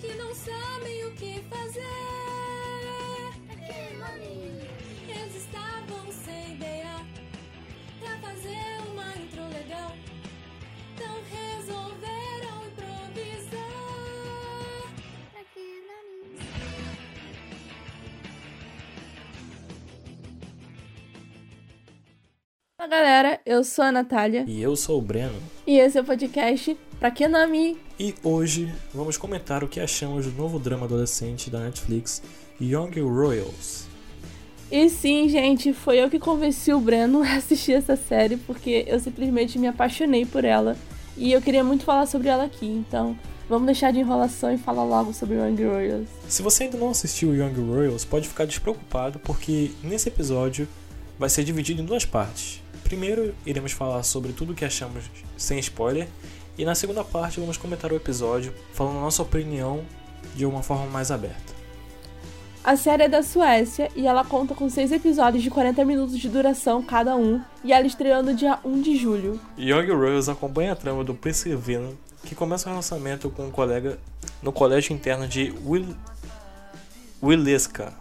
que 0.00 0.14
não 0.14 0.34
sabem 0.34 1.04
o 1.06 1.10
que 1.12 1.40
fazer. 1.50 1.82
Eles 5.08 5.34
estavam 5.36 6.12
sem 6.12 6.54
ideia 6.54 7.04
pra 7.98 8.16
fazer 8.18 8.80
uma 8.90 9.16
intro 9.16 9.42
legal. 9.48 9.92
Então 10.94 11.14
resolveram 11.30 12.66
improvisar. 12.68 13.58
Olá, 22.78 22.88
galera. 22.88 23.40
Eu 23.44 23.64
sou 23.64 23.84
a 23.84 23.92
Natália. 23.92 24.44
E 24.46 24.62
eu 24.62 24.76
sou 24.76 24.98
o 24.98 25.02
Breno. 25.02 25.42
E 25.66 25.78
esse 25.78 25.98
é 25.98 26.00
o 26.00 26.04
podcast 26.04 26.78
Pra 26.98 27.12
Nome? 27.28 27.76
E 27.98 28.12
hoje 28.24 28.74
vamos 28.92 29.16
comentar 29.16 29.62
o 29.62 29.68
que 29.68 29.78
achamos 29.78 30.26
do 30.26 30.32
novo 30.32 30.58
drama 30.58 30.84
adolescente 30.84 31.48
da 31.48 31.60
Netflix, 31.60 32.20
Young 32.60 32.90
Royals. 33.00 33.86
E 34.68 34.90
sim, 34.90 35.28
gente, 35.28 35.72
foi 35.72 35.98
eu 35.98 36.10
que 36.10 36.18
convenci 36.18 36.72
o 36.72 36.80
Breno 36.80 37.22
a 37.22 37.36
assistir 37.36 37.74
essa 37.74 37.94
série, 37.94 38.36
porque 38.36 38.84
eu 38.88 38.98
simplesmente 38.98 39.60
me 39.60 39.68
apaixonei 39.68 40.26
por 40.26 40.44
ela. 40.44 40.76
E 41.16 41.30
eu 41.30 41.40
queria 41.40 41.62
muito 41.62 41.84
falar 41.84 42.06
sobre 42.06 42.28
ela 42.28 42.44
aqui, 42.44 42.66
então 42.66 43.16
vamos 43.48 43.66
deixar 43.66 43.92
de 43.92 44.00
enrolação 44.00 44.52
e 44.52 44.58
falar 44.58 44.82
logo 44.82 45.14
sobre 45.14 45.36
Young 45.36 45.64
Royals. 45.64 46.08
Se 46.28 46.42
você 46.42 46.64
ainda 46.64 46.78
não 46.78 46.90
assistiu 46.90 47.32
Young 47.32 47.54
Royals, 47.60 48.04
pode 48.04 48.26
ficar 48.26 48.44
despreocupado, 48.44 49.20
porque 49.20 49.70
nesse 49.84 50.08
episódio 50.08 50.66
vai 51.16 51.28
ser 51.28 51.44
dividido 51.44 51.80
em 51.80 51.84
duas 51.84 52.04
partes. 52.04 52.60
Primeiro, 52.82 53.34
iremos 53.46 53.70
falar 53.70 54.02
sobre 54.02 54.32
tudo 54.32 54.52
o 54.52 54.54
que 54.54 54.64
achamos 54.64 55.04
sem 55.36 55.58
spoiler, 55.60 56.08
e 56.58 56.64
na 56.64 56.74
segunda 56.74 57.04
parte 57.04 57.38
vamos 57.38 57.56
comentar 57.56 57.92
o 57.92 57.96
episódio, 57.96 58.52
falando 58.72 59.00
nossa 59.00 59.22
opinião 59.22 59.84
de 60.34 60.44
uma 60.44 60.62
forma 60.62 60.86
mais 60.86 61.12
aberta. 61.12 61.56
A 62.64 62.76
série 62.76 63.04
é 63.04 63.08
da 63.08 63.22
Suécia 63.22 63.88
e 63.94 64.06
ela 64.06 64.24
conta 64.24 64.54
com 64.54 64.68
seis 64.68 64.90
episódios 64.92 65.42
de 65.42 65.48
40 65.48 65.84
minutos 65.84 66.18
de 66.18 66.28
duração 66.28 66.82
cada 66.82 67.16
um, 67.16 67.40
e 67.64 67.72
ela 67.72 67.86
estreou 67.86 68.22
no 68.22 68.34
dia 68.34 68.58
1 68.64 68.82
de 68.82 68.96
julho. 68.96 69.40
Young 69.56 69.86
Royals 69.92 70.28
acompanha 70.28 70.72
a 70.72 70.76
trama 70.76 71.04
do 71.04 71.14
Príncipe 71.14 71.54
Venom, 71.54 71.92
que 72.24 72.34
começa 72.34 72.68
um 72.68 72.72
relacionamento 72.72 73.30
com 73.30 73.46
um 73.46 73.50
colega 73.50 73.98
no 74.42 74.52
colégio 74.52 74.92
interno 74.92 75.26
de 75.26 75.54
Will... 75.64 75.94
Willeska. 77.22 77.94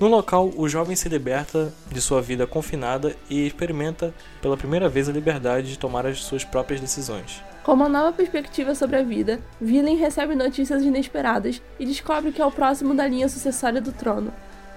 No 0.00 0.08
local, 0.08 0.50
o 0.56 0.66
jovem 0.66 0.96
se 0.96 1.10
liberta 1.10 1.70
de 1.92 2.00
sua 2.00 2.22
vida 2.22 2.46
confinada 2.46 3.14
e 3.28 3.46
experimenta 3.46 4.14
pela 4.40 4.56
primeira 4.56 4.88
vez 4.88 5.10
a 5.10 5.12
liberdade 5.12 5.68
de 5.68 5.78
tomar 5.78 6.06
as 6.06 6.22
suas 6.22 6.42
próprias 6.42 6.80
decisões. 6.80 7.42
Com 7.62 7.74
uma 7.74 7.86
nova 7.86 8.10
perspectiva 8.10 8.74
sobre 8.74 8.96
a 8.96 9.02
vida, 9.02 9.38
Villain 9.60 9.96
recebe 9.96 10.34
notícias 10.34 10.82
inesperadas 10.82 11.60
e 11.78 11.84
descobre 11.84 12.32
que 12.32 12.40
é 12.40 12.46
o 12.46 12.50
próximo 12.50 12.94
da 12.94 13.06
linha 13.06 13.28
sucessória 13.28 13.78
do 13.78 13.92
trono. 13.92 14.32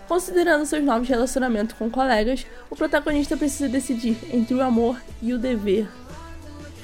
Considerando 0.09 0.65
seus 0.65 0.83
novos 0.83 1.07
relacionamentos 1.07 1.77
com 1.77 1.89
colegas, 1.89 2.45
o 2.69 2.75
protagonista 2.75 3.37
precisa 3.37 3.69
decidir 3.69 4.17
entre 4.29 4.53
o 4.53 4.61
amor 4.61 4.99
e 5.21 5.33
o 5.33 5.39
dever. 5.39 5.87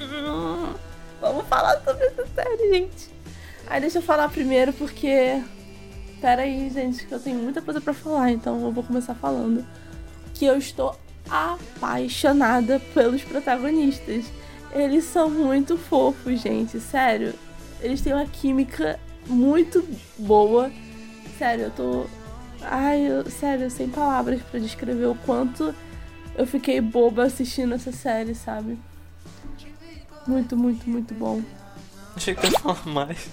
Hum, 0.00 0.72
vamos 1.20 1.46
falar 1.46 1.78
sobre 1.84 2.06
essa 2.06 2.26
série, 2.34 2.70
gente. 2.72 3.10
Aí 3.66 3.82
deixa 3.82 3.98
eu 3.98 4.02
falar 4.02 4.30
primeiro 4.30 4.72
porque. 4.72 5.42
Pera 6.20 6.42
aí, 6.42 6.68
gente, 6.70 7.06
que 7.06 7.12
eu 7.12 7.20
tenho 7.20 7.38
muita 7.38 7.62
coisa 7.62 7.80
pra 7.80 7.94
falar, 7.94 8.30
então 8.30 8.60
eu 8.60 8.70
vou 8.70 8.84
começar 8.84 9.14
falando. 9.14 9.64
Que 10.34 10.44
eu 10.44 10.56
estou 10.58 10.98
apaixonada 11.28 12.80
pelos 12.92 13.22
protagonistas. 13.22 14.24
Eles 14.72 15.04
são 15.04 15.30
muito 15.30 15.76
fofos, 15.76 16.40
gente, 16.40 16.78
sério. 16.78 17.34
Eles 17.80 18.02
têm 18.02 18.12
uma 18.12 18.26
química 18.26 19.00
muito 19.26 19.82
boa. 20.18 20.70
Sério, 21.38 21.64
eu 21.64 21.70
tô. 21.70 22.06
Ai, 22.62 23.00
eu... 23.00 23.28
sério, 23.30 23.70
sem 23.70 23.88
palavras 23.88 24.42
pra 24.42 24.60
descrever 24.60 25.06
o 25.06 25.14
quanto 25.14 25.74
eu 26.36 26.46
fiquei 26.46 26.80
boba 26.80 27.24
assistindo 27.24 27.74
essa 27.74 27.92
série, 27.92 28.34
sabe? 28.34 28.78
Muito, 30.26 30.56
muito, 30.56 30.88
muito 30.88 31.14
bom. 31.14 31.42
Achei 32.14 32.34
que 32.34 32.40
tu 32.42 32.52
ia 32.52 32.58
falar 32.58 32.86
mais. 32.86 33.28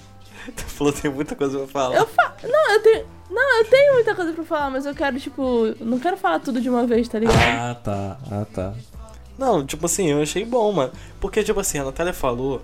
Tu 0.55 0.63
falou 0.63 0.93
que 0.93 1.01
tem 1.01 1.11
muita 1.11 1.35
coisa 1.35 1.57
pra 1.59 1.67
falar. 1.67 1.95
Eu 1.95 2.07
fa... 2.07 2.35
Não, 2.43 2.73
eu 2.73 2.81
tenho. 2.81 3.05
Não, 3.29 3.59
eu 3.59 3.65
tenho 3.65 3.93
muita 3.93 4.15
coisa 4.15 4.33
pra 4.33 4.43
falar, 4.43 4.69
mas 4.69 4.85
eu 4.85 4.95
quero, 4.95 5.19
tipo. 5.19 5.75
Não 5.79 5.99
quero 5.99 6.17
falar 6.17 6.39
tudo 6.39 6.61
de 6.61 6.69
uma 6.69 6.85
vez, 6.85 7.07
tá 7.07 7.19
ligado? 7.19 7.37
Ah, 7.37 7.75
tá. 7.75 8.17
Ah, 8.31 8.45
tá. 8.53 8.73
Não, 9.37 9.65
tipo 9.65 9.85
assim, 9.85 10.07
eu 10.09 10.21
achei 10.21 10.43
bom, 10.45 10.71
mano. 10.71 10.91
Porque, 11.19 11.43
tipo 11.43 11.59
assim, 11.59 11.77
a 11.79 11.83
Natália 11.83 12.13
falou. 12.13 12.61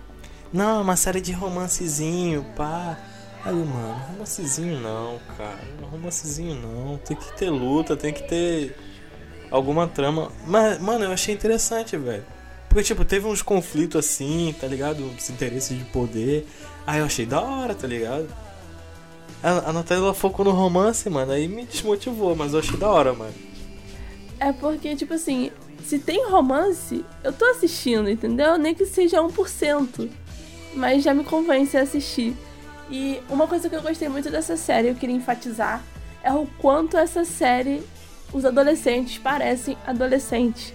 Não, 0.51 0.79
é 0.79 0.81
uma 0.81 0.95
série 0.95 1.19
de 1.19 1.31
romancezinho, 1.31 2.45
pá. 2.55 2.97
Aí, 3.44 3.53
mano, 3.53 4.01
romancezinho 4.11 4.79
não, 4.79 5.19
cara. 5.38 5.59
Romancezinho 5.91 6.55
não. 6.55 6.97
Tem 6.97 7.17
que 7.17 7.33
ter 7.33 7.50
luta, 7.50 7.97
tem 7.97 8.13
que 8.13 8.23
ter 8.23 8.75
alguma 9.51 9.88
trama. 9.88 10.31
Mas, 10.47 10.79
mano, 10.79 11.05
eu 11.05 11.11
achei 11.11 11.33
interessante, 11.33 11.97
velho. 11.97 12.25
Porque, 12.69 12.83
tipo, 12.83 13.03
teve 13.03 13.27
uns 13.27 13.41
conflitos 13.41 14.03
assim, 14.03 14.55
tá 14.59 14.65
ligado? 14.65 15.05
Os 15.05 15.29
interesses 15.29 15.77
de 15.77 15.83
poder. 15.85 16.47
Aí 16.85 16.99
eu 16.99 17.05
achei 17.05 17.25
da 17.25 17.41
hora, 17.41 17.73
tá 17.73 17.88
ligado? 17.88 18.27
A, 19.41 19.69
a 19.69 19.73
Natália 19.73 20.03
ela 20.03 20.13
focou 20.13 20.45
no 20.45 20.51
romance, 20.51 21.09
mano. 21.09 21.31
Aí 21.31 21.47
me 21.47 21.66
desmotivou, 21.66 22.35
mas 22.35 22.53
eu 22.53 22.59
achei 22.59 22.77
da 22.77 22.89
hora, 22.89 23.13
mano. 23.13 23.33
É 24.39 24.51
porque, 24.51 24.95
tipo 24.95 25.13
assim, 25.13 25.51
se 25.83 25.99
tem 25.99 26.27
romance, 26.29 27.05
eu 27.23 27.31
tô 27.31 27.45
assistindo, 27.45 28.09
entendeu? 28.09 28.57
Nem 28.57 28.73
que 28.73 28.85
seja 28.85 29.21
1%. 29.21 30.09
Mas 30.73 31.03
já 31.03 31.13
me 31.13 31.23
convence 31.23 31.77
a 31.77 31.81
assistir. 31.81 32.35
E 32.89 33.21
uma 33.29 33.47
coisa 33.47 33.69
que 33.69 33.75
eu 33.75 33.81
gostei 33.81 34.09
muito 34.09 34.29
dessa 34.29 34.57
série, 34.57 34.89
eu 34.89 34.95
queria 34.95 35.15
enfatizar, 35.15 35.83
é 36.23 36.31
o 36.33 36.47
quanto 36.57 36.97
essa 36.97 37.25
série, 37.25 37.83
os 38.33 38.45
adolescentes 38.45 39.17
parecem 39.17 39.77
adolescentes. 39.85 40.73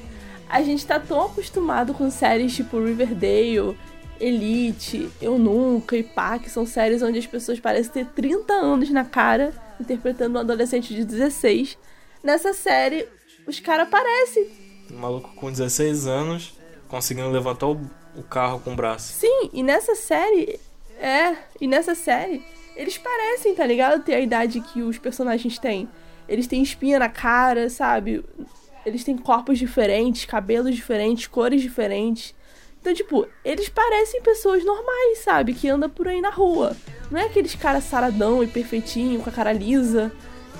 A 0.48 0.62
gente 0.62 0.86
tá 0.86 0.98
tão 0.98 1.26
acostumado 1.26 1.92
com 1.92 2.10
séries 2.10 2.54
tipo 2.54 2.82
Riverdale, 2.82 3.76
Elite, 4.20 5.10
Eu 5.20 5.38
Nunca 5.38 5.96
e 5.96 6.02
Pá, 6.02 6.38
que 6.38 6.50
são 6.50 6.66
séries 6.66 7.02
onde 7.02 7.18
as 7.18 7.26
pessoas 7.26 7.60
parecem 7.60 7.92
ter 7.92 8.06
30 8.06 8.52
anos 8.52 8.90
na 8.90 9.04
cara, 9.04 9.52
interpretando 9.80 10.36
um 10.36 10.40
adolescente 10.40 10.94
de 10.94 11.04
16. 11.04 11.78
Nessa 12.22 12.52
série, 12.52 13.08
os 13.46 13.60
caras 13.60 13.88
parecem 13.88 14.48
Um 14.90 14.98
maluco 14.98 15.34
com 15.34 15.50
16 15.50 16.06
anos 16.06 16.58
conseguindo 16.88 17.28
levantar 17.28 17.68
o, 17.68 17.80
o 18.16 18.22
carro 18.22 18.60
com 18.60 18.72
o 18.72 18.76
braço. 18.76 19.12
Sim, 19.12 19.50
e 19.52 19.62
nessa 19.62 19.94
série. 19.94 20.58
É, 21.00 21.36
e 21.60 21.68
nessa 21.68 21.94
série, 21.94 22.42
eles 22.74 22.98
parecem, 22.98 23.54
tá 23.54 23.64
ligado? 23.64 24.02
Ter 24.02 24.14
a 24.14 24.20
idade 24.20 24.60
que 24.60 24.82
os 24.82 24.98
personagens 24.98 25.58
têm. 25.58 25.88
Eles 26.28 26.46
têm 26.46 26.62
espinha 26.62 26.98
na 26.98 27.08
cara, 27.08 27.70
sabe? 27.70 28.24
Eles 28.84 29.04
têm 29.04 29.16
corpos 29.16 29.58
diferentes, 29.58 30.24
cabelos 30.24 30.74
diferentes, 30.74 31.26
cores 31.26 31.62
diferentes. 31.62 32.34
Então, 32.80 32.94
tipo, 32.94 33.26
eles 33.44 33.68
parecem 33.68 34.22
pessoas 34.22 34.64
normais, 34.64 35.18
sabe? 35.18 35.52
Que 35.52 35.68
andam 35.68 35.90
por 35.90 36.06
aí 36.08 36.20
na 36.20 36.30
rua. 36.30 36.76
Não 37.10 37.18
é 37.20 37.24
aqueles 37.24 37.54
caras 37.54 37.84
saradão 37.84 38.42
e 38.42 38.46
perfeitinho, 38.46 39.20
com 39.20 39.28
a 39.30 39.32
cara 39.32 39.52
lisa 39.52 40.12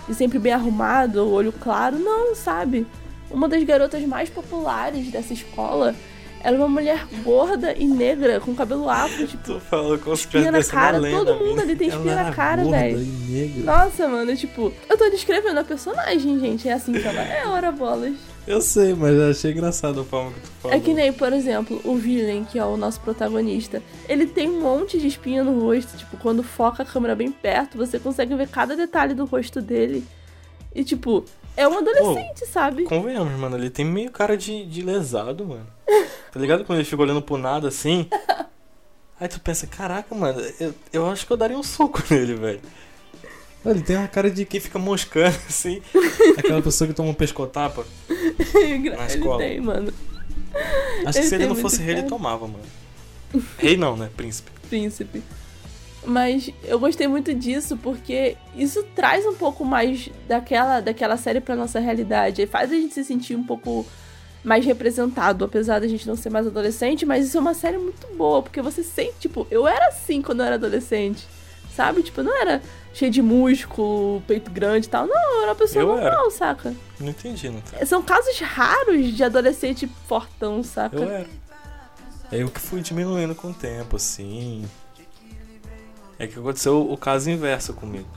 e 0.09 0.15
sempre 0.15 0.39
bem 0.39 0.53
arrumado, 0.53 1.31
olho 1.31 1.53
claro. 1.53 1.99
Não, 1.99 2.34
sabe? 2.34 2.87
Uma 3.31 3.49
das 3.49 3.62
garotas 3.62 4.03
mais 4.05 4.31
populares 4.31 5.11
dessa 5.11 5.33
escola 5.34 5.95
era 6.43 6.57
uma 6.57 6.69
mulher 6.69 7.05
gorda 7.25 7.75
e 7.77 7.84
negra, 7.84 8.41
com 8.41 8.55
cabelo 8.55 8.89
afro, 8.89 9.27
tipo, 9.27 9.43
Tu 9.43 9.61
falou 9.61 9.99
com 9.99 10.12
os 10.12 10.21
espinha 10.21 10.51
na 10.53 10.62
cara. 10.62 10.97
lenda, 10.99 11.25
Todo 11.25 11.45
mundo 11.45 11.61
ali 11.61 11.75
tem 11.77 11.89
Ela 11.91 11.97
espinha 11.99 12.15
na 12.15 12.33
cara, 12.33 12.62
gorda 12.62 12.78
velho. 12.78 12.99
e 13.01 13.05
negra. 13.31 13.65
Nossa, 13.65 14.09
mano, 14.09 14.37
tipo, 14.37 14.73
eu 14.89 14.97
tô 14.97 15.11
descrevendo 15.11 15.59
a 15.61 15.65
personagem, 15.65 16.39
gente. 16.39 16.69
É 16.69 16.72
assim 16.72 16.92
que 16.92 17.07
ela 17.07 17.21
é, 17.21 17.47
ora 17.47 17.71
bolas. 17.72 18.15
Eu 18.48 18.62
sei, 18.62 18.95
mas 18.95 19.15
eu 19.15 19.30
achei 19.30 19.53
engraçado 19.53 20.00
a 20.00 20.04
forma 20.04 20.33
que 20.33 20.41
tu 20.41 20.48
falou. 20.62 20.77
É 20.77 20.80
que 20.80 20.95
nem, 20.95 21.12
por 21.12 21.34
exemplo, 21.34 21.78
o 21.84 21.95
Villain, 21.97 22.45
que 22.45 22.59
é 22.59 22.65
o 22.65 22.78
nosso 22.78 22.98
protagonista. 23.00 23.83
Ele 24.09 24.27
tem 24.27 24.48
um 24.48 24.62
monte 24.62 24.98
de 24.98 25.06
espinha 25.06 25.45
no 25.45 25.60
rosto. 25.60 25.98
Tipo, 25.98 26.16
quando 26.16 26.42
foca 26.42 26.83
a 26.83 26.86
câmera 26.86 27.15
bem 27.15 27.30
perto, 27.30 27.77
você 27.77 27.98
consegue 27.98 28.34
ver 28.34 28.48
cada 28.48 28.74
detalhe 28.74 29.12
do 29.12 29.27
rosto 29.27 29.60
dele. 29.60 30.03
E, 30.74 30.83
tipo, 30.83 31.27
é 31.54 31.68
um 31.68 31.77
adolescente, 31.77 32.47
sabe? 32.47 32.84
Convenhamos, 32.84 33.39
mano, 33.39 33.54
ele 33.54 33.68
tem 33.68 33.84
meio 33.84 34.10
cara 34.10 34.34
de, 34.34 34.65
de 34.65 34.80
lesado, 34.80 35.44
mano. 35.44 35.66
Tá 36.33 36.41
ligado? 36.41 36.65
Quando 36.65 36.78
ele 36.78 36.89
fica 36.89 37.03
olhando 37.03 37.21
pro 37.21 37.36
nada 37.36 37.68
assim. 37.68 38.09
Aí 39.21 39.28
tu 39.28 39.41
pensa, 39.41 39.66
caraca, 39.66 40.15
mano, 40.15 40.41
eu, 40.59 40.74
eu 40.91 41.10
acho 41.10 41.27
que 41.27 41.33
eu 41.33 41.36
daria 41.36 41.59
um 41.59 41.62
soco 41.62 42.03
nele, 42.10 42.34
velho. 42.34 42.60
Ele 43.65 43.83
tem 43.83 43.97
uma 43.97 44.09
cara 44.09 44.31
de 44.31 44.45
quem 44.45 44.60
fica 44.60 44.78
moscando, 44.78 45.37
assim. 45.49 45.83
Aquela 46.39 46.63
pessoa 46.63 46.89
que 46.89 46.95
toma 46.95 47.10
um 47.10 47.15
pescotapa. 47.15 47.84
ele 48.55 48.89
escola. 49.07 49.39
tem, 49.39 49.60
mano. 49.60 49.93
Acho 51.05 51.13
que 51.13 51.19
Ele 51.19 51.28
se 51.28 51.34
ele 51.34 51.47
não 51.47 51.55
fosse 51.55 51.83
rei, 51.83 51.99
ele 51.99 52.09
tomava, 52.09 52.47
mano. 52.47 52.65
Rei 53.59 53.77
não, 53.77 53.97
né? 53.97 54.09
Príncipe. 54.16 54.51
príncipe. 54.69 55.22
Mas 56.05 56.51
eu 56.65 56.78
gostei 56.78 57.07
muito 57.07 57.34
disso 57.34 57.77
porque 57.77 58.37
isso 58.57 58.83
traz 58.95 59.27
um 59.27 59.34
pouco 59.34 59.65
mais 59.65 60.09
daquela, 60.27 60.81
daquela 60.81 61.16
série 61.16 61.41
pra 61.41 61.54
nossa 61.54 61.78
realidade. 61.81 62.47
Faz 62.47 62.72
a 62.72 62.75
gente 62.75 62.95
se 62.95 63.04
sentir 63.04 63.37
um 63.37 63.45
pouco 63.45 63.84
mais 64.43 64.65
representado, 64.65 65.45
apesar 65.45 65.81
da 65.81 65.89
gente 65.89 66.07
não 66.07 66.16
ser 66.16 66.31
mais 66.31 66.47
adolescente, 66.47 67.04
mas 67.04 67.27
isso 67.27 67.37
é 67.37 67.41
uma 67.41 67.53
série 67.54 67.77
muito 67.77 68.07
boa, 68.16 68.41
porque 68.43 68.63
você 68.63 68.83
sente, 68.83 69.15
tipo, 69.21 69.47
eu 69.51 69.66
era 69.66 69.89
assim 69.89 70.22
quando 70.22 70.41
eu 70.41 70.47
era 70.47 70.54
adolescente. 70.54 71.27
sabe? 71.75 72.03
Tipo, 72.03 72.22
não 72.22 72.34
era 72.41 72.63
cheio 72.98 73.10
de 73.12 73.22
músculo, 73.22 74.21
peito 74.27 74.50
grande 74.50 74.86
e 74.86 74.91
tal. 74.91 75.06
Não, 75.06 75.42
era 75.42 75.50
uma 75.50 75.54
pessoa 75.54 75.83
Eu 75.83 75.89
normal, 75.89 76.21
era. 76.22 76.30
saca? 76.30 76.74
Não 76.98 77.09
entendi, 77.09 77.48
não 77.48 77.60
tá? 77.60 77.86
São 77.86 78.03
casos 78.03 78.39
raros 78.41 79.15
de 79.15 79.22
adolescente 79.22 79.86
fortão, 80.09 80.62
saca? 80.65 80.97
Eu 80.97 81.03
era. 81.09 81.27
É 82.33 82.42
eu 82.42 82.50
que 82.50 82.60
fui 82.60 82.80
diminuindo 82.80 83.34
com 83.34 83.50
o 83.50 83.54
tempo, 83.54 83.97
assim. 83.97 84.65
É 86.18 86.27
que 86.27 86.39
aconteceu 86.39 86.91
o 86.91 86.97
caso 86.97 87.30
inverso 87.30 87.72
comigo. 87.72 88.09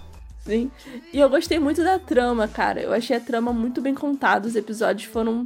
Sim. 0.43 0.71
E 1.13 1.19
eu 1.19 1.29
gostei 1.29 1.59
muito 1.59 1.83
da 1.83 1.99
trama, 1.99 2.47
cara. 2.47 2.81
Eu 2.81 2.91
achei 2.91 3.15
a 3.15 3.19
trama 3.19 3.53
muito 3.53 3.79
bem 3.79 3.93
contada. 3.93 4.47
Os 4.47 4.55
episódios 4.55 5.07
foram 5.09 5.45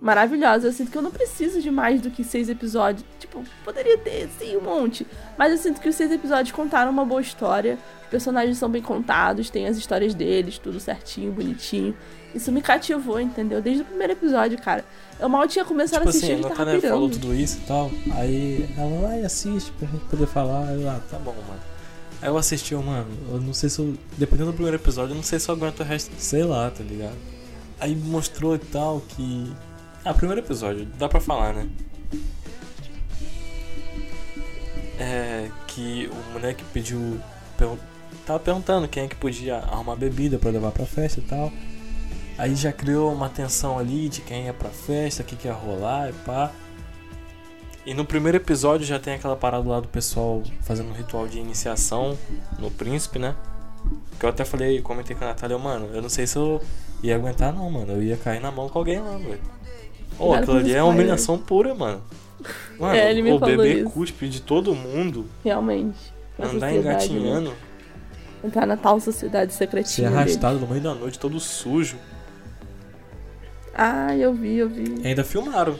maravilhosos. 0.00 0.64
Eu 0.64 0.72
sinto 0.72 0.92
que 0.92 0.96
eu 0.96 1.02
não 1.02 1.10
preciso 1.10 1.60
de 1.60 1.70
mais 1.70 2.00
do 2.00 2.10
que 2.10 2.22
seis 2.22 2.48
episódios. 2.48 3.04
Tipo, 3.42 3.64
poderia 3.64 3.98
ter, 3.98 4.28
sim, 4.38 4.56
um 4.56 4.62
monte. 4.62 5.06
Mas 5.36 5.52
eu 5.52 5.58
sinto 5.58 5.80
que 5.80 5.88
os 5.88 5.94
seis 5.94 6.10
episódios 6.10 6.52
contaram 6.52 6.90
uma 6.90 7.04
boa 7.04 7.20
história. 7.20 7.78
Os 8.02 8.08
personagens 8.08 8.58
são 8.58 8.68
bem 8.68 8.82
contados, 8.82 9.50
tem 9.50 9.66
as 9.66 9.76
histórias 9.76 10.14
deles, 10.14 10.58
tudo 10.58 10.78
certinho, 10.80 11.32
bonitinho. 11.32 11.96
Isso 12.34 12.52
me 12.52 12.60
cativou, 12.60 13.20
entendeu? 13.20 13.62
Desde 13.62 13.82
o 13.82 13.84
primeiro 13.84 14.12
episódio, 14.12 14.60
cara. 14.60 14.84
Eu 15.18 15.28
mal 15.28 15.46
tinha 15.48 15.64
começado 15.64 16.00
tipo 16.00 16.08
a 16.08 16.10
assistir, 16.10 16.32
assim, 16.32 16.44
a 16.44 16.48
tava 16.48 16.64
Natália 16.64 16.90
falou 16.90 17.10
tudo 17.10 17.34
isso 17.34 17.58
e 17.58 17.66
tal. 17.66 17.90
Aí 18.14 18.68
ela 18.76 19.08
vai 19.08 19.22
assiste 19.22 19.72
pra 19.72 19.88
gente 19.88 20.04
poder 20.04 20.26
falar. 20.26 20.72
Eu, 20.74 20.88
ah, 20.88 21.00
tá 21.10 21.18
bom, 21.18 21.34
mano. 21.48 21.60
Aí 22.20 22.28
eu 22.28 22.36
assisti, 22.36 22.72
eu, 22.72 22.82
mano, 22.82 23.06
eu 23.30 23.40
não 23.40 23.54
sei 23.54 23.68
se 23.70 23.78
eu. 23.78 23.94
Dependendo 24.18 24.50
do 24.50 24.54
primeiro 24.54 24.76
episódio, 24.76 25.12
eu 25.12 25.16
não 25.16 25.22
sei 25.22 25.38
se 25.38 25.48
eu 25.48 25.54
aguento 25.54 25.80
o 25.80 25.84
resto. 25.84 26.12
Sei 26.18 26.44
lá, 26.44 26.70
tá 26.70 26.84
ligado? 26.84 27.16
Aí 27.80 27.94
mostrou 27.96 28.54
e 28.54 28.58
tal 28.58 29.00
que. 29.00 29.52
Ah, 30.04 30.14
primeiro 30.14 30.40
episódio, 30.40 30.86
dá 30.98 31.08
pra 31.08 31.20
falar, 31.20 31.54
né? 31.54 31.66
É. 34.98 35.48
Que 35.66 36.10
o 36.12 36.32
moleque 36.32 36.64
pediu. 36.72 37.18
pergun- 37.56 37.78
Tava 38.24 38.40
perguntando 38.40 38.88
quem 38.88 39.04
é 39.04 39.08
que 39.08 39.14
podia 39.14 39.56
arrumar 39.58 39.94
bebida 39.96 40.38
pra 40.38 40.50
levar 40.50 40.72
pra 40.72 40.84
festa 40.86 41.20
e 41.20 41.22
tal. 41.22 41.52
Aí 42.38 42.54
já 42.54 42.72
criou 42.72 43.12
uma 43.12 43.28
tensão 43.28 43.78
ali 43.78 44.08
de 44.08 44.20
quem 44.20 44.46
ia 44.46 44.52
pra 44.52 44.68
festa, 44.68 45.22
o 45.22 45.26
que, 45.26 45.36
que 45.36 45.46
ia 45.48 45.54
rolar 45.54 46.10
e 46.10 46.12
pá. 46.12 46.50
E 47.84 47.94
no 47.94 48.04
primeiro 48.04 48.36
episódio 48.36 48.84
já 48.84 48.98
tem 48.98 49.14
aquela 49.14 49.36
parada 49.36 49.68
lá 49.68 49.78
do 49.80 49.86
pessoal 49.88 50.42
fazendo 50.62 50.90
um 50.90 50.92
ritual 50.92 51.28
de 51.28 51.38
iniciação 51.38 52.18
no 52.58 52.68
príncipe, 52.70 53.18
né? 53.18 53.36
Que 54.18 54.26
eu 54.26 54.30
até 54.30 54.44
falei, 54.44 54.82
comentei 54.82 55.14
com 55.14 55.24
a 55.24 55.28
Natália, 55.28 55.56
mano, 55.56 55.88
eu 55.94 56.02
não 56.02 56.08
sei 56.08 56.26
se 56.26 56.36
eu 56.36 56.60
ia 57.02 57.14
aguentar 57.14 57.52
não, 57.52 57.70
mano. 57.70 57.92
Eu 57.92 58.02
ia 58.02 58.16
cair 58.16 58.40
na 58.40 58.50
mão 58.50 58.68
com 58.68 58.78
alguém 58.78 58.98
lá, 58.98 59.16
velho. 59.16 59.38
Ô, 60.18 60.26
Cuidado 60.28 60.42
aquilo 60.42 60.58
ali 60.58 60.74
é 60.74 60.82
humilhação 60.82 61.38
pura, 61.38 61.74
mano. 61.74 62.02
Mano, 62.78 62.94
É, 62.94 63.10
ele 63.10 63.22
me 63.22 63.32
o 63.32 63.38
falou 63.38 63.56
bebê 63.56 63.80
isso. 63.80 63.90
cuspe 63.90 64.28
de 64.28 64.40
todo 64.42 64.74
mundo, 64.74 65.26
Realmente. 65.44 66.14
Andar 66.38 66.50
sociedade, 66.50 66.76
engatinhando, 66.78 67.50
né? 67.50 67.56
Entrar 68.44 68.66
na 68.66 68.76
tal 68.76 69.00
sociedade 69.00 69.52
ser 69.52 69.58
secretinha. 69.58 70.08
deles. 70.10 70.20
arrastado 70.22 70.58
no 70.58 70.66
meio 70.66 70.82
da 70.82 70.94
noite, 70.94 71.18
todo 71.18 71.40
sujo. 71.40 71.96
Ah, 73.74 74.14
eu 74.16 74.32
vi, 74.34 74.56
eu 74.56 74.68
vi. 74.68 75.00
E 75.02 75.06
ainda 75.08 75.24
filmaram. 75.24 75.76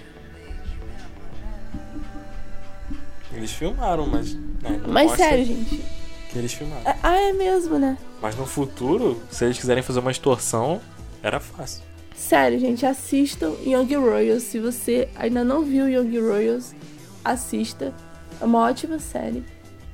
Eles 3.33 3.53
filmaram, 3.53 4.07
mas. 4.07 4.35
né, 4.35 4.81
Mas 4.89 5.13
sério, 5.13 5.45
gente. 5.45 5.85
Que 6.31 6.39
eles 6.39 6.53
filmaram. 6.55 6.83
É- 6.89 6.97
Ah, 7.03 7.17
é 7.17 7.33
mesmo, 7.33 7.79
né? 7.79 7.97
Mas 8.21 8.35
no 8.37 8.47
futuro, 8.47 9.21
se 9.31 9.45
eles 9.45 9.59
quiserem 9.59 9.83
fazer 9.83 10.01
uma 10.01 10.11
extorsão, 10.11 10.81
era 11.23 11.39
fácil. 11.39 11.83
Sério, 12.17 12.59
gente, 12.59 12.87
assistam 12.87 13.55
Young 13.65 13.95
Royals. 13.95 14.43
Se 14.43 14.59
você 14.59 15.09
ainda 15.15 15.45
não 15.45 15.63
viu 15.63 15.89
Young 15.89 16.19
Royals, 16.19 16.75
assista. 17.23 17.95
É 18.41 18.45
uma 18.45 18.61
ótima 18.61 18.99
série. 18.99 19.45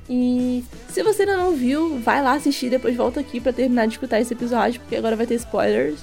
E 0.09 0.63
se 0.89 1.03
você 1.03 1.23
ainda 1.23 1.37
não 1.37 1.53
viu, 1.53 1.99
vai 1.99 2.21
lá 2.21 2.33
assistir, 2.33 2.69
depois 2.69 2.95
volta 2.95 3.19
aqui 3.19 3.39
pra 3.39 3.53
terminar 3.53 3.87
de 3.87 3.93
escutar 3.93 4.19
esse 4.19 4.33
episódio, 4.33 4.79
porque 4.81 4.95
agora 4.95 5.15
vai 5.15 5.27
ter 5.27 5.35
spoilers. 5.35 5.99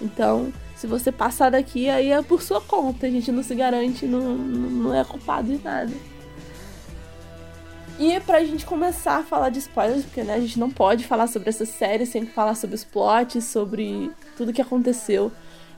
Então, 0.00 0.52
se 0.76 0.86
você 0.86 1.10
passar 1.10 1.50
daqui, 1.50 1.88
aí 1.88 2.10
é 2.10 2.22
por 2.22 2.42
sua 2.42 2.60
conta. 2.60 3.06
A 3.06 3.10
gente 3.10 3.32
não 3.32 3.42
se 3.42 3.54
garante, 3.54 4.06
não, 4.06 4.34
não 4.36 4.94
é 4.94 5.04
culpado 5.04 5.56
de 5.56 5.62
nada. 5.62 5.92
E 7.98 8.18
pra 8.20 8.44
gente 8.44 8.66
começar 8.66 9.18
a 9.18 9.22
falar 9.22 9.50
de 9.50 9.58
spoilers, 9.58 10.04
porque 10.04 10.22
né, 10.22 10.34
a 10.34 10.40
gente 10.40 10.58
não 10.58 10.70
pode 10.70 11.04
falar 11.06 11.26
sobre 11.26 11.48
essa 11.48 11.64
série 11.64 12.04
sem 12.04 12.26
falar 12.26 12.56
sobre 12.56 12.74
os 12.74 12.84
plots, 12.84 13.44
sobre 13.44 14.10
tudo 14.36 14.52
que 14.52 14.62
aconteceu. 14.62 15.30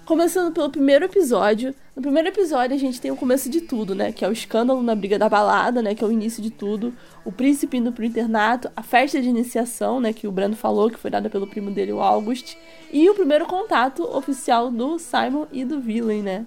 Começando 0.04 0.52
pelo 0.52 0.68
primeiro 0.68 1.06
episódio. 1.06 1.74
No 1.96 2.02
primeiro 2.02 2.28
episódio 2.28 2.76
a 2.76 2.78
gente 2.78 3.00
tem 3.00 3.10
o 3.10 3.16
começo 3.16 3.48
de 3.48 3.62
tudo, 3.62 3.94
né? 3.94 4.12
Que 4.12 4.22
é 4.24 4.28
o 4.28 4.32
escândalo 4.32 4.82
na 4.82 4.94
briga 4.94 5.18
da 5.18 5.30
balada, 5.30 5.80
né? 5.80 5.94
Que 5.94 6.04
é 6.04 6.06
o 6.06 6.12
início 6.12 6.42
de 6.42 6.50
tudo. 6.50 6.92
O 7.24 7.32
príncipe 7.32 7.78
indo 7.78 7.90
pro 7.90 8.04
internato. 8.04 8.70
A 8.76 8.82
festa 8.82 9.20
de 9.22 9.28
iniciação, 9.28 10.00
né? 10.00 10.12
Que 10.12 10.26
o 10.28 10.32
Brando 10.32 10.56
falou, 10.56 10.90
que 10.90 10.98
foi 10.98 11.10
dada 11.10 11.30
pelo 11.30 11.46
primo 11.46 11.70
dele, 11.70 11.92
o 11.92 12.00
August. 12.00 12.54
E 12.92 13.08
o 13.08 13.14
primeiro 13.14 13.46
contato 13.46 14.02
oficial 14.02 14.70
do 14.70 14.98
Simon 14.98 15.46
e 15.50 15.64
do 15.64 15.80
Villain, 15.80 16.22
né? 16.22 16.44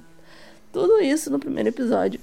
Tudo 0.71 1.01
isso 1.01 1.31
no 1.31 1.39
primeiro 1.39 1.69
episódio. 1.69 2.19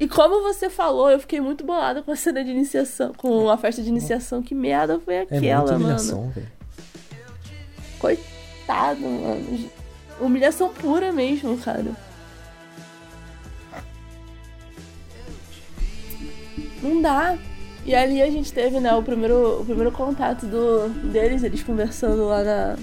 E 0.00 0.08
como 0.08 0.40
você 0.42 0.70
falou, 0.70 1.10
eu 1.10 1.20
fiquei 1.20 1.40
muito 1.40 1.62
bolada 1.64 2.02
com 2.02 2.10
a 2.12 2.16
cena 2.16 2.42
de 2.42 2.50
iniciação, 2.50 3.12
com 3.14 3.50
a 3.50 3.58
festa 3.58 3.82
de 3.82 3.88
iniciação. 3.90 4.42
Que 4.42 4.54
merda 4.54 4.98
foi 4.98 5.14
É 5.16 5.20
aquela, 5.20 5.78
mano? 5.78 6.32
velho. 6.34 6.48
Coitado, 7.98 9.00
mano. 9.02 9.70
Humilhação 10.20 10.72
pura 10.72 11.12
mesmo, 11.12 11.56
cara. 11.58 11.92
Não 16.82 17.00
dá. 17.00 17.38
E 17.84 17.94
ali 17.94 18.22
a 18.22 18.30
gente 18.30 18.52
teve, 18.52 18.78
né, 18.78 18.94
o 18.94 19.02
primeiro, 19.02 19.60
o 19.60 19.64
primeiro 19.64 19.90
contato 19.90 20.46
do, 20.46 20.88
deles, 21.10 21.42
eles 21.42 21.62
conversando 21.62 22.26
lá 22.26 22.42
na, 22.44 22.76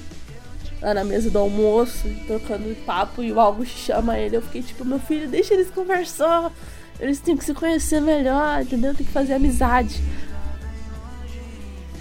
lá 0.81 0.93
na 0.93 1.03
mesa 1.05 1.29
do 1.29 1.39
almoço, 1.39 2.07
trocando 2.27 2.75
papo, 2.85 3.23
e 3.23 3.31
o 3.31 3.39
August 3.39 3.77
chama 3.77 4.17
ele. 4.17 4.35
Eu 4.35 4.41
fiquei 4.41 4.61
tipo, 4.61 4.83
meu 4.83 4.99
filho, 4.99 5.27
deixa 5.27 5.53
eles 5.53 5.69
conversar. 5.69 6.51
Eles 6.99 7.21
têm 7.21 7.37
que 7.37 7.45
se 7.45 7.53
conhecer 7.53 8.01
melhor, 8.01 8.61
entendeu? 8.61 8.93
Tem 8.93 9.05
que 9.05 9.11
fazer 9.11 9.33
amizade. 9.33 10.01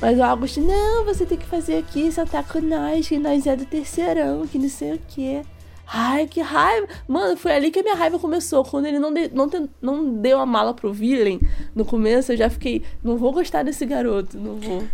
Mas 0.00 0.18
o 0.18 0.22
August, 0.22 0.58
não, 0.58 1.04
você 1.04 1.26
tem 1.26 1.36
que 1.36 1.46
fazer 1.46 1.76
aqui, 1.78 2.10
sentar 2.12 2.44
com 2.46 2.60
nós, 2.60 3.08
que 3.08 3.18
nós 3.18 3.46
é 3.46 3.56
do 3.56 3.64
terceirão, 3.66 4.46
que 4.46 4.58
não 4.58 4.68
sei 4.68 4.92
o 4.94 5.00
quê. 5.08 5.42
Ai, 5.90 6.26
que 6.26 6.40
raiva. 6.40 6.86
Mano, 7.08 7.36
foi 7.36 7.52
ali 7.52 7.70
que 7.70 7.80
a 7.80 7.82
minha 7.82 7.94
raiva 7.94 8.18
começou. 8.18 8.62
Quando 8.64 8.86
ele 8.86 8.98
não, 8.98 9.12
de- 9.12 9.30
não, 9.34 9.48
te- 9.48 9.68
não 9.80 10.14
deu 10.20 10.38
a 10.38 10.46
mala 10.46 10.72
pro 10.74 10.92
Villain 10.92 11.40
no 11.74 11.84
começo, 11.84 12.30
eu 12.32 12.36
já 12.36 12.48
fiquei, 12.50 12.84
não 13.02 13.16
vou 13.16 13.32
gostar 13.32 13.62
desse 13.62 13.84
garoto, 13.86 14.38
não 14.38 14.56
vou. 14.56 14.84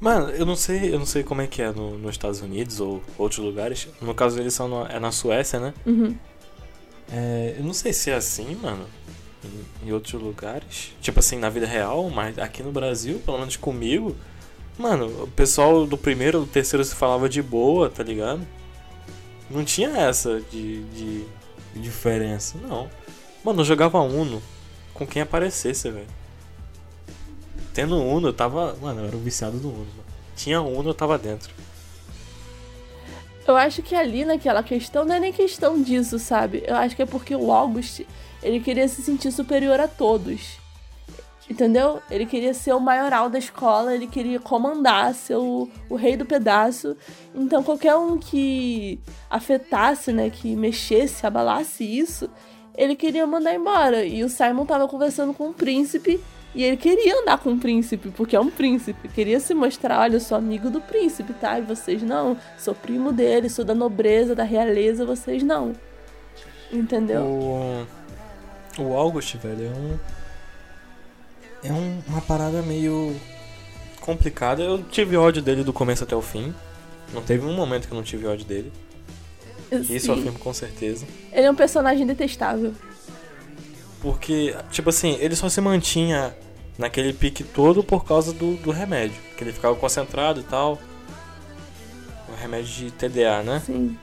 Mano, 0.00 0.30
eu 0.30 0.44
não 0.44 0.56
sei, 0.56 0.92
eu 0.92 0.98
não 0.98 1.06
sei 1.06 1.22
como 1.22 1.42
é 1.42 1.46
que 1.46 1.62
é 1.62 1.70
no- 1.70 1.96
nos 1.98 2.12
Estados 2.12 2.40
Unidos 2.40 2.80
ou 2.80 3.00
outros 3.16 3.38
lugares. 3.44 3.86
No 4.00 4.14
caso 4.14 4.40
eles 4.40 4.54
são 4.54 4.66
no- 4.66 4.86
é 4.86 4.98
na 4.98 5.12
Suécia, 5.12 5.60
né? 5.60 5.74
Uhum. 5.86 6.16
É, 7.12 7.56
eu 7.58 7.64
não 7.64 7.74
sei 7.74 7.92
se 7.92 8.10
é 8.10 8.14
assim, 8.14 8.56
mano. 8.56 8.86
Em, 9.84 9.88
em 9.88 9.92
outros 9.92 10.20
lugares. 10.20 10.92
Tipo 11.00 11.18
assim, 11.20 11.36
na 11.36 11.50
vida 11.50 11.66
real, 11.66 12.08
mas 12.10 12.38
aqui 12.38 12.62
no 12.62 12.72
Brasil, 12.72 13.20
pelo 13.24 13.38
menos 13.38 13.56
comigo. 13.56 14.16
Mano, 14.78 15.24
o 15.24 15.28
pessoal 15.28 15.86
do 15.86 15.98
primeiro, 15.98 16.40
do 16.40 16.46
terceiro 16.46 16.84
se 16.84 16.94
falava 16.94 17.28
de 17.28 17.42
boa, 17.42 17.90
tá 17.90 18.02
ligado? 18.02 18.46
Não 19.50 19.64
tinha 19.64 19.90
essa 19.90 20.40
de, 20.50 20.82
de 20.84 21.26
diferença, 21.74 22.56
não. 22.62 22.88
Mano, 23.44 23.60
eu 23.60 23.64
jogava 23.64 24.00
Uno 24.00 24.42
com 24.94 25.06
quem 25.06 25.22
aparecesse, 25.22 25.90
velho. 25.90 26.06
Tendo 27.74 27.96
Uno, 27.96 28.28
eu 28.28 28.32
tava. 28.32 28.76
Mano, 28.80 29.00
eu 29.00 29.06
era 29.08 29.16
o 29.16 29.20
viciado 29.20 29.58
do 29.58 29.68
Uno. 29.68 29.78
Mano. 29.78 30.04
Tinha 30.36 30.60
Uno, 30.60 30.90
eu 30.90 30.94
tava 30.94 31.18
dentro. 31.18 31.52
Eu 33.46 33.56
acho 33.56 33.82
que 33.82 33.94
ali 33.94 34.24
naquela 34.24 34.62
questão 34.62 35.04
não 35.04 35.16
é 35.16 35.20
nem 35.20 35.32
questão 35.32 35.82
disso, 35.82 36.18
sabe? 36.18 36.62
Eu 36.66 36.76
acho 36.76 36.94
que 36.94 37.02
é 37.02 37.06
porque 37.06 37.34
o 37.34 37.50
August, 37.50 38.02
ele 38.42 38.60
queria 38.60 38.86
se 38.86 39.02
sentir 39.02 39.32
superior 39.32 39.80
a 39.80 39.88
todos. 39.88 40.61
Entendeu? 41.50 42.00
Ele 42.10 42.24
queria 42.24 42.54
ser 42.54 42.72
o 42.72 42.80
maioral 42.80 43.28
da 43.28 43.38
escola, 43.38 43.94
ele 43.94 44.06
queria 44.06 44.38
comandar, 44.38 45.12
ser 45.14 45.36
o, 45.36 45.68
o 45.88 45.96
rei 45.96 46.16
do 46.16 46.24
pedaço. 46.24 46.96
Então 47.34 47.62
qualquer 47.62 47.96
um 47.96 48.16
que 48.16 49.00
afetasse, 49.28 50.12
né, 50.12 50.30
que 50.30 50.54
mexesse, 50.54 51.26
abalasse 51.26 51.84
isso, 51.84 52.30
ele 52.76 52.94
queria 52.94 53.26
mandar 53.26 53.54
embora. 53.54 54.04
E 54.04 54.22
o 54.22 54.28
Simon 54.28 54.64
tava 54.64 54.86
conversando 54.88 55.34
com 55.34 55.50
o 55.50 55.52
príncipe 55.52 56.20
e 56.54 56.62
ele 56.62 56.76
queria 56.76 57.20
andar 57.20 57.38
com 57.38 57.52
o 57.52 57.58
príncipe, 57.58 58.10
porque 58.10 58.36
é 58.36 58.40
um 58.40 58.50
príncipe. 58.50 59.08
Queria 59.08 59.40
se 59.40 59.54
mostrar, 59.54 60.00
olha, 60.00 60.16
eu 60.16 60.20
sou 60.20 60.36
amigo 60.36 60.68
do 60.70 60.80
príncipe, 60.80 61.32
tá? 61.32 61.58
E 61.58 61.62
vocês 61.62 62.02
não. 62.02 62.36
Sou 62.58 62.74
primo 62.74 63.10
dele, 63.12 63.48
sou 63.48 63.64
da 63.64 63.74
nobreza, 63.74 64.34
da 64.34 64.44
realeza, 64.44 65.04
vocês 65.06 65.42
não. 65.42 65.72
Entendeu? 66.70 67.22
O, 67.22 67.86
o 68.78 68.94
August, 68.94 69.36
velho, 69.36 69.66
é 69.66 69.70
um. 69.70 69.98
É 71.62 71.72
um- 71.72 72.00
uma 72.08 72.20
parada 72.20 72.60
meio 72.62 73.14
complicada. 74.00 74.62
Eu 74.62 74.82
tive 74.82 75.16
ódio 75.16 75.40
dele 75.42 75.62
do 75.62 75.72
começo 75.72 76.04
até 76.04 76.14
o 76.16 76.22
fim. 76.22 76.52
Não 77.12 77.22
teve 77.22 77.44
um 77.46 77.54
momento 77.54 77.86
que 77.86 77.92
eu 77.92 77.96
não 77.96 78.02
tive 78.02 78.26
ódio 78.26 78.44
dele. 78.44 78.72
Isso 79.70 80.10
eu 80.10 80.14
Sim. 80.16 80.20
afirmo 80.20 80.38
com 80.38 80.52
certeza. 80.52 81.06
Ele 81.32 81.46
é 81.46 81.50
um 81.50 81.54
personagem 81.54 82.06
detestável. 82.06 82.74
Porque, 84.00 84.54
tipo 84.70 84.90
assim, 84.90 85.16
ele 85.20 85.36
só 85.36 85.48
se 85.48 85.60
mantinha 85.60 86.34
naquele 86.76 87.12
pique 87.12 87.44
todo 87.44 87.82
por 87.84 88.04
causa 88.04 88.32
do, 88.32 88.56
do 88.56 88.70
remédio. 88.70 89.16
Que 89.36 89.44
ele 89.44 89.52
ficava 89.52 89.74
concentrado 89.76 90.40
e 90.40 90.42
tal. 90.42 90.78
O 92.28 92.34
remédio 92.40 92.72
de 92.72 92.90
TDA, 92.90 93.42
né? 93.42 93.62
Sim. 93.64 93.96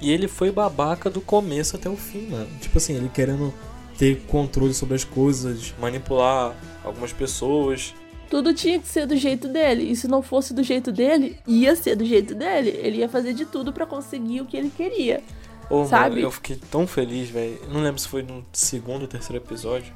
E 0.00 0.12
ele 0.12 0.28
foi 0.28 0.50
babaca 0.52 1.08
do 1.08 1.20
começo 1.22 1.76
até 1.76 1.88
o 1.88 1.96
fim, 1.96 2.28
mano. 2.28 2.48
Tipo 2.60 2.76
assim, 2.78 2.94
ele 2.94 3.08
querendo 3.08 3.52
ter 3.96 4.20
controle 4.28 4.74
sobre 4.74 4.94
as 4.94 5.04
coisas, 5.04 5.72
manipular 5.80 6.54
algumas 6.86 7.12
pessoas. 7.12 7.94
Tudo 8.30 8.54
tinha 8.54 8.78
que 8.78 8.88
ser 8.88 9.06
do 9.06 9.16
jeito 9.16 9.46
dele. 9.48 9.84
E 9.90 9.94
se 9.96 10.08
não 10.08 10.22
fosse 10.22 10.54
do 10.54 10.62
jeito 10.62 10.90
dele, 10.90 11.38
ia 11.46 11.76
ser 11.76 11.94
do 11.96 12.04
jeito 12.04 12.34
dele. 12.34 12.70
Ele 12.82 12.98
ia 12.98 13.08
fazer 13.08 13.32
de 13.34 13.44
tudo 13.44 13.72
pra 13.72 13.86
conseguir 13.86 14.40
o 14.40 14.46
que 14.46 14.56
ele 14.56 14.70
queria. 14.74 15.22
Mano, 15.70 15.86
Sabe? 15.86 16.20
eu 16.22 16.30
fiquei 16.30 16.56
tão 16.70 16.86
feliz, 16.86 17.28
velho. 17.28 17.58
Não 17.68 17.82
lembro 17.82 18.00
se 18.00 18.08
foi 18.08 18.22
no 18.22 18.44
segundo 18.52 19.02
ou 19.02 19.08
terceiro 19.08 19.42
episódio 19.42 19.92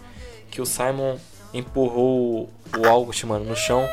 que 0.51 0.61
o 0.61 0.67
Simon 0.67 1.17
empurrou 1.55 2.49
o 2.77 2.87
August, 2.89 3.25
mano, 3.25 3.45
no 3.45 3.57
chão. 3.57 3.85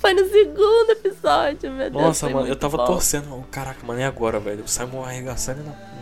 Foi 0.00 0.12
no 0.14 0.28
segundo 0.28 0.90
episódio, 0.90 1.70
meu 1.70 1.90
Deus. 1.90 2.02
Nossa, 2.02 2.28
mano, 2.28 2.46
eu 2.48 2.56
tava 2.56 2.78
bom. 2.78 2.84
torcendo. 2.86 3.26
Oh, 3.32 3.42
Caraca, 3.50 3.84
mano, 3.86 4.00
é 4.00 4.04
agora, 4.04 4.40
velho. 4.40 4.64
O 4.64 4.68
Simon 4.68 5.08
ele 5.10 5.22
na, 5.22 5.32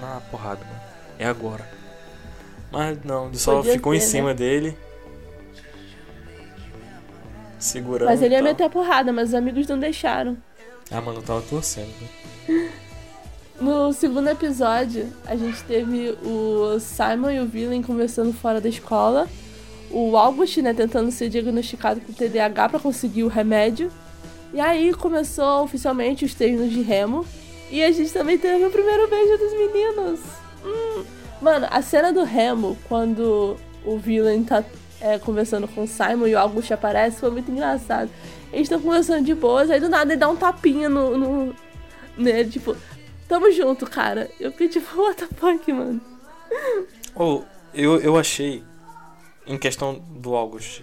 na 0.01 0.21
porrada, 0.31 0.61
mano. 0.65 0.81
É 1.19 1.27
agora. 1.27 1.69
Mas 2.71 3.03
não, 3.03 3.29
ele 3.29 3.39
só 3.39 3.57
Podia 3.57 3.73
ficou 3.73 3.95
em 3.95 4.01
ser, 4.01 4.07
né? 4.07 4.11
cima 4.13 4.35
dele. 4.35 4.77
Segurando. 7.59 8.09
Mas 8.09 8.23
ele 8.23 8.35
ia 8.35 8.43
meter 8.43 8.65
a 8.65 8.71
porrada, 8.71 9.13
mas 9.13 9.29
os 9.31 9.35
amigos 9.35 9.67
não 9.67 9.79
deixaram. 9.79 10.37
Ah, 10.91 11.01
mano, 11.01 11.19
eu 11.19 11.23
tava 11.23 11.43
torcendo. 11.43 11.93
velho. 12.47 12.71
No 13.61 13.93
segundo 13.93 14.29
episódio, 14.29 15.13
a 15.27 15.35
gente 15.35 15.65
teve 15.65 16.17
o 16.23 16.79
Simon 16.79 17.31
e 17.31 17.41
o 17.41 17.47
Villain 17.47 17.83
conversando 17.83 18.33
fora 18.33 18.61
da 18.61 18.69
escola. 18.69 19.27
O 19.91 20.17
August, 20.17 20.59
né, 20.59 20.73
tentando 20.73 21.11
ser 21.11 21.29
diagnosticado 21.29 22.01
com 22.01 22.13
TDAH 22.13 22.69
pra 22.69 22.79
conseguir 22.79 23.25
o 23.25 23.29
remédio. 23.29 23.91
E 24.55 24.61
aí 24.61 24.95
começou 24.95 25.65
oficialmente 25.65 26.25
os 26.25 26.35
treinos 26.35 26.71
de 26.71 26.83
remo. 26.83 27.27
E 27.69 27.83
a 27.83 27.91
gente 27.91 28.13
também 28.13 28.39
teve 28.39 28.65
o 28.65 28.71
primeiro 28.71 29.09
beijo 29.09 29.37
dos 29.39 29.53
meninos. 29.53 30.21
Hum. 30.65 31.05
Mano, 31.43 31.67
a 31.69 31.83
cena 31.83 32.13
do 32.13 32.23
remo, 32.23 32.79
quando 32.89 33.57
o 33.85 33.99
Villain 33.99 34.45
tá 34.45 34.63
é, 35.01 35.19
conversando 35.19 35.69
com 35.69 35.85
o 35.85 35.89
Simon 35.89 36.27
e 36.27 36.35
o 36.35 36.39
August 36.39 36.71
aparece, 36.71 37.21
foi 37.21 37.31
muito 37.31 37.51
engraçado. 37.51 38.11
Eles 38.53 38.67
estão 38.67 38.81
conversando 38.81 39.25
de 39.25 39.35
boas, 39.35 39.71
aí 39.71 39.81
do 39.81 39.89
nada 39.89 40.13
ele 40.13 40.21
dá 40.21 40.29
um 40.29 40.37
tapinha 40.37 40.89
no, 40.89 41.17
no 41.17 41.55
nele, 42.17 42.51
tipo, 42.51 42.77
tamo 43.29 43.51
junto, 43.53 43.87
cara. 43.87 44.31
Eu 44.41 44.51
fiquei 44.53 44.69
tipo, 44.69 45.01
what 45.01 45.17
the 45.17 45.29
fuck, 45.37 45.73
mano. 45.73 46.01
Oh, 47.15 47.43
eu, 47.75 48.01
eu 48.01 48.17
achei, 48.17 48.63
em 49.47 49.59
questão 49.59 49.95
do 49.95 50.35
August 50.35 50.83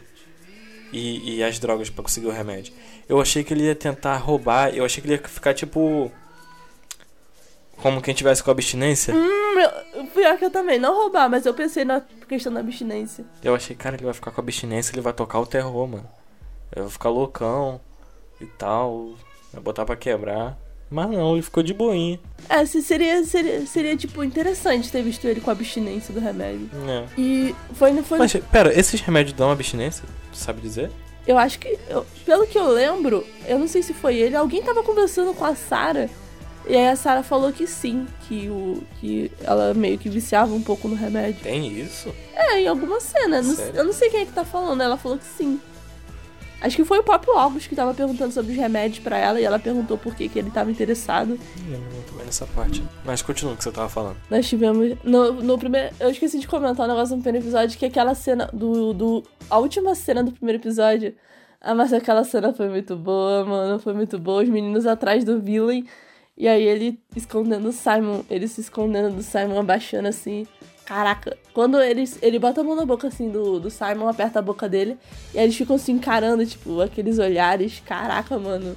e, 0.92 1.38
e 1.38 1.44
as 1.44 1.60
drogas 1.60 1.90
pra 1.90 2.04
conseguir 2.04 2.28
o 2.28 2.32
remédio, 2.32 2.74
eu 3.08 3.20
achei 3.20 3.44
que 3.44 3.54
ele 3.54 3.66
ia 3.66 3.76
tentar 3.76 4.18
roubar, 4.18 4.74
eu 4.74 4.86
achei 4.86 5.02
que 5.02 5.08
ele 5.08 5.16
ia 5.16 5.28
ficar 5.28 5.54
tipo. 5.54 6.12
Como 7.78 8.02
quem 8.02 8.14
tivesse 8.14 8.44
com 8.44 8.52
abstinência. 8.52 9.14
Hum, 9.14 9.60
eu, 9.94 10.06
pior 10.08 10.38
que 10.38 10.46
eu 10.46 10.50
também, 10.52 10.80
não 10.80 10.96
roubar, 10.96 11.30
mas 11.30 11.46
eu 11.46 11.54
pensei 11.54 11.84
na 11.86 12.02
questão 12.28 12.52
da 12.54 12.60
abstinência. 12.62 13.26
Eu 13.44 13.54
achei, 13.56 13.76
cara, 13.76 13.96
ele 13.96 14.06
vai 14.06 14.14
ficar 14.14 14.32
com 14.32 14.42
abstinência, 14.42 14.94
ele 14.94 15.02
vai 15.02 15.14
tocar 15.14 15.40
o 15.40 15.46
terror, 15.46 15.88
mano. 15.88 16.08
Eu 16.76 16.84
vou 16.84 16.92
ficar 16.92 17.10
loucão 17.10 17.80
e 18.42 18.46
tal, 18.46 19.14
vai 19.54 19.62
botar 19.62 19.86
pra 19.86 19.96
quebrar. 19.96 20.58
Mas 20.90 21.10
não, 21.10 21.34
ele 21.34 21.42
ficou 21.42 21.64
de 21.64 21.74
boinha. 21.74 22.20
É, 22.48 22.64
se- 22.66 22.82
seria, 22.82 23.24
seria, 23.26 23.66
seria, 23.66 23.98
tipo, 23.98 24.24
interessante 24.24 24.92
ter 24.92 25.02
visto 25.02 25.26
ele 25.26 25.42
com 25.42 25.50
abstinência 25.52 26.14
do 26.14 26.20
remédio. 26.20 26.70
É. 26.88 27.06
E 27.18 27.56
foi, 27.74 27.92
foi 28.04 28.20
Mas, 28.20 28.34
pera, 28.52 28.78
esses 28.78 29.02
remédios 29.02 29.36
dão 29.36 29.52
abstinência? 29.52 30.04
Tu 30.32 30.38
sabe 30.38 30.62
dizer? 30.62 30.92
Eu 31.28 31.38
acho 31.40 31.58
que. 31.58 31.78
eu- 31.90 32.06
pelo 32.24 32.46
que 32.46 32.58
eu 32.58 32.68
lembro, 32.70 33.26
eu 33.48 33.58
não 33.58 33.68
sei 33.68 33.82
se 33.82 33.94
foi 33.94 34.16
ele, 34.16 34.36
alguém 34.36 34.62
tava 34.62 34.84
conversando 34.84 35.34
com 35.34 35.44
a 35.44 35.56
Sarah. 35.56 36.08
E 36.68 36.76
aí 36.76 36.88
a 36.88 36.96
Sarah 36.96 37.24
falou 37.24 37.52
que 37.52 37.68
sim, 37.68 38.08
que, 38.28 38.50
o, 38.50 38.82
que 39.00 39.32
ela 39.44 39.74
meio 39.74 39.98
que 39.98 40.10
viciava 40.10 40.54
um 40.54 40.62
pouco 40.62 40.88
no 40.88 40.96
remédio. 40.96 41.42
Tem 41.42 41.68
isso? 41.68 42.14
É, 42.34 42.62
em 42.62 42.68
alguma 42.68 43.00
cena. 43.00 43.44
Sério? 43.44 43.76
eu 43.76 43.84
não 43.84 43.94
sei 43.94 44.10
quem 44.10 44.22
é 44.22 44.26
que 44.26 44.32
tá 44.32 44.44
falando, 44.44 44.82
ela 44.82 44.98
falou 44.98 45.18
que 45.18 45.26
sim. 45.26 45.60
Acho 46.62 46.78
que 46.78 46.86
foi 46.86 47.00
o 47.00 47.04
próprio 47.04 47.34
August 47.38 47.70
que 47.70 47.76
tava 47.76 47.94
perguntando 47.94 48.34
sobre 48.34 48.52
os 48.52 48.58
remédios 48.58 48.98
pra 48.98 49.18
ela 49.18 49.40
e 49.40 49.44
ela 49.44 49.60
perguntou 49.60 49.98
por 49.98 50.16
que, 50.16 50.28
que 50.28 50.40
ele 50.40 50.50
tava 50.50 50.72
interessado. 50.72 51.40
Não 51.58 51.72
lembro 51.72 51.94
muito 51.94 52.14
bem 52.14 52.26
nessa 52.26 52.48
parte. 52.48 52.84
Mas 53.04 53.22
continua 53.22 53.54
o 53.54 53.58
que 53.58 53.64
você 53.64 53.72
tava 53.72 53.90
falando. 53.90 54.18
Nós 54.32 54.48
tivemos. 54.48 54.98
No, 55.04 55.34
no 55.34 55.60
primeiro. 55.60 55.94
Eu 56.00 56.10
esqueci 56.10 56.40
de 56.40 56.48
comentar 56.48 56.88
um 56.88 56.90
negócio 56.90 57.16
no 57.16 57.22
primeiro 57.22 57.46
episódio, 57.46 57.78
que 57.78 57.86
aquela 57.86 58.16
cena 58.16 58.50
do. 58.52 58.94
do 58.94 59.24
a 59.48 59.60
última 59.60 59.94
cena 59.94 60.24
do 60.24 60.32
primeiro 60.32 60.60
episódio. 60.60 61.14
Ah, 61.62 61.76
mas 61.76 61.94
aquela 61.94 62.24
cena 62.24 62.52
foi 62.52 62.70
muito 62.70 62.96
boa, 62.96 63.46
mano. 63.46 63.78
Foi 63.78 63.94
muito 63.94 64.18
boa. 64.18 64.42
Os 64.42 64.50
meninos 64.50 64.88
atrás 64.88 65.24
do 65.24 65.40
villain. 65.40 65.86
E 66.38 66.48
aí 66.48 66.64
ele 66.64 67.00
escondendo 67.16 67.70
o 67.70 67.72
Simon. 67.72 68.24
Ele 68.30 68.48
se 68.48 68.62
escondendo 68.62 69.16
do 69.16 69.24
Simon, 69.24 69.60
abaixando 69.60 70.08
assim. 70.08 70.46
Caraca. 70.86 71.38
Quando 71.54 71.82
eles, 71.82 72.20
ele 72.22 72.38
bota 72.38 72.62
a 72.62 72.64
mão 72.64 72.76
na 72.76 72.86
boca 72.86 73.08
assim 73.08 73.30
do, 73.30 73.60
do 73.60 73.70
Simon, 73.72 74.08
aperta 74.08 74.40
a 74.40 74.42
boca 74.42 74.68
dele. 74.70 74.98
E 75.34 75.38
eles 75.40 75.56
ficam 75.56 75.78
se 75.78 75.92
encarando, 75.92 76.46
tipo, 76.46 76.82
aqueles 76.82 77.18
olhares. 77.20 77.82
Caraca, 77.86 78.38
mano. 78.38 78.76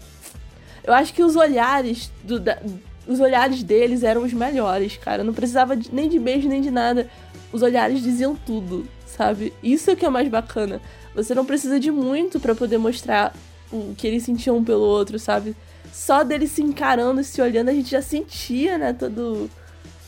Eu 0.84 0.94
acho 0.94 1.12
que 1.12 1.22
os 1.22 1.36
olhares 1.36 2.10
do, 2.24 2.38
da- 2.40 2.58
os 3.06 3.20
olhares 3.20 3.62
deles 3.62 4.02
eram 4.02 4.22
os 4.22 4.32
melhores, 4.32 4.96
cara. 4.96 5.24
Não 5.24 5.34
precisava 5.34 5.76
de- 5.76 5.92
nem 5.94 6.08
de 6.08 6.18
beijo 6.18 6.48
nem 6.48 6.60
de 6.60 6.70
nada. 6.70 7.10
Os 7.52 7.62
olhares 7.62 8.02
diziam 8.02 8.34
tudo, 8.36 8.86
sabe? 9.06 9.52
Isso 9.62 9.90
é 9.90 9.96
que 9.96 10.04
é 10.06 10.08
mais 10.10 10.28
bacana. 10.28 10.80
Você 11.14 11.34
não 11.34 11.44
precisa 11.44 11.80
de 11.80 11.90
muito 11.90 12.38
pra 12.38 12.54
poder 12.54 12.78
mostrar 12.78 13.34
o 13.72 13.94
que 13.96 14.06
eles 14.06 14.22
sentiam 14.22 14.58
um 14.58 14.64
pelo 14.64 14.82
outro, 14.84 15.18
sabe? 15.18 15.54
Só 15.92 16.22
deles 16.22 16.52
se 16.52 16.62
encarando 16.62 17.20
e 17.20 17.24
se 17.24 17.40
olhando, 17.40 17.68
a 17.68 17.72
gente 17.72 17.90
já 17.90 18.02
sentia, 18.02 18.78
né, 18.78 18.92
todo 18.92 19.50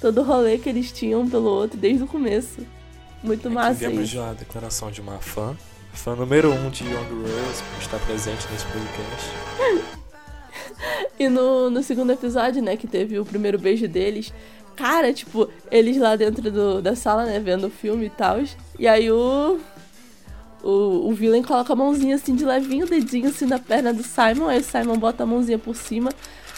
todo 0.00 0.22
o 0.22 0.25
rolê 0.25 0.56
que 0.56 0.68
eles 0.68 0.90
tinham 0.90 1.28
pelo 1.28 1.50
outro 1.50 1.78
desde 1.78 2.02
o 2.02 2.06
começo. 2.06 2.66
Muito 3.22 3.49
Aqui 3.49 3.54
massa 3.54 3.75
vemos 3.75 4.04
isso. 4.04 4.14
já 4.14 4.30
a 4.30 4.32
declaração 4.32 4.90
de 4.90 5.00
uma 5.00 5.18
fã. 5.18 5.54
Fã 5.92 6.16
número 6.16 6.50
um 6.52 6.70
de 6.70 6.84
Young 6.84 7.22
Rose, 7.22 7.62
por 7.75 7.82
estar 7.82 7.99
presente 8.06 8.46
nesse 8.50 8.64
podcast. 8.66 10.00
E 11.18 11.28
no, 11.28 11.68
no 11.68 11.82
segundo 11.82 12.10
episódio, 12.12 12.62
né, 12.62 12.75
que 12.75 12.87
teve 12.87 13.18
o 13.18 13.25
primeiro 13.26 13.58
beijo 13.58 13.87
deles, 13.87 14.32
cara, 14.75 15.12
tipo, 15.12 15.50
eles 15.70 15.99
lá 15.99 16.16
dentro 16.16 16.50
do, 16.50 16.80
da 16.80 16.96
sala, 16.96 17.26
né, 17.26 17.38
vendo 17.38 17.66
o 17.66 17.70
filme 17.70 18.06
e 18.06 18.10
tal. 18.10 18.38
E 18.78 18.88
aí 18.88 19.12
o. 19.12 19.58
O, 20.62 21.09
o 21.09 21.12
Villain 21.14 21.43
coloca 21.43 21.73
a 21.73 21.76
mãozinha 21.76 22.17
assim 22.17 22.35
de 22.35 22.45
levinho, 22.45 22.87
o 22.87 22.88
dedinho 22.88 23.29
assim 23.29 23.47
na 23.47 23.59
perna 23.59 23.93
do 23.95 24.02
Simon, 24.02 24.49
aí 24.49 24.61
o 24.61 24.64
Simon 24.64 24.99
bota 24.99 25.23
a 25.23 25.26
mãozinha 25.26 25.59
por 25.59 25.75
cima. 25.75 26.11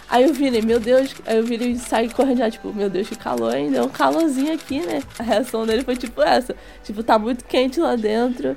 Aí 0.09 0.29
o 0.29 0.35
Villain, 0.35 0.63
meu 0.63 0.79
Deus, 0.81 1.15
aí 1.25 1.41
o 1.41 1.45
Villain 1.45 1.79
sai 1.79 2.09
correndo 2.09 2.39
já, 2.39 2.51
tipo, 2.51 2.73
meu 2.73 2.91
Deus, 2.91 3.09
que 3.09 3.17
calor, 3.17 3.55
hein? 3.55 3.71
Deu 3.71 3.85
um 3.85 3.89
calorzinho 3.89 4.53
aqui, 4.53 4.81
né? 4.81 5.03
A 5.19 5.23
reação 5.23 5.65
dele 5.65 5.83
foi 5.85 5.97
tipo 5.97 6.21
essa. 6.21 6.55
Tipo, 6.85 7.03
tá 7.03 7.19
muito 7.19 7.45
quente 7.45 7.81
lá 7.81 7.97
dentro. 7.97 8.57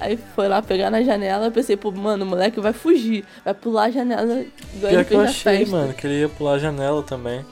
Aí 0.00 0.18
foi 0.34 0.48
lá 0.48 0.60
pegar 0.60 0.90
na 0.90 1.02
janela, 1.02 1.46
eu 1.46 1.52
pensei, 1.52 1.76
pô, 1.76 1.90
mano, 1.90 2.24
o 2.24 2.28
moleque 2.28 2.60
vai 2.60 2.72
fugir, 2.72 3.24
vai 3.44 3.54
pular 3.54 3.84
a 3.84 3.90
janela 3.90 4.44
igual 4.74 4.92
Pior 4.92 5.04
que 5.04 5.14
eu 5.14 5.20
achei, 5.20 5.58
festa. 5.58 5.76
mano, 5.76 5.94
que 5.94 6.06
ele 6.06 6.20
ia 6.20 6.28
pular 6.28 6.54
a 6.54 6.58
janela 6.58 7.02
também. 7.02 7.44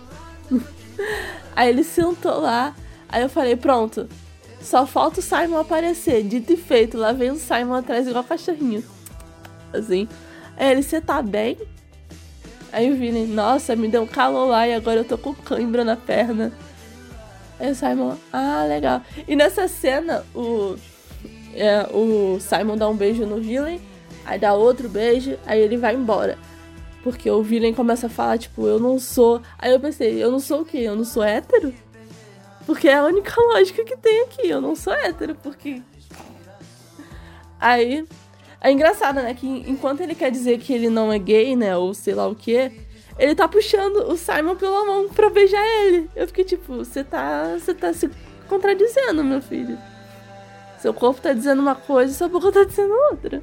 Aí 1.57 1.69
ele 1.69 1.85
sentou 1.85 2.41
lá, 2.41 2.75
aí 3.09 3.23
eu 3.23 3.29
falei, 3.29 3.55
pronto, 3.55 4.09
só 4.65 4.87
falta 4.87 5.21
o 5.21 5.23
Simon 5.23 5.59
aparecer. 5.59 6.23
Dito 6.25 6.55
e 6.55 6.57
feito, 6.57 6.97
lá 6.97 7.13
vem 7.13 7.31
o 7.31 7.37
Simon 7.37 7.75
atrás 7.75 8.09
igual 8.09 8.25
cachorrinho. 8.25 8.83
Assim. 9.73 10.09
Aí 10.57 10.71
ele, 10.71 10.83
você 10.83 11.01
tá 11.01 11.21
bem? 11.21 11.59
Aí 12.73 12.91
o 12.91 12.97
Vini, 12.97 13.27
nossa, 13.27 13.77
me 13.77 13.89
deu 13.89 14.03
um 14.03 14.07
calor 14.07 14.49
lá 14.49 14.67
e 14.67 14.75
agora 14.75 15.01
eu 15.01 15.05
tô 15.05 15.19
com 15.19 15.35
cãibra 15.35 15.85
na 15.85 15.97
perna. 15.97 16.51
Aí 17.61 17.71
o 17.71 17.75
Simon, 17.75 18.17
ah, 18.33 18.65
legal. 18.67 19.03
E 19.29 19.37
nessa 19.37 19.69
cena, 19.69 20.25
o, 20.35 20.77
é, 21.55 21.87
o 21.93 22.39
Simon 22.41 22.77
dá 22.77 22.89
um 22.89 22.97
beijo 22.97 23.27
no 23.27 23.41
Villain, 23.41 23.81
aí 24.25 24.39
dá 24.39 24.55
outro 24.55 24.89
beijo, 24.89 25.39
aí 25.47 25.61
ele 25.61 25.77
vai 25.77 25.95
embora. 25.95 26.39
Porque 27.03 27.31
o 27.31 27.43
Villain 27.43 27.75
começa 27.75 28.07
a 28.07 28.11
falar, 28.11 28.39
tipo, 28.39 28.67
eu 28.67 28.81
não 28.81 28.99
sou. 28.99 29.43
Aí 29.59 29.71
eu 29.71 29.79
pensei, 29.79 30.23
eu 30.23 30.33
não 30.33 30.41
sou 30.41 30.63
o 30.63 30.65
quê? 30.65 30.79
Eu 30.79 30.97
não 30.97 31.05
sou 31.05 31.23
hétero? 31.23 31.73
Porque 32.67 32.89
é 32.89 32.95
a 32.95 33.05
única 33.05 33.35
lógica 33.41 33.85
que 33.85 33.97
tem 33.97 34.23
aqui. 34.23 34.49
Eu 34.49 34.61
não 34.61 34.75
sou 34.75 34.93
hétero, 34.93 35.35
porque. 35.37 35.83
Aí. 37.61 38.07
É 38.61 38.73
engraçado, 38.73 39.17
né? 39.17 39.35
Que 39.35 39.47
enquanto 39.47 40.01
ele 40.01 40.15
quer 40.15 40.31
dizer 40.31 40.59
que 40.59 40.73
ele 40.73 40.89
não 40.89 41.13
é 41.13 41.19
gay, 41.19 41.55
né? 41.55 41.77
Ou 41.77 41.93
sei 41.93 42.15
lá 42.15 42.27
o 42.27 42.35
quê. 42.35 42.73
Ele 43.19 43.35
tá 43.35 43.47
puxando 43.47 44.11
o 44.11 44.17
Simon 44.17 44.57
pela 44.57 44.85
mão 44.87 45.09
pra 45.09 45.29
beijar 45.29 45.63
ele. 45.63 46.09
Eu 46.17 46.27
fiquei 46.27 46.45
tipo, 46.45 46.77
você 46.77 47.05
tá. 47.05 47.57
Você 47.59 47.75
tá 47.75 47.93
se 47.93 48.11
contradizendo, 48.49 49.23
meu 49.23 49.43
filho. 49.43 49.79
Seu 50.79 50.93
corpo 50.93 51.21
tá 51.21 51.33
dizendo 51.33 51.61
uma 51.61 51.75
coisa 51.75 52.13
e 52.13 52.17
sua 52.17 52.29
boca 52.29 52.51
tá 52.51 52.65
dizendo 52.65 52.93
outra. 53.11 53.43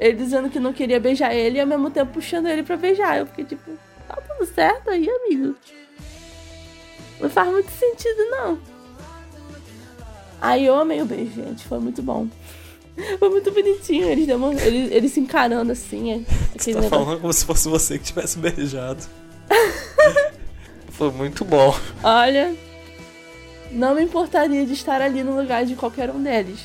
Ele 0.00 0.14
dizendo 0.14 0.50
que 0.50 0.58
não 0.58 0.72
queria 0.72 0.98
beijar 0.98 1.34
ele 1.34 1.58
e 1.58 1.60
ao 1.60 1.66
mesmo 1.66 1.90
tempo 1.90 2.14
puxando 2.14 2.48
ele 2.48 2.62
pra 2.62 2.76
beijar. 2.76 3.18
Eu 3.18 3.26
fiquei 3.26 3.44
tipo, 3.44 3.70
tá 4.08 4.16
tudo 4.16 4.46
certo 4.46 4.90
aí, 4.90 5.08
amigo? 5.08 5.54
Não 7.22 7.30
faz 7.30 7.48
muito 7.50 7.70
sentido, 7.70 8.18
não. 8.30 8.58
Aí 10.40 10.66
eu 10.66 10.74
amei 10.74 11.00
o 11.00 11.06
beijo, 11.06 11.32
gente. 11.34 11.64
Foi 11.66 11.78
muito 11.78 12.02
bom. 12.02 12.26
Foi 13.18 13.28
muito 13.30 13.50
bonitinho, 13.52 14.08
eles, 14.08 14.26
demo- 14.26 14.52
eles, 14.52 14.90
eles 14.92 15.12
se 15.12 15.20
encarando 15.20 15.72
assim. 15.72 16.12
é, 16.12 16.18
Você 16.58 16.72
tá 16.74 16.80
negócio. 16.80 16.90
falando 16.90 17.20
como 17.20 17.32
se 17.32 17.44
fosse 17.44 17.68
você 17.68 17.96
que 17.98 18.04
tivesse 18.04 18.38
beijado. 18.38 19.02
Foi 20.90 21.10
muito 21.10 21.44
bom. 21.44 21.74
Olha, 22.02 22.54
não 23.70 23.94
me 23.94 24.02
importaria 24.02 24.66
de 24.66 24.72
estar 24.74 25.00
ali 25.00 25.22
no 25.22 25.36
lugar 25.40 25.64
de 25.64 25.74
qualquer 25.74 26.10
um 26.10 26.22
deles. 26.22 26.60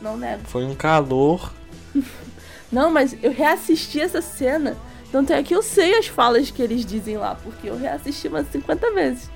Não 0.00 0.16
nego. 0.16 0.42
Foi 0.44 0.64
um 0.64 0.74
calor. 0.74 1.52
Não, 2.70 2.90
mas 2.90 3.16
eu 3.22 3.30
reassisti 3.32 4.00
essa 4.00 4.20
cena. 4.20 4.76
Tanto 5.12 5.32
é 5.32 5.42
que 5.42 5.54
eu 5.54 5.62
sei 5.62 5.96
as 5.98 6.06
falas 6.08 6.50
que 6.50 6.60
eles 6.60 6.84
dizem 6.84 7.16
lá, 7.16 7.36
porque 7.36 7.68
eu 7.70 7.78
reassisti 7.78 8.26
umas 8.28 8.46
50 8.50 8.90
vezes. 8.92 9.30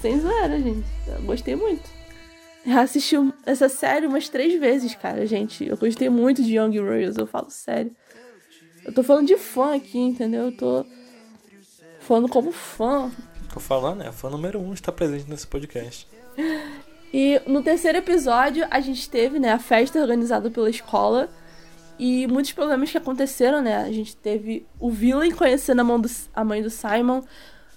Sem 0.00 0.18
zoeira, 0.20 0.58
gente. 0.60 0.86
Eu 1.06 1.22
gostei 1.22 1.54
muito. 1.56 1.88
Reassisti 2.64 3.16
um- 3.18 3.32
essa 3.46 3.68
série 3.68 4.06
umas 4.06 4.28
três 4.28 4.58
vezes, 4.58 4.94
cara, 4.94 5.26
gente. 5.26 5.66
Eu 5.66 5.76
gostei 5.76 6.08
muito 6.08 6.42
de 6.42 6.56
Young 6.56 6.78
Royals, 6.78 7.16
eu 7.16 7.26
falo 7.26 7.50
sério. 7.50 7.94
Eu 8.84 8.92
tô 8.94 9.02
falando 9.02 9.26
de 9.26 9.36
fã 9.36 9.74
aqui, 9.76 9.98
entendeu? 9.98 10.46
Eu 10.46 10.56
tô 10.56 10.86
falando 12.00 12.28
como 12.28 12.50
fã. 12.52 13.10
Tô 13.52 13.60
falando, 13.60 14.02
é 14.02 14.12
fã 14.12 14.30
número 14.30 14.58
um 14.60 14.72
está 14.72 14.90
presente 14.92 15.28
nesse 15.28 15.46
podcast. 15.46 16.06
E 17.12 17.42
no 17.44 17.60
terceiro 17.60 17.98
episódio, 17.98 18.64
a 18.70 18.78
gente 18.78 19.10
teve, 19.10 19.40
né, 19.40 19.50
a 19.50 19.58
festa 19.58 19.98
organizada 20.00 20.48
pela 20.48 20.70
escola. 20.70 21.28
E 21.98 22.24
muitos 22.28 22.52
problemas 22.52 22.88
que 22.88 22.96
aconteceram, 22.98 23.60
né? 23.60 23.78
A 23.78 23.90
gente 23.90 24.14
teve 24.16 24.64
o 24.78 24.88
Villain 24.92 25.32
conhecendo 25.32 25.80
a, 25.80 25.84
mão 25.84 26.00
do- 26.00 26.08
a 26.32 26.44
mãe 26.44 26.62
do 26.62 26.70
Simon. 26.70 27.20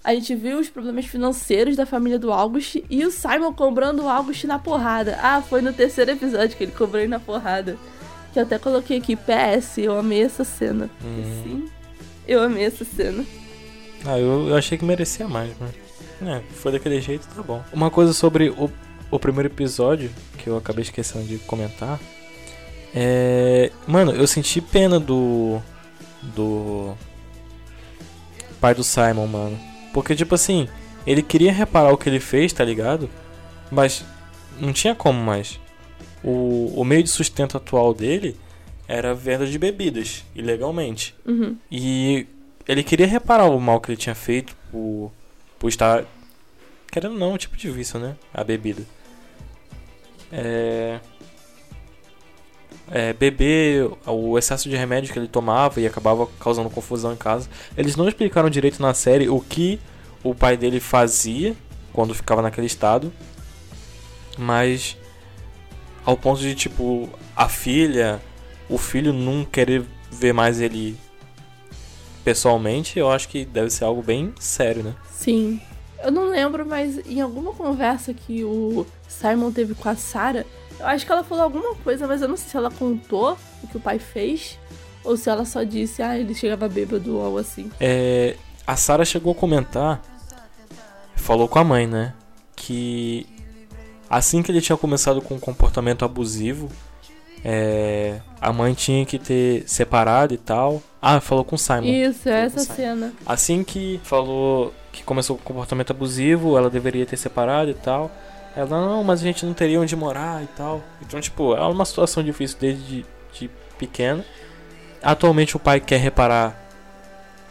A 0.04 0.14
gente 0.14 0.34
viu 0.34 0.58
os 0.58 0.68
problemas 0.68 1.06
financeiros 1.06 1.76
da 1.76 1.86
família 1.86 2.18
do 2.18 2.30
August. 2.30 2.76
E 2.90 3.06
o 3.06 3.10
Simon 3.10 3.54
cobrando 3.54 4.04
o 4.04 4.08
August 4.08 4.44
na 4.44 4.58
porrada. 4.58 5.18
Ah, 5.22 5.40
foi 5.40 5.62
no 5.62 5.72
terceiro 5.72 6.10
episódio 6.10 6.54
que 6.58 6.64
ele 6.64 6.72
cobrou 6.72 7.00
ele 7.00 7.08
na 7.08 7.18
porrada. 7.18 7.78
Que 8.30 8.38
eu 8.38 8.42
até 8.42 8.58
coloquei 8.58 8.98
aqui, 8.98 9.16
PS, 9.16 9.78
eu 9.78 9.98
amei 9.98 10.22
essa 10.22 10.44
cena. 10.44 10.90
E 11.00 11.42
Sim, 11.42 11.68
eu 12.28 12.42
amei 12.42 12.64
essa 12.64 12.84
cena. 12.84 13.24
Ah, 14.04 14.18
eu, 14.18 14.48
eu 14.48 14.56
achei 14.56 14.76
que 14.76 14.84
merecia 14.84 15.26
mais, 15.26 15.52
mas. 15.58 15.70
É, 16.28 16.42
foi 16.52 16.72
daquele 16.72 17.00
jeito, 17.00 17.26
tá 17.34 17.42
bom. 17.42 17.64
Uma 17.72 17.90
coisa 17.90 18.12
sobre 18.12 18.50
o, 18.50 18.70
o 19.10 19.18
primeiro 19.18 19.48
episódio, 19.48 20.10
que 20.36 20.48
eu 20.48 20.56
acabei 20.58 20.82
esquecendo 20.82 21.24
de 21.24 21.38
comentar. 21.38 21.98
É. 22.94 23.72
Mano, 23.86 24.12
eu 24.12 24.26
senti 24.26 24.60
pena 24.60 25.00
do. 25.00 25.60
Do. 26.34 26.94
Pai 28.60 28.74
do 28.74 28.84
Simon, 28.84 29.26
mano. 29.26 29.73
Porque, 29.94 30.16
tipo 30.16 30.34
assim, 30.34 30.68
ele 31.06 31.22
queria 31.22 31.52
reparar 31.52 31.92
o 31.92 31.96
que 31.96 32.08
ele 32.08 32.18
fez, 32.18 32.52
tá 32.52 32.64
ligado? 32.64 33.08
Mas 33.70 34.04
não 34.60 34.72
tinha 34.72 34.92
como 34.92 35.22
mais. 35.22 35.60
O, 36.22 36.72
o 36.74 36.84
meio 36.84 37.04
de 37.04 37.08
sustento 37.08 37.56
atual 37.56 37.94
dele 37.94 38.36
era 38.88 39.12
a 39.12 39.14
venda 39.14 39.46
de 39.46 39.56
bebidas, 39.56 40.24
ilegalmente. 40.34 41.14
Uhum. 41.24 41.56
E 41.70 42.26
ele 42.66 42.82
queria 42.82 43.06
reparar 43.06 43.44
o 43.44 43.60
mal 43.60 43.80
que 43.80 43.92
ele 43.92 43.96
tinha 43.96 44.16
feito 44.16 44.56
por, 44.70 45.12
por 45.60 45.68
estar. 45.68 46.04
Querendo 46.90 47.14
não, 47.16 47.34
um 47.34 47.38
tipo 47.38 47.56
de 47.56 47.70
vício, 47.70 48.00
né? 48.00 48.16
A 48.32 48.42
bebida. 48.42 48.82
É. 50.32 50.98
É, 52.96 53.12
beber, 53.12 53.90
o 54.06 54.38
excesso 54.38 54.68
de 54.68 54.76
remédio 54.76 55.12
que 55.12 55.18
ele 55.18 55.26
tomava 55.26 55.80
e 55.80 55.86
acabava 55.86 56.28
causando 56.38 56.70
confusão 56.70 57.12
em 57.12 57.16
casa. 57.16 57.48
Eles 57.76 57.96
não 57.96 58.06
explicaram 58.06 58.48
direito 58.48 58.80
na 58.80 58.94
série 58.94 59.28
o 59.28 59.40
que 59.40 59.80
o 60.22 60.32
pai 60.32 60.56
dele 60.56 60.78
fazia 60.78 61.56
quando 61.92 62.14
ficava 62.14 62.40
naquele 62.40 62.68
estado. 62.68 63.12
Mas 64.38 64.96
ao 66.04 66.16
ponto 66.16 66.40
de 66.40 66.54
tipo 66.54 67.08
a 67.34 67.48
filha, 67.48 68.22
o 68.68 68.78
filho 68.78 69.12
não 69.12 69.44
querer 69.44 69.82
ver 70.08 70.32
mais 70.32 70.60
ele 70.60 70.96
pessoalmente, 72.24 72.98
eu 72.98 73.10
acho 73.10 73.28
que 73.28 73.44
deve 73.44 73.70
ser 73.70 73.84
algo 73.84 74.02
bem 74.02 74.32
sério, 74.38 74.84
né? 74.84 74.94
Sim. 75.10 75.60
Eu 76.02 76.10
não 76.10 76.28
lembro, 76.28 76.64
mas 76.66 76.98
em 77.06 77.20
alguma 77.20 77.52
conversa 77.52 78.12
que 78.12 78.44
o 78.44 78.86
Simon 79.08 79.50
teve 79.50 79.74
com 79.74 79.88
a 79.88 79.96
Sarah, 79.96 80.44
eu 80.78 80.86
acho 80.86 81.06
que 81.06 81.12
ela 81.12 81.24
falou 81.24 81.44
alguma 81.44 81.74
coisa, 81.76 82.06
mas 82.06 82.22
eu 82.22 82.28
não 82.28 82.36
sei 82.36 82.48
se 82.48 82.56
ela 82.56 82.70
contou 82.70 83.38
o 83.62 83.66
que 83.68 83.76
o 83.76 83.80
pai 83.80 83.98
fez 83.98 84.58
ou 85.04 85.16
se 85.16 85.28
ela 85.28 85.44
só 85.44 85.62
disse, 85.62 86.02
ah, 86.02 86.18
ele 86.18 86.34
chegava 86.34 86.68
bêbado 86.68 87.16
ou 87.16 87.24
algo 87.24 87.38
assim. 87.38 87.70
É, 87.78 88.36
a 88.66 88.76
Sarah 88.76 89.04
chegou 89.04 89.32
a 89.32 89.34
comentar, 89.34 90.02
falou 91.16 91.46
com 91.46 91.58
a 91.58 91.64
mãe, 91.64 91.86
né? 91.86 92.14
Que 92.56 93.26
assim 94.08 94.42
que 94.42 94.50
ele 94.50 94.60
tinha 94.60 94.76
começado 94.76 95.20
com 95.20 95.34
um 95.34 95.40
comportamento 95.40 96.04
abusivo, 96.04 96.70
é, 97.44 98.20
a 98.40 98.52
mãe 98.52 98.72
tinha 98.72 99.04
que 99.04 99.18
ter 99.18 99.64
separado 99.66 100.32
e 100.32 100.38
tal. 100.38 100.82
Ah, 101.00 101.20
falou 101.20 101.44
com 101.44 101.56
o 101.56 101.58
Simon. 101.58 101.84
Isso, 101.84 102.28
é 102.28 102.46
essa 102.46 102.60
cena. 102.60 103.12
Assim 103.26 103.62
que 103.62 104.00
falou 104.02 104.72
que 104.90 105.02
começou 105.02 105.36
com 105.36 105.44
comportamento 105.44 105.90
abusivo, 105.90 106.56
ela 106.56 106.70
deveria 106.70 107.04
ter 107.04 107.18
separado 107.18 107.70
e 107.70 107.74
tal. 107.74 108.10
Ela, 108.56 108.80
não, 108.80 109.02
mas 109.02 109.20
a 109.20 109.24
gente 109.24 109.44
não 109.44 109.52
teria 109.52 109.80
onde 109.80 109.96
morar 109.96 110.42
e 110.42 110.46
tal. 110.56 110.82
Então, 111.02 111.20
tipo, 111.20 111.54
é 111.54 111.60
uma 111.66 111.84
situação 111.84 112.22
difícil 112.22 112.56
desde 112.60 112.82
de, 112.84 113.06
de 113.32 113.50
pequena. 113.78 114.24
Atualmente 115.02 115.56
o 115.56 115.60
pai 115.60 115.80
quer 115.80 115.98
reparar 115.98 116.60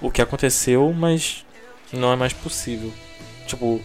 o 0.01 0.09
que 0.09 0.21
aconteceu, 0.21 0.93
mas 0.93 1.45
não 1.91 2.11
é 2.11 2.15
mais 2.15 2.31
possível. 2.33 2.91
Tipo, 3.47 3.81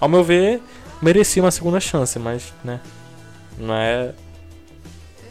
ao 0.00 0.08
meu 0.08 0.22
ver, 0.22 0.60
merecia 1.00 1.42
uma 1.42 1.50
segunda 1.50 1.80
chance, 1.80 2.18
mas, 2.18 2.52
né, 2.62 2.80
não 3.58 3.74
é 3.74 4.14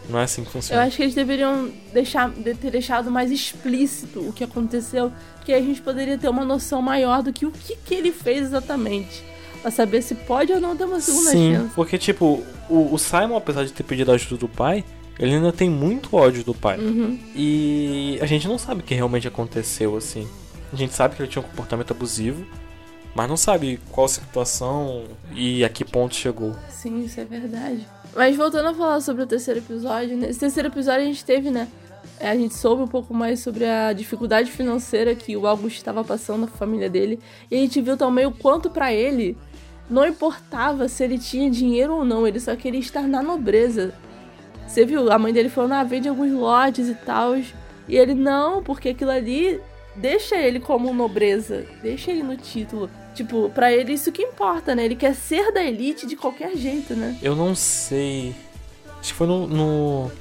não 0.10 0.20
é 0.20 0.24
assim 0.24 0.42
que 0.42 0.48
Eu 0.48 0.52
funciona. 0.54 0.84
acho 0.84 0.96
que 0.96 1.04
eles 1.04 1.14
deveriam 1.16 1.70
deixar, 1.94 2.30
de- 2.30 2.54
ter 2.56 2.72
deixado 2.72 3.12
mais 3.12 3.30
explícito 3.30 4.22
o 4.22 4.32
que 4.32 4.42
aconteceu, 4.44 5.12
que 5.44 5.54
a 5.54 5.60
gente 5.62 5.82
poderia 5.82 6.18
ter 6.18 6.30
uma 6.30 6.46
noção 6.46 6.82
maior 6.82 7.22
do 7.22 7.34
que 7.34 7.46
o 7.46 7.52
que, 7.52 7.76
que 7.76 7.94
ele 7.94 8.12
fez 8.14 8.44
exatamente. 8.44 9.22
Pra 9.68 9.72
saber 9.72 10.02
se 10.02 10.16
pode 10.16 10.54
ou 10.54 10.62
não 10.62 10.78
ter 10.78 10.86
uma 10.86 11.02
segunda 11.02 11.30
Sim, 11.30 11.56
chance. 11.56 11.74
porque 11.76 11.98
tipo, 11.98 12.42
o, 12.70 12.94
o 12.94 12.98
Simon, 12.98 13.36
apesar 13.36 13.66
de 13.66 13.74
ter 13.74 13.84
pedido 13.84 14.10
a 14.10 14.16
ajuda 14.16 14.38
do 14.38 14.48
pai, 14.48 14.82
ele 15.20 15.36
ainda 15.36 15.52
tem 15.52 15.70
muito 15.70 16.16
ódio 16.16 16.42
do 16.42 16.54
pai. 16.54 16.80
Uhum. 16.80 17.20
E 17.36 18.18
a 18.22 18.26
gente 18.26 18.48
não 18.48 18.58
sabe 18.58 18.80
o 18.80 18.84
que 18.86 18.96
realmente 18.96 19.28
aconteceu, 19.28 19.98
assim. 19.98 20.26
A 20.72 20.76
gente 20.78 20.94
sabe 20.94 21.18
que 21.18 21.22
ele 21.22 21.28
tinha 21.28 21.44
um 21.44 21.46
comportamento 21.50 21.92
abusivo, 21.92 22.46
mas 23.14 23.28
não 23.28 23.36
sabe 23.36 23.78
qual 23.92 24.08
situação 24.08 25.04
e 25.36 25.66
a 25.66 25.70
que 25.70 25.84
ponto 25.84 26.16
chegou. 26.16 26.56
Sim, 26.70 27.04
isso 27.04 27.20
é 27.20 27.26
verdade. 27.26 27.86
Mas 28.16 28.38
voltando 28.38 28.70
a 28.70 28.74
falar 28.74 29.02
sobre 29.02 29.24
o 29.24 29.28
terceiro 29.28 29.60
episódio, 29.60 30.16
nesse 30.16 30.40
terceiro 30.40 30.70
episódio 30.70 31.02
a 31.02 31.06
gente 31.06 31.26
teve, 31.26 31.52
né? 31.52 31.68
A 32.20 32.36
gente 32.36 32.56
soube 32.56 32.82
um 32.82 32.88
pouco 32.88 33.14
mais 33.14 33.42
sobre 33.42 33.66
a 33.66 33.94
dificuldade 33.94 34.50
financeira 34.50 35.14
que 35.14 35.36
o 35.38 35.46
Augusto 35.46 35.78
estava 35.78 36.04
passando 36.06 36.42
na 36.42 36.48
família 36.48 36.90
dele. 36.90 37.20
E 37.52 37.56
a 37.56 37.60
gente 37.60 37.80
viu 37.82 37.96
também 37.96 38.26
o 38.26 38.32
quanto 38.32 38.70
pra 38.70 38.92
ele 38.94 39.38
não 39.90 40.06
importava 40.06 40.88
se 40.88 41.04
ele 41.04 41.18
tinha 41.18 41.50
dinheiro 41.50 41.96
ou 41.96 42.06
não, 42.06 42.28
ele 42.28 42.40
só 42.40 42.56
queria 42.56 42.80
estar 42.80 43.04
na 43.04 43.22
nobreza. 43.22 43.94
Você 44.68 44.86
viu? 44.86 45.12
A 45.12 45.18
mãe 45.18 45.32
dele 45.32 45.50
falou, 45.50 45.72
ah, 45.74 45.84
vende 45.84 46.10
alguns 46.10 46.32
lotes 46.32 46.90
e 46.90 46.96
tal. 46.96 47.38
E 47.38 47.96
ele, 47.96 48.14
não, 48.14 48.62
porque 48.62 48.90
aquilo 48.90 49.12
ali 49.12 49.62
deixa 49.96 50.36
ele 50.36 50.60
como 50.60 50.94
nobreza, 50.94 51.66
deixa 51.82 52.12
ele 52.12 52.22
no 52.22 52.36
título. 52.36 52.90
Tipo, 53.16 53.50
pra 53.50 53.72
ele 53.72 53.94
isso 53.94 54.12
que 54.12 54.22
importa, 54.22 54.76
né? 54.76 54.86
Ele 54.86 54.96
quer 54.96 55.16
ser 55.16 55.52
da 55.52 55.64
elite 55.64 56.06
de 56.06 56.16
qualquer 56.16 56.56
jeito, 56.56 56.96
né? 56.96 57.18
Eu 57.22 57.36
não 57.36 57.56
sei. 57.56 58.36
Acho 59.00 59.12
que 59.12 59.14
foi 59.14 59.26
no. 59.26 59.48
No, 59.48 60.12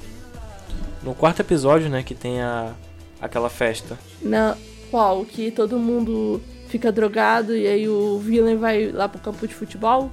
no 1.03 1.13
quarto 1.13 1.41
episódio, 1.41 1.89
né, 1.89 2.01
que 2.01 2.15
tem 2.15 2.41
a. 2.41 2.73
aquela 3.21 3.49
festa. 3.49 3.99
Na 4.21 4.57
qual? 4.89 5.23
Que 5.25 5.51
todo 5.51 5.77
mundo 5.77 6.41
fica 6.67 6.91
drogado 6.91 7.55
e 7.55 7.67
aí 7.67 7.87
o 7.87 8.19
Villain 8.19 8.57
vai 8.57 8.91
lá 8.91 9.07
pro 9.07 9.19
campo 9.19 9.47
de 9.47 9.53
futebol? 9.53 10.11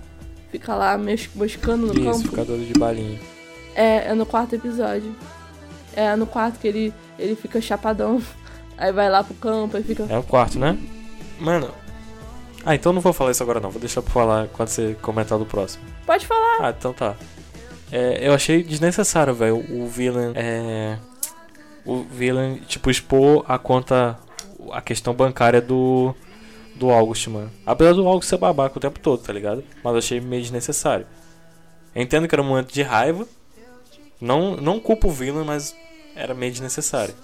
Fica 0.50 0.74
lá 0.74 0.96
moscando 1.34 1.88
no 1.88 1.94
Isso, 1.94 2.04
campo? 2.04 2.28
ficador 2.28 2.58
de 2.58 2.72
balinha. 2.74 3.18
É, 3.74 4.10
é 4.10 4.14
no 4.14 4.24
quarto 4.24 4.54
episódio. 4.54 5.14
É 5.94 6.14
no 6.16 6.26
quarto 6.26 6.58
que 6.58 6.68
ele, 6.68 6.94
ele 7.18 7.34
fica 7.34 7.60
chapadão. 7.60 8.22
Aí 8.78 8.92
vai 8.92 9.08
lá 9.08 9.22
pro 9.22 9.34
campo, 9.34 9.76
aí 9.76 9.84
fica. 9.84 10.04
É 10.08 10.18
o 10.18 10.22
quarto, 10.24 10.58
né? 10.58 10.76
Mano. 11.38 11.70
Ah, 12.66 12.74
então 12.74 12.92
não 12.92 13.00
vou 13.00 13.12
falar 13.12 13.30
isso 13.30 13.40
agora 13.42 13.60
não. 13.60 13.70
Vou 13.70 13.78
deixar 13.78 14.02
pra 14.02 14.12
falar 14.12 14.48
quando 14.48 14.68
você 14.68 14.96
comentar 15.00 15.38
do 15.38 15.46
próximo. 15.46 15.84
Pode 16.04 16.26
falar. 16.26 16.58
Ah, 16.60 16.74
então 16.76 16.92
tá. 16.92 17.14
É, 17.92 18.26
eu 18.26 18.34
achei 18.34 18.64
desnecessário, 18.64 19.32
velho, 19.32 19.64
o 19.70 19.86
villain. 19.86 20.32
É. 20.34 20.98
O 21.84 22.02
villain, 22.02 22.56
tipo, 22.66 22.90
expor 22.90 23.44
a 23.46 23.58
conta. 23.58 24.18
A 24.72 24.80
questão 24.80 25.14
bancária 25.14 25.60
do. 25.60 26.14
Do 26.74 26.90
August, 26.90 27.28
mano. 27.28 27.50
Apesar 27.64 27.92
do 27.92 28.06
August 28.06 28.28
ser 28.28 28.36
babaca 28.38 28.76
o 28.76 28.80
tempo 28.80 28.98
todo, 28.98 29.22
tá 29.22 29.32
ligado? 29.32 29.62
Mas 29.82 29.96
achei 29.96 30.20
meio 30.20 30.42
desnecessário. 30.42 31.06
Eu 31.94 32.02
entendo 32.02 32.26
que 32.26 32.34
era 32.34 32.42
um 32.42 32.46
momento 32.46 32.72
de 32.72 32.82
raiva. 32.82 33.26
Não, 34.20 34.56
não 34.56 34.80
culpo 34.80 35.08
o 35.08 35.10
villain, 35.12 35.44
mas 35.44 35.74
era 36.16 36.34
meio 36.34 36.50
desnecessário. 36.52 37.14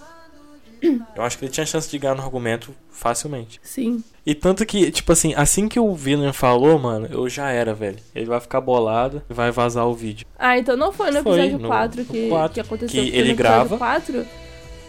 Eu 1.15 1.23
acho 1.23 1.37
que 1.39 1.45
ele 1.45 1.53
tinha 1.53 1.67
chance 1.67 1.91
de 1.91 1.99
ganhar 1.99 2.15
no 2.15 2.23
argumento 2.23 2.75
facilmente. 2.91 3.61
Sim. 3.63 4.03
E 4.25 4.35
tanto 4.35 4.65
que, 4.65 4.91
tipo 4.91 5.13
assim, 5.13 5.35
assim 5.35 5.69
que 5.69 5.79
o 5.81 5.95
Villain 5.95 6.33
falou, 6.33 6.79
mano, 6.79 7.07
eu 7.11 7.29
já 7.29 7.51
era, 7.51 7.75
velho. 7.75 7.99
Ele 8.15 8.27
vai 8.27 8.39
ficar 8.41 8.61
bolado 8.61 9.23
e 9.29 9.33
vai 9.35 9.51
vazar 9.51 9.87
o 9.87 9.95
vídeo. 9.95 10.27
Ah, 10.39 10.59
então 10.59 10.77
não 10.77 10.93
foi 10.93 11.11
no 11.11 11.23
Foi, 11.23 11.33
episódio 11.39 11.59
no- 11.59 11.69
4 11.69 12.01
no 12.03 12.07
que, 12.07 12.29
quatro, 12.29 12.55
que 12.55 12.61
aconteceu. 12.61 13.03
que 13.03 13.09
ele 13.17 13.35
grava. 13.35 13.75
episódio 13.75 13.79
4, 13.79 14.27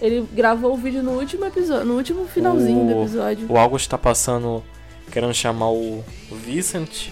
ele 0.01 0.27
gravou 0.33 0.73
o 0.73 0.77
vídeo 0.77 1.03
no 1.03 1.11
último 1.11 1.45
episódio, 1.45 1.85
no 1.85 1.95
último 1.95 2.25
finalzinho 2.27 2.85
do 2.87 2.95
O- 2.97 3.03
episódio. 3.03 3.45
O 3.49 3.57
August 3.57 3.87
tá 3.89 3.97
passando, 3.97 4.63
querendo 5.11 5.33
chamar 5.33 5.69
o 5.71 6.03
Vincent. 6.45 7.09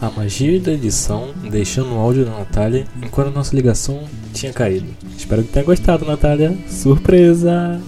A 0.00 0.10
magia 0.10 0.58
da 0.60 0.72
edição 0.72 1.34
deixando 1.50 1.94
o 1.94 1.98
áudio 1.98 2.24
da 2.24 2.30
Natália 2.38 2.86
enquanto 3.02 3.28
a 3.28 3.30
nossa 3.32 3.54
ligação 3.54 4.08
tinha 4.32 4.52
caído. 4.52 4.86
Espero 5.16 5.42
que 5.42 5.52
tenha 5.52 5.64
gostado, 5.64 6.06
Natália. 6.06 6.56
Surpresa! 6.68 7.78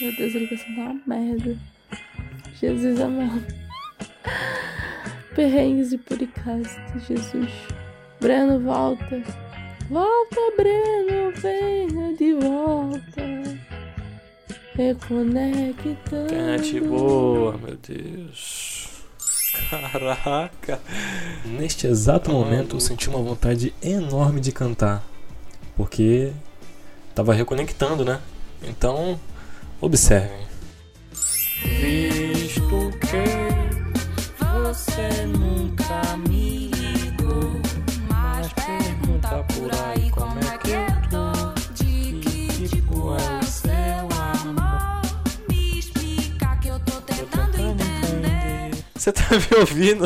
Meu 0.00 0.16
Deus, 0.16 0.34
a 0.34 0.38
ligação 0.38 0.66
tá 0.74 0.82
uma 0.82 1.00
merda. 1.06 1.56
Jesus 2.60 3.00
amado. 3.00 3.44
Perrengues 5.36 5.90
de 5.90 5.98
Puricasta, 5.98 6.98
Jesus. 7.06 7.50
Breno, 8.20 8.58
volta. 8.58 9.22
Volta, 9.88 10.36
Breno, 10.56 10.97
Reconectando. 14.78 16.32
Internet 16.32 16.80
boa, 16.82 17.58
meu 17.58 17.76
Deus. 17.76 18.86
Caraca. 19.68 20.80
Neste 21.44 21.88
exato 21.88 22.30
momento 22.30 22.76
eu 22.76 22.80
senti 22.80 23.08
uma 23.08 23.18
vontade 23.20 23.74
enorme 23.82 24.40
de 24.40 24.52
cantar. 24.52 25.04
Porque 25.76 26.32
tava 27.12 27.34
reconectando, 27.34 28.04
né? 28.04 28.20
Então, 28.62 29.18
observem. 29.80 30.46
Visto 31.64 32.92
que 33.00 34.44
você 34.44 35.26
nunca 35.26 36.16
me 36.18 36.68
ligou, 36.68 37.60
mas 38.08 38.52
pergunta 38.52 39.44
por 39.54 39.74
aí 39.74 40.08
como 40.12 40.38
é 40.38 40.56
que 40.58 40.70
eu 40.70 40.97
Você 48.98 49.12
tá 49.12 49.22
me 49.30 49.60
ouvindo? 49.60 50.04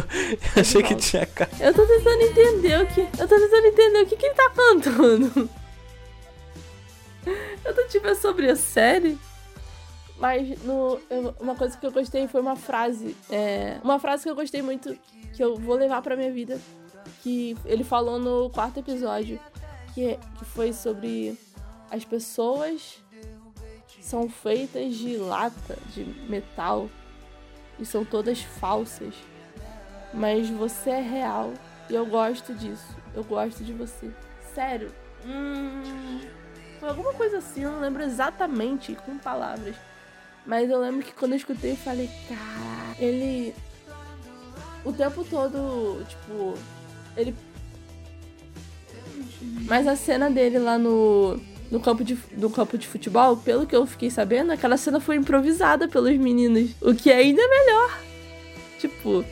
Eu 0.55 0.61
achei 0.61 0.83
que 0.83 0.95
tinha 0.97 1.25
ca... 1.27 1.49
Eu 1.59 1.73
tô 1.73 1.87
tentando 1.87 2.23
entender 2.23 2.81
o 2.83 2.87
que. 2.87 3.01
Eu 3.01 3.27
tô 3.29 3.37
tentando 3.41 3.67
entender 3.67 4.03
o 4.03 4.07
que, 4.07 4.17
que 4.17 4.27
ele 4.27 4.35
tá 4.35 4.51
cantando. 4.51 5.51
Eu 7.65 7.75
tô 7.75 7.87
tipo, 7.87 8.07
é 8.09 8.15
sobre 8.15 8.51
a 8.51 8.57
série. 8.57 9.17
Mas 10.19 10.61
no, 10.65 11.01
eu- 11.09 11.35
uma 11.41 11.55
coisa 11.55 11.77
que 11.77 11.87
eu 11.87 11.93
gostei 11.93 12.27
foi 12.29 12.41
uma 12.41 12.57
frase. 12.57 13.17
é, 13.31 13.79
uma 13.83 13.99
frase 14.01 14.25
que 14.25 14.31
eu 14.31 14.35
gostei 14.35 14.61
muito, 14.63 14.97
que 15.33 15.43
eu 15.43 15.57
vou 15.57 15.77
levar 15.77 16.03
pra 16.03 16.17
minha 16.17 16.33
vida. 16.33 16.61
Que 17.23 17.57
ele 17.65 17.85
falou 17.85 18.19
no 18.19 18.51
quarto 18.51 18.81
episódio. 18.81 19.39
Que, 19.95 20.07
é- 20.11 20.19
que 20.39 20.45
foi 20.45 20.73
sobre 20.73 21.39
as 21.91 22.05
pessoas 22.05 23.01
são 24.01 24.29
feitas 24.29 24.97
de 24.97 25.17
lata, 25.17 25.79
de 25.95 26.03
metal. 26.29 26.91
E 27.79 27.87
são 27.87 28.05
todas 28.05 28.43
falsas 28.43 29.15
mas 30.13 30.49
você 30.51 30.91
é 30.91 31.01
real 31.01 31.55
e 31.89 31.95
eu 31.95 32.05
gosto 32.05 32.55
disso. 32.55 32.97
Eu 33.15 33.25
gosto 33.25 33.65
de 33.65 33.73
você. 33.73 34.11
Sério. 34.55 34.93
Hum, 35.25 36.21
foi 36.79 36.89
alguma 36.89 37.13
coisa 37.15 37.39
assim, 37.39 37.63
eu 37.63 37.73
não 37.73 37.81
lembro 37.81 38.03
exatamente 38.03 38.95
com 38.95 39.19
palavras. 39.19 39.75
Mas 40.45 40.69
eu 40.69 40.81
lembro 40.81 41.05
que 41.05 41.13
quando 41.13 41.33
eu 41.33 41.39
escutei 41.39 41.73
eu 41.73 41.77
falei, 41.77 42.11
cara, 42.29 42.97
ele. 42.99 43.55
O 44.85 44.93
tempo 44.93 45.25
todo, 45.25 46.05
tipo. 46.09 46.55
Ele. 47.17 47.35
Mas 49.67 49.87
a 49.87 49.95
cena 49.97 50.29
dele 50.31 50.59
lá 50.59 50.77
no. 50.77 51.41
No 51.73 51.81
campo, 51.81 52.05
de, 52.05 52.19
no 52.37 52.51
campo 52.51 52.77
de 52.77 52.87
futebol, 52.87 53.35
pelo 53.35 53.67
que 53.67 53.75
eu 53.75 53.87
fiquei 53.87 54.11
sabendo, 54.11 54.53
aquela 54.53 54.77
cena 54.77 55.01
foi 55.01 55.17
improvisada 55.17 55.89
pelos 55.89 56.15
meninos. 56.19 56.73
O 56.83 56.95
que 56.95 57.11
é 57.11 57.17
ainda 57.17 57.41
melhor. 57.49 57.99
Tipo, 58.79 59.25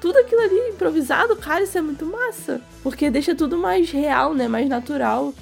tudo 0.00 0.18
aquilo 0.18 0.40
ali 0.40 0.70
improvisado, 0.70 1.36
cara, 1.36 1.62
isso 1.62 1.78
é 1.78 1.80
muito 1.80 2.04
massa. 2.06 2.60
Porque 2.82 3.08
deixa 3.08 3.36
tudo 3.36 3.56
mais 3.56 3.88
real, 3.88 4.34
né? 4.34 4.48
Mais 4.48 4.68
natural, 4.68 5.32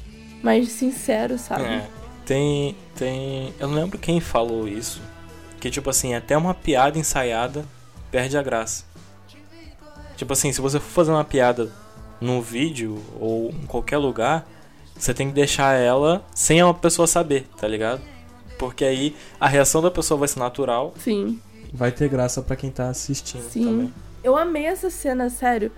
mais 0.42 0.68
sincero, 0.68 1.38
sabe? 1.38 1.64
É, 1.64 1.88
tem, 2.26 2.76
tem. 2.94 3.54
Eu 3.58 3.68
não 3.68 3.74
lembro 3.74 3.98
quem 3.98 4.20
falou 4.20 4.68
isso. 4.68 5.00
Que 5.58 5.70
tipo 5.70 5.88
assim, 5.88 6.12
até 6.12 6.36
uma 6.36 6.52
piada 6.52 6.98
ensaiada 6.98 7.64
perde 8.10 8.36
a 8.36 8.42
graça. 8.42 8.84
Tipo 10.14 10.34
assim, 10.34 10.52
se 10.52 10.60
você 10.60 10.78
for 10.78 10.90
fazer 10.90 11.10
uma 11.10 11.24
piada 11.24 11.72
no 12.20 12.42
vídeo 12.42 13.02
ou 13.18 13.48
em 13.48 13.64
qualquer 13.64 13.96
lugar, 13.96 14.46
você 14.96 15.12
tem 15.12 15.28
que 15.28 15.34
deixar 15.34 15.74
ela 15.74 16.24
sem 16.34 16.60
a 16.60 16.72
pessoa 16.72 17.06
saber, 17.06 17.46
tá 17.56 17.66
ligado? 17.66 18.00
Porque 18.58 18.84
aí 18.84 19.16
a 19.40 19.48
reação 19.48 19.82
da 19.82 19.90
pessoa 19.90 20.18
vai 20.18 20.28
ser 20.28 20.38
natural. 20.38 20.94
Sim, 20.98 21.40
Vai 21.72 21.90
ter 21.90 22.08
graça 22.08 22.42
pra 22.42 22.54
quem 22.54 22.70
tá 22.70 22.90
assistindo 22.90 23.48
sim. 23.48 23.64
também. 23.64 23.94
Eu 24.22 24.36
amei 24.36 24.66
essa 24.66 24.90
cena, 24.90 25.30
sério. 25.30 25.72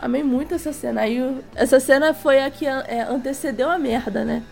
Amei 0.00 0.22
muito 0.22 0.54
essa 0.54 0.72
cena. 0.72 1.02
Aí 1.02 1.18
essa 1.54 1.78
cena 1.78 2.14
foi 2.14 2.42
a 2.42 2.50
que 2.50 2.66
é, 2.66 3.06
antecedeu 3.08 3.68
a 3.68 3.78
merda, 3.78 4.24
né? 4.24 4.42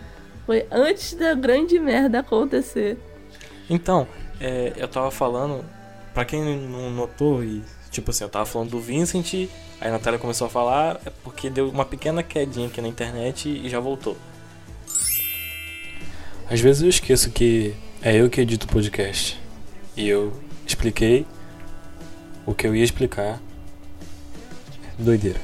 Foi 0.45 0.67
antes 0.71 1.13
da 1.15 1.33
grande 1.33 1.79
merda 1.79 2.19
acontecer. 2.19 2.97
Então, 3.69 4.07
é, 4.39 4.73
eu 4.77 4.87
tava 4.87 5.09
falando, 5.09 5.65
pra 6.13 6.23
quem 6.23 6.41
não 6.57 6.91
notou, 6.91 7.43
e 7.43 7.63
tipo 7.91 8.11
assim, 8.11 8.23
eu 8.23 8.29
tava 8.29 8.45
falando 8.45 8.71
do 8.71 8.79
Vincent, 8.79 9.33
aí 9.33 9.49
a 9.79 9.91
Natália 9.91 10.19
começou 10.19 10.47
a 10.47 10.49
falar, 10.49 10.99
é 11.05 11.11
porque 11.23 11.49
deu 11.49 11.69
uma 11.69 11.85
pequena 11.85 12.23
quedinha 12.23 12.67
aqui 12.67 12.81
na 12.81 12.87
internet 12.87 13.49
e 13.49 13.69
já 13.69 13.79
voltou. 13.79 14.17
Às 16.49 16.61
vezes 16.61 16.81
eu 16.81 16.89
esqueço 16.89 17.29
que 17.31 17.75
é 18.01 18.15
eu 18.15 18.29
que 18.29 18.39
edito 18.39 18.65
o 18.65 18.69
podcast. 18.69 19.37
E 19.95 20.07
eu 20.07 20.31
expliquei 20.65 21.25
o 22.45 22.53
que 22.53 22.65
eu 22.65 22.75
ia 22.75 22.83
explicar. 22.83 23.41
Doideira. 24.97 25.39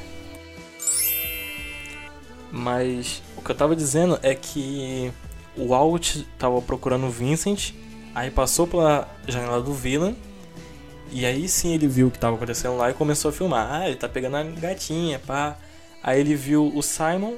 Mas 2.51 3.21
o 3.35 3.41
que 3.41 3.51
eu 3.51 3.55
tava 3.55 3.75
dizendo 3.75 4.17
é 4.23 4.33
que 4.33 5.11
o 5.57 5.73
Alt 5.73 6.17
tava 6.37 6.61
procurando 6.61 7.07
o 7.07 7.09
Vincent, 7.09 7.71
aí 8.15 8.31
passou 8.31 8.65
pela 8.65 9.07
janela 9.27 9.61
do 9.61 9.73
Villain, 9.73 10.15
e 11.13 11.25
aí 11.25 11.47
sim 11.47 11.73
ele 11.73 11.87
viu 11.87 12.07
o 12.07 12.11
que 12.11 12.17
tava 12.17 12.35
acontecendo 12.35 12.75
lá 12.75 12.89
e 12.89 12.93
começou 12.93 13.29
a 13.29 13.31
filmar. 13.31 13.71
Ah, 13.71 13.87
ele 13.87 13.95
tá 13.97 14.09
pegando 14.09 14.35
a 14.35 14.43
gatinha, 14.43 15.19
pá. 15.19 15.57
Aí 16.01 16.19
ele 16.19 16.35
viu 16.35 16.71
o 16.75 16.81
Simon, 16.81 17.35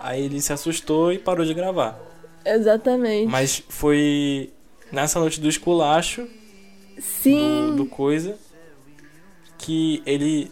aí 0.00 0.24
ele 0.24 0.40
se 0.40 0.52
assustou 0.52 1.12
e 1.12 1.18
parou 1.18 1.44
de 1.44 1.52
gravar. 1.52 1.98
Exatamente. 2.44 3.30
Mas 3.30 3.62
foi 3.68 4.52
nessa 4.90 5.20
noite 5.20 5.40
do 5.40 5.48
esculacho, 5.48 6.28
Sim. 6.98 7.70
do, 7.70 7.84
do 7.84 7.86
coisa, 7.86 8.38
que 9.58 10.02
ele. 10.06 10.50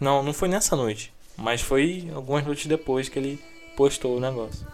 Não, 0.00 0.22
não 0.22 0.32
foi 0.32 0.48
nessa 0.48 0.74
noite. 0.74 1.12
Mas 1.36 1.60
foi 1.60 2.10
algumas 2.14 2.44
noites 2.44 2.66
depois 2.66 3.08
que 3.08 3.18
ele 3.18 3.40
postou 3.76 4.16
o 4.16 4.20
negócio. 4.20 4.66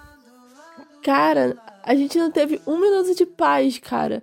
Cara, 1.02 1.56
a 1.82 1.94
gente 1.94 2.18
não 2.18 2.30
teve 2.30 2.60
um 2.66 2.78
minuto 2.78 3.14
de 3.14 3.24
paz, 3.24 3.78
cara. 3.78 4.22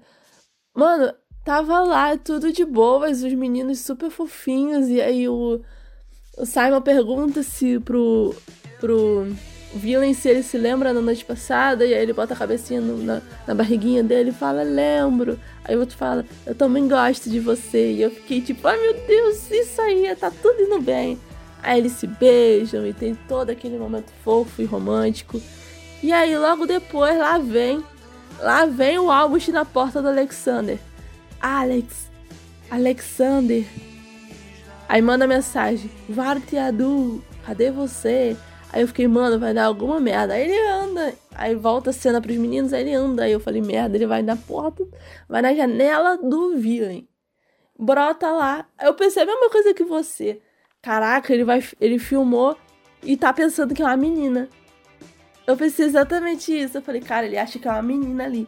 Mano, 0.74 1.14
tava 1.48 1.80
lá 1.80 2.18
tudo 2.18 2.52
de 2.52 2.66
boas, 2.66 3.24
os 3.24 3.32
meninos 3.34 3.80
super 3.80 4.10
fofinhos, 4.10 4.90
e 4.90 5.00
aí 5.00 5.30
o, 5.30 5.62
o 6.38 6.46
Simon 6.46 6.82
pergunta 6.82 7.42
se 7.42 7.80
pro, 7.80 8.36
pro 8.82 9.26
Villain 9.74 10.14
se 10.14 10.28
ele 10.28 10.44
se 10.44 10.58
lembra 10.58 10.94
da 10.94 11.00
noite 11.00 11.24
passada, 11.24 11.86
e 11.86 11.94
aí 11.94 12.02
ele 12.04 12.12
bota 12.12 12.34
a 12.34 12.38
cabecinha 12.38 12.82
no- 12.82 13.02
na, 13.02 13.22
na 13.48 13.56
barriguinha 13.56 14.04
dele 14.04 14.32
e 14.32 14.34
fala, 14.34 14.62
lembro. 14.62 15.40
Aí 15.64 15.74
o 15.78 15.80
outro 15.80 15.96
fala, 15.96 16.26
eu 16.46 16.54
também 16.54 16.86
gosto 16.86 17.30
de 17.30 17.40
você. 17.40 17.94
E 17.94 18.02
eu 18.02 18.12
fiquei 18.12 18.42
tipo, 18.42 18.68
ai 18.68 18.78
meu 18.82 18.94
Deus, 19.08 19.50
isso 19.50 19.82
aí, 19.82 20.14
tá 20.18 20.30
tudo 20.30 20.62
indo 20.62 20.82
bem. 20.82 21.18
Aí 21.64 21.80
eles 21.80 21.94
se 21.94 22.08
beijam 22.08 22.86
e 22.86 22.92
tem 22.92 23.16
todo 23.16 23.52
aquele 23.52 23.78
momento 23.78 24.12
fofo 24.22 24.62
e 24.62 24.66
romântico. 24.66 25.42
E 26.04 26.12
aí, 26.12 26.38
logo 26.38 26.66
depois, 26.66 27.18
lá 27.18 27.38
vem. 27.38 27.82
Lá 28.42 28.66
vem 28.66 29.00
o 29.00 29.10
August 29.10 29.48
na 29.48 29.64
porta 29.64 30.02
do 30.02 30.10
Alexander. 30.10 30.78
Alex. 31.42 32.10
Alexander. 32.70 33.66
Aí 34.90 35.02
manda 35.02 35.28
mensagem. 35.28 35.90
Vartiadu, 36.08 37.24
cadê 37.46 37.72
você? 37.72 38.38
Aí 38.72 38.82
eu 38.82 38.88
fiquei, 38.88 39.08
mano, 39.08 39.40
vai 39.40 39.54
dar 39.54 39.66
alguma 39.66 40.00
merda. 40.00 40.34
Aí 40.34 40.44
ele 40.44 40.68
anda. 40.68 41.14
Aí 41.34 41.56
volta 41.56 41.90
a 41.90 41.94
cena 41.94 42.22
pros 42.22 42.38
meninos, 42.38 42.74
aí 42.74 42.82
ele 42.82 42.94
anda. 42.94 43.24
Aí 43.24 43.32
eu 43.32 43.40
falei, 43.40 43.62
merda, 43.62 43.96
ele 43.96 44.06
vai 44.06 44.22
na 44.22 44.36
porta, 44.36 44.86
vai 45.28 45.42
na 45.42 45.54
janela 45.54 46.18
do 46.18 46.58
Villain. 46.58 47.08
Brota 47.78 48.30
lá. 48.32 48.68
Aí 48.78 48.88
eu 48.88 48.94
pensei 48.94 49.24
a 49.24 49.26
mesma 49.26 49.50
coisa 49.50 49.74
que 49.74 49.84
você. 49.84 50.42
Caraca, 50.82 51.34
ele 51.34 51.44
vai. 51.44 51.64
Ele 51.80 52.00
filmou 52.00 52.58
e 53.04 53.16
tá 53.16 53.32
pensando 53.32 53.74
que 53.74 53.82
é 53.82 53.86
uma 53.86 53.98
menina. 53.98 54.50
Eu 55.46 55.56
pensei 55.56 55.86
exatamente 55.86 56.52
isso. 56.52 56.78
Eu 56.78 56.82
falei, 56.82 57.02
cara, 57.02 57.26
ele 57.26 57.38
acha 57.38 57.60
que 57.60 57.68
é 57.68 57.72
uma 57.72 57.82
menina 57.82 58.26
ali. 58.26 58.48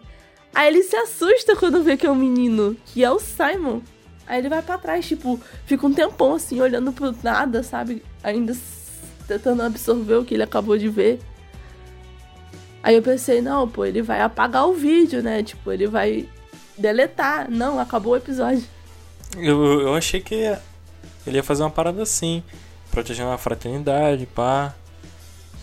Aí 0.53 0.67
ele 0.67 0.83
se 0.83 0.95
assusta 0.95 1.55
quando 1.55 1.83
vê 1.83 1.95
que 1.95 2.05
é 2.05 2.11
um 2.11 2.15
menino, 2.15 2.75
que 2.85 3.03
é 3.03 3.11
o 3.11 3.19
Simon. 3.19 3.81
Aí 4.27 4.39
ele 4.39 4.49
vai 4.49 4.61
pra 4.61 4.77
trás, 4.77 5.07
tipo, 5.07 5.39
fica 5.65 5.87
um 5.87 5.93
tempão 5.93 6.35
assim, 6.35 6.61
olhando 6.61 6.91
pro 6.91 7.15
nada, 7.23 7.63
sabe? 7.63 8.03
Ainda 8.23 8.55
tentando 9.27 9.61
absorver 9.63 10.15
o 10.15 10.25
que 10.25 10.33
ele 10.33 10.43
acabou 10.43 10.77
de 10.77 10.89
ver. 10.89 11.19
Aí 12.81 12.95
eu 12.95 13.01
pensei, 13.01 13.41
não, 13.41 13.67
pô, 13.67 13.85
ele 13.85 14.01
vai 14.01 14.21
apagar 14.21 14.67
o 14.67 14.73
vídeo, 14.73 15.21
né? 15.21 15.43
Tipo, 15.43 15.71
ele 15.71 15.87
vai 15.87 16.27
deletar. 16.77 17.49
Não, 17.49 17.79
acabou 17.79 18.13
o 18.13 18.17
episódio. 18.17 18.63
Eu, 19.37 19.81
eu 19.81 19.95
achei 19.95 20.21
que 20.21 20.57
ele 21.27 21.37
ia 21.37 21.43
fazer 21.43 21.63
uma 21.63 21.69
parada 21.69 22.01
assim, 22.01 22.43
protegendo 22.89 23.29
a 23.29 23.37
fraternidade, 23.37 24.25
pá. 24.25 24.73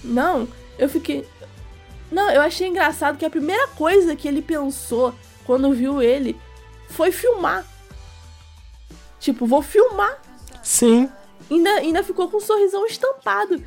Não, 0.05 0.47
eu 0.79 0.89
fiquei. 0.89 1.27
Não, 2.11 2.31
eu 2.31 2.41
achei 2.41 2.69
engraçado 2.69 3.19
que 3.19 3.25
a 3.25 3.31
primeira 3.31 3.67
coisa 3.69 4.15
que 4.15 4.29
ele 4.29 4.43
pensou 4.43 5.15
quando 5.45 5.73
viu 5.73 6.03
ele 6.03 6.39
foi 6.89 7.11
filmar. 7.11 7.65
Tipo, 9.19 9.47
vou 9.47 9.63
filmar. 9.63 10.19
Sim. 10.63 11.09
Ainda, 11.51 11.71
ainda 11.71 12.03
ficou 12.03 12.29
com 12.29 12.39
um 12.39 12.41
sorrisão 12.41 12.87
estampado. 12.87 13.63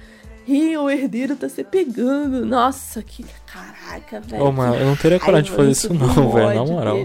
E 0.48 0.76
o 0.78 0.90
herdeiro 0.90 1.36
tá 1.36 1.48
se 1.48 1.64
pegando. 1.64 2.46
Nossa, 2.46 3.04
que 3.04 3.24
caraca, 3.46 4.20
velho. 4.20 4.44
Ô, 4.44 4.52
mano, 4.52 4.76
eu 4.76 4.86
não 4.88 4.96
teria 4.96 5.20
coragem 5.20 5.52
de 5.52 5.56
fazer 5.56 5.72
isso 5.72 5.94
não, 5.94 6.32
velho, 6.32 6.56
na 6.56 6.66
moral. 6.66 6.98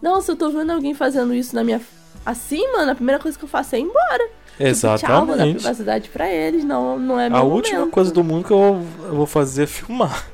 Nossa, 0.00 0.32
eu 0.32 0.36
tô 0.36 0.48
vendo 0.48 0.70
alguém 0.70 0.94
fazendo 0.94 1.34
isso 1.34 1.54
na 1.54 1.62
minha. 1.62 1.80
Assim, 2.24 2.66
mano, 2.72 2.92
a 2.92 2.94
primeira 2.94 3.20
coisa 3.20 3.38
que 3.38 3.44
eu 3.44 3.48
faço 3.48 3.74
é 3.74 3.78
ir 3.78 3.82
embora. 3.82 4.30
Tipo, 4.72 4.74
tchau, 4.80 4.94
Exatamente. 5.24 5.54
privacidade 5.56 6.08
pra 6.10 6.30
eles. 6.30 6.64
Não, 6.64 6.98
não 6.98 7.18
é 7.18 7.28
meu 7.30 7.38
A 7.38 7.42
última 7.42 7.78
momento. 7.80 7.92
coisa 7.94 8.12
do 8.12 8.22
mundo 8.22 8.44
que 8.46 8.52
eu, 8.52 8.82
eu 9.04 9.14
vou 9.14 9.26
fazer 9.26 9.62
é 9.62 9.66
filmar. 9.66 10.28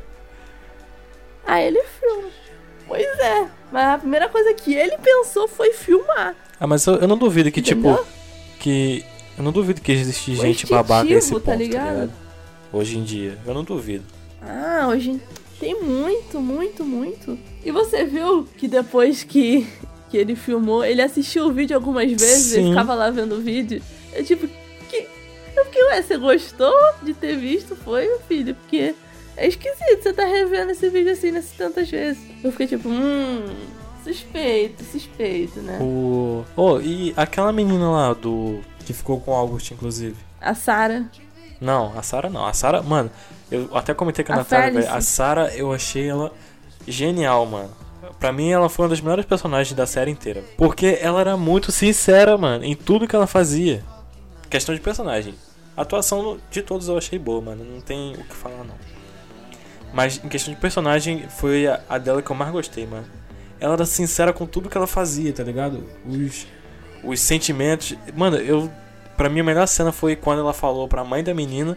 Aí 1.46 1.66
ele 1.66 1.82
filma. 2.00 2.28
Pois 2.88 3.04
é. 3.20 3.46
Mas 3.72 3.84
a 3.94 3.98
primeira 3.98 4.28
coisa 4.28 4.52
que 4.54 4.74
ele 4.74 4.96
pensou 4.98 5.46
foi 5.48 5.72
filmar. 5.72 6.34
Ah, 6.58 6.66
mas 6.66 6.86
eu, 6.86 6.96
eu 6.96 7.08
não 7.08 7.16
duvido 7.18 7.50
que, 7.50 7.60
Entendeu? 7.60 7.96
tipo, 7.96 8.06
que. 8.58 9.04
Eu 9.38 9.44
não 9.44 9.52
duvido 9.52 9.80
que 9.80 9.92
existe 9.92 10.34
gente 10.34 10.66
babaca 10.66 11.02
a 11.02 11.12
esse 11.12 11.16
instintivo, 11.34 11.34
ponto, 11.34 11.44
tá 11.44 11.52
tá 11.52 11.56
ligado? 11.58 11.90
ligado? 11.92 12.12
Hoje 12.72 12.98
em 12.98 13.04
dia. 13.04 13.38
Eu 13.46 13.54
não 13.54 13.62
duvido. 13.64 14.04
Ah, 14.42 14.86
hoje 14.88 15.20
tem 15.60 15.80
muito, 15.82 16.40
muito, 16.40 16.84
muito. 16.84 17.38
E 17.64 17.70
você 17.70 18.04
viu 18.04 18.48
que 18.56 18.66
depois 18.66 19.22
que, 19.22 19.66
que 20.08 20.16
ele 20.16 20.34
filmou, 20.34 20.84
ele 20.84 21.02
assistiu 21.02 21.46
o 21.46 21.52
vídeo 21.52 21.76
algumas 21.76 22.10
vezes, 22.10 22.54
ele 22.54 22.62
Sim. 22.64 22.68
ficava 22.70 22.94
lá 22.94 23.10
vendo 23.10 23.34
o 23.36 23.40
vídeo. 23.40 23.82
Eu 24.16 24.24
tipo, 24.24 24.48
que. 24.88 25.08
Eu 25.56 25.64
fiquei, 25.66 25.82
ué, 25.84 26.02
você 26.02 26.16
gostou 26.16 26.74
de 27.02 27.14
ter 27.14 27.36
visto? 27.36 27.76
Foi, 27.76 28.06
meu 28.06 28.20
filho? 28.20 28.54
Porque 28.54 28.94
é 29.36 29.46
esquisito 29.46 30.02
você 30.02 30.12
tá 30.12 30.24
revendo 30.24 30.72
esse 30.72 30.88
vídeo 30.88 31.12
assim 31.12 31.30
nessas 31.30 31.56
tantas 31.56 31.90
vezes. 31.90 32.22
Eu 32.42 32.50
fiquei 32.50 32.66
tipo, 32.66 32.88
hum. 32.88 33.44
Suspeito, 34.02 34.84
suspeito, 34.84 35.58
né? 35.60 35.78
O. 35.80 36.44
Oh, 36.54 36.78
e 36.78 37.12
aquela 37.16 37.52
menina 37.52 37.90
lá 37.90 38.12
do. 38.12 38.60
Que 38.84 38.92
ficou 38.92 39.20
com 39.20 39.32
o 39.32 39.34
August, 39.34 39.72
inclusive. 39.72 40.14
A 40.40 40.54
Sarah. 40.54 41.06
Não, 41.60 41.92
a 41.98 42.02
Sarah 42.02 42.30
não. 42.30 42.46
A 42.46 42.52
Sarah, 42.52 42.82
mano, 42.82 43.10
eu 43.50 43.68
até 43.74 43.92
comentei 43.92 44.24
com 44.24 44.32
a 44.32 44.36
A 44.36 44.38
Natália, 44.38 44.80
velho. 44.80 44.94
A 44.94 45.00
Sarah, 45.00 45.48
eu 45.56 45.72
achei 45.72 46.08
ela 46.08 46.32
genial, 46.86 47.44
mano. 47.46 47.70
Pra 48.20 48.32
mim, 48.32 48.48
ela 48.48 48.68
foi 48.68 48.84
uma 48.84 48.90
das 48.90 49.00
melhores 49.00 49.24
personagens 49.24 49.74
da 49.74 49.86
série 49.86 50.12
inteira. 50.12 50.44
Porque 50.56 50.98
ela 51.00 51.20
era 51.20 51.36
muito 51.36 51.72
sincera, 51.72 52.38
mano, 52.38 52.64
em 52.64 52.76
tudo 52.76 53.08
que 53.08 53.16
ela 53.16 53.26
fazia. 53.26 53.82
Questão 54.48 54.74
de 54.74 54.80
personagem. 54.80 55.34
A 55.76 55.82
atuação 55.82 56.38
de 56.50 56.62
todos 56.62 56.88
eu 56.88 56.96
achei 56.96 57.18
boa, 57.18 57.40
mano. 57.40 57.64
Não 57.64 57.80
tem 57.80 58.14
o 58.14 58.24
que 58.24 58.34
falar, 58.34 58.64
não. 58.64 58.74
Mas 59.92 60.22
em 60.22 60.28
questão 60.28 60.52
de 60.52 60.60
personagem, 60.60 61.28
foi 61.28 61.66
a, 61.66 61.80
a 61.88 61.98
dela 61.98 62.22
que 62.22 62.30
eu 62.30 62.36
mais 62.36 62.52
gostei, 62.52 62.86
mano. 62.86 63.06
Ela 63.58 63.74
era 63.74 63.86
sincera 63.86 64.32
com 64.32 64.46
tudo 64.46 64.68
que 64.68 64.76
ela 64.76 64.86
fazia, 64.86 65.32
tá 65.32 65.42
ligado? 65.42 65.84
Os, 66.04 66.46
os 67.02 67.20
sentimentos. 67.20 67.94
Mano, 68.14 68.36
eu. 68.36 68.70
Pra 69.16 69.30
mim, 69.30 69.40
a 69.40 69.44
melhor 69.44 69.66
cena 69.66 69.92
foi 69.92 70.14
quando 70.14 70.40
ela 70.40 70.52
falou 70.52 70.86
pra 70.86 71.02
mãe 71.02 71.24
da 71.24 71.32
menina 71.32 71.76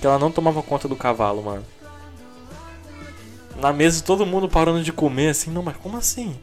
que 0.00 0.06
ela 0.06 0.18
não 0.18 0.30
tomava 0.30 0.62
conta 0.62 0.86
do 0.86 0.94
cavalo, 0.94 1.42
mano. 1.42 1.64
Na 3.60 3.72
mesa, 3.72 4.04
todo 4.04 4.26
mundo 4.26 4.48
parando 4.48 4.82
de 4.82 4.92
comer, 4.92 5.30
assim, 5.30 5.50
não, 5.50 5.62
mas 5.62 5.76
como 5.76 5.96
assim? 5.96 6.38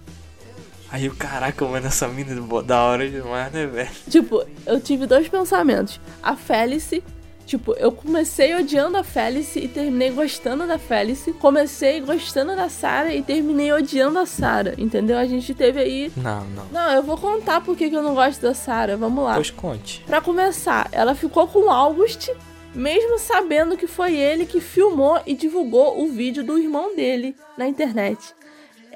Aí 0.94 1.06
eu, 1.08 1.16
caraca, 1.16 1.66
mano, 1.66 1.88
essa 1.88 2.08
mina 2.08 2.34
é 2.34 2.62
da 2.62 2.84
hora 2.84 3.10
demais, 3.10 3.52
né, 3.52 3.66
velho? 3.66 3.90
Tipo, 4.08 4.46
eu 4.64 4.80
tive 4.80 5.08
dois 5.08 5.28
pensamentos. 5.28 6.00
A 6.22 6.36
Félice, 6.36 7.04
tipo, 7.48 7.74
eu 7.80 7.92
comecei 7.92 8.54
odiando 8.54 8.96
a 8.96 9.04
Félice 9.04 9.58
e 9.58 9.68
terminei 9.68 10.12
gostando 10.12 10.68
da 10.68 10.78
Félice. 10.78 11.34
Comecei 11.34 12.00
gostando 12.00 12.56
da 12.56 12.70
Sarah 12.70 13.12
e 13.12 13.24
terminei 13.24 13.74
odiando 13.74 14.20
a 14.20 14.28
Sarah, 14.28 14.76
entendeu? 14.78 15.18
A 15.18 15.26
gente 15.26 15.52
teve 15.56 15.80
aí. 15.80 16.12
Não, 16.16 16.46
não. 16.46 16.66
Não, 16.72 16.92
eu 16.92 17.02
vou 17.02 17.18
contar 17.18 17.62
por 17.62 17.76
que 17.76 17.90
que 17.90 17.96
eu 17.96 18.04
não 18.04 18.14
gosto 18.14 18.40
da 18.44 18.54
Sarah. 18.54 18.96
Vamos 18.96 19.24
lá. 19.24 19.34
Pois 19.34 19.50
conte. 19.50 20.04
Pra 20.06 20.22
começar, 20.22 20.90
ela 20.92 21.16
ficou 21.16 21.48
com 21.48 21.62
o 21.62 21.72
August, 21.72 22.30
mesmo 22.76 23.18
sabendo 23.18 23.76
que 23.76 23.88
foi 23.88 24.16
ele 24.16 24.46
que 24.46 24.62
filmou 24.62 25.20
e 25.26 25.34
divulgou 25.34 26.04
o 26.04 26.08
vídeo 26.12 26.44
do 26.44 26.56
irmão 26.60 26.96
dele 26.96 27.36
na 27.58 27.68
internet. 27.68 28.36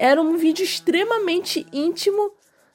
Era 0.00 0.22
um 0.22 0.36
vídeo 0.36 0.62
extremamente 0.62 1.66
íntimo 1.72 2.30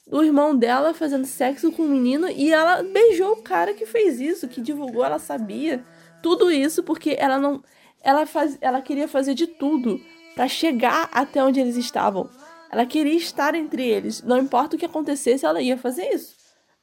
do 0.05 0.21
irmão 0.21 0.53
dela 0.53 0.93
fazendo 0.93 1.25
sexo 1.25 1.71
com 1.71 1.83
o 1.83 1.87
menino 1.89 2.29
e 2.29 2.51
ela 2.51 2.83
beijou 2.83 3.31
o 3.31 3.41
cara 3.41 3.73
que 3.73 3.85
fez 3.85 4.19
isso, 4.19 4.49
que 4.49 4.59
divulgou, 4.59 5.05
ela 5.05 5.17
sabia 5.17 5.81
tudo 6.21 6.51
isso 6.51 6.83
porque 6.83 7.15
ela 7.17 7.37
não 7.37 7.63
ela 8.03 8.25
faz, 8.25 8.57
ela 8.59 8.81
queria 8.81 9.07
fazer 9.07 9.33
de 9.33 9.47
tudo 9.47 10.01
pra 10.35 10.49
chegar 10.49 11.09
até 11.13 11.41
onde 11.41 11.61
eles 11.61 11.77
estavam. 11.77 12.29
Ela 12.69 12.85
queria 12.85 13.15
estar 13.15 13.55
entre 13.55 13.87
eles, 13.87 14.21
não 14.21 14.37
importa 14.37 14.75
o 14.75 14.79
que 14.79 14.85
acontecesse, 14.85 15.45
ela 15.45 15.61
ia 15.61 15.77
fazer 15.77 16.13
isso. 16.13 16.35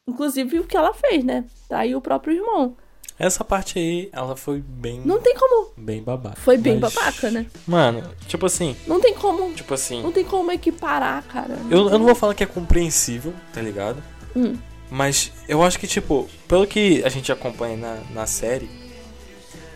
Inclusive 0.09 0.61
o 0.61 0.67
que 0.67 0.77
ela 0.77 0.95
fez, 0.95 1.23
né? 1.23 1.45
Traiu 1.69 1.99
o 1.99 2.03
próprio 2.03 2.35
irmão. 2.35 2.79
Essa 3.21 3.45
parte 3.45 3.79
aí, 3.79 4.09
ela 4.15 4.35
foi 4.35 4.63
bem. 4.67 5.03
Não 5.05 5.21
tem 5.21 5.35
como. 5.37 5.73
Bem 5.77 6.03
babaca. 6.03 6.41
Foi 6.41 6.57
bem 6.57 6.79
Mas, 6.81 6.95
babaca, 6.95 7.31
né? 7.31 7.45
Mano, 7.67 8.03
tipo 8.27 8.47
assim. 8.47 8.75
Não 8.87 8.99
tem 8.99 9.13
como. 9.13 9.53
Tipo 9.53 9.75
assim. 9.75 10.03
Não 10.03 10.11
tem 10.11 10.25
como 10.25 10.51
equiparar, 10.51 11.23
cara. 11.25 11.59
Eu, 11.71 11.91
eu 11.91 11.99
não 11.99 12.07
vou 12.07 12.15
falar 12.15 12.35
que 12.35 12.43
é 12.43 12.47
compreensível, 12.47 13.35
tá 13.53 13.61
ligado? 13.61 14.03
Hum. 14.35 14.57
Mas 14.91 15.31
eu 15.47 15.63
acho 15.63 15.79
que, 15.79 15.87
tipo, 15.87 16.31
pelo 16.49 16.67
que 16.67 17.05
a 17.05 17.11
gente 17.11 17.31
acompanha 17.31 17.77
na, 17.77 17.99
na 18.11 18.27
série, 18.27 18.71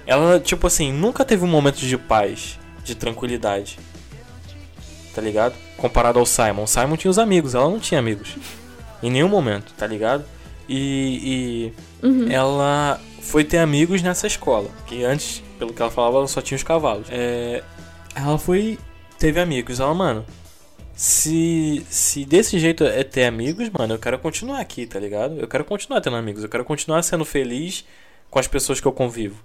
ela, 0.07 0.41
tipo 0.41 0.67
assim, 0.67 0.91
nunca 0.91 1.23
teve 1.23 1.45
um 1.45 1.49
momento 1.49 1.77
de 1.77 1.99
paz, 1.99 2.59
de 2.83 2.95
tranquilidade. 2.95 3.79
Tá 5.15 5.21
ligado? 5.21 5.55
Comparado 5.77 6.19
ao 6.19 6.25
Simon. 6.25 6.63
O 6.65 6.67
Simon 6.67 6.97
tinha 6.97 7.11
os 7.11 7.19
amigos, 7.19 7.55
ela 7.55 7.69
não 7.69 7.79
tinha 7.79 8.01
amigos. 8.01 8.37
Em 9.03 9.11
nenhum 9.11 9.29
momento, 9.29 9.75
tá 9.77 9.87
ligado? 9.87 10.25
E, 10.67 11.71
Uhum. 12.03 12.27
e 12.27 12.33
ela 12.35 12.99
foi 13.25 13.43
ter 13.43 13.59
amigos 13.59 14.03
nessa 14.03 14.27
escola. 14.27 14.71
Que 14.87 15.05
antes, 15.05 15.43
pelo 15.59 15.73
que 15.73 15.81
ela 15.81 15.91
falava, 15.91 16.19
ela 16.19 16.29
só 16.29 16.41
tinha 16.41 16.57
os 16.57 16.63
cavalos. 16.63 17.09
É, 17.11 17.63
ela 18.15 18.39
foi. 18.39 18.79
Teve 19.19 19.41
amigos. 19.41 19.81
Ela, 19.81 19.95
mano, 19.95 20.25
se, 20.95 21.85
se 21.89 22.25
desse 22.25 22.59
jeito 22.59 22.85
é 22.85 23.03
ter 23.03 23.25
amigos, 23.25 23.69
mano, 23.71 23.95
eu 23.95 23.99
quero 23.99 24.19
continuar 24.19 24.61
aqui, 24.61 24.87
tá 24.87 24.99
ligado? 25.01 25.41
Eu 25.41 25.49
quero 25.49 25.65
continuar 25.65 26.01
tendo 26.01 26.17
amigos. 26.17 26.43
Eu 26.43 26.49
quero 26.49 26.65
continuar 26.65 27.03
sendo 27.03 27.25
feliz 27.25 27.85
com 28.31 28.39
as 28.39 28.47
pessoas 28.47 28.81
que 28.81 28.87
eu 28.87 28.93
convivo. 28.93 29.43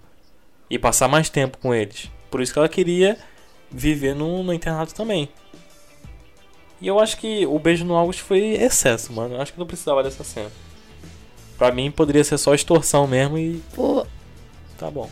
E 0.69 0.77
passar 0.77 1.07
mais 1.07 1.29
tempo 1.29 1.57
com 1.57 1.73
eles. 1.73 2.11
Por 2.29 2.41
isso 2.41 2.53
que 2.53 2.59
ela 2.59 2.69
queria 2.69 3.17
viver 3.71 4.13
no, 4.13 4.43
no 4.43 4.53
internato 4.53 4.93
também. 4.93 5.29
E 6.81 6.87
eu 6.87 6.99
acho 6.99 7.17
que 7.17 7.45
o 7.45 7.57
beijo 7.59 7.83
no 7.83 7.95
August 7.95 8.21
foi 8.21 8.53
excesso, 8.53 9.11
mano. 9.11 9.35
Eu 9.35 9.41
acho 9.41 9.53
que 9.53 9.59
não 9.59 9.65
precisava 9.65 10.03
dessa 10.03 10.23
cena. 10.23 10.51
Pra 11.59 11.71
mim 11.71 11.91
poderia 11.91 12.23
ser 12.23 12.37
só 12.39 12.55
extorsão 12.55 13.05
mesmo 13.05 13.37
e 13.37 13.61
Pô, 13.75 14.03
tá 14.77 14.89
bom. 14.89 15.07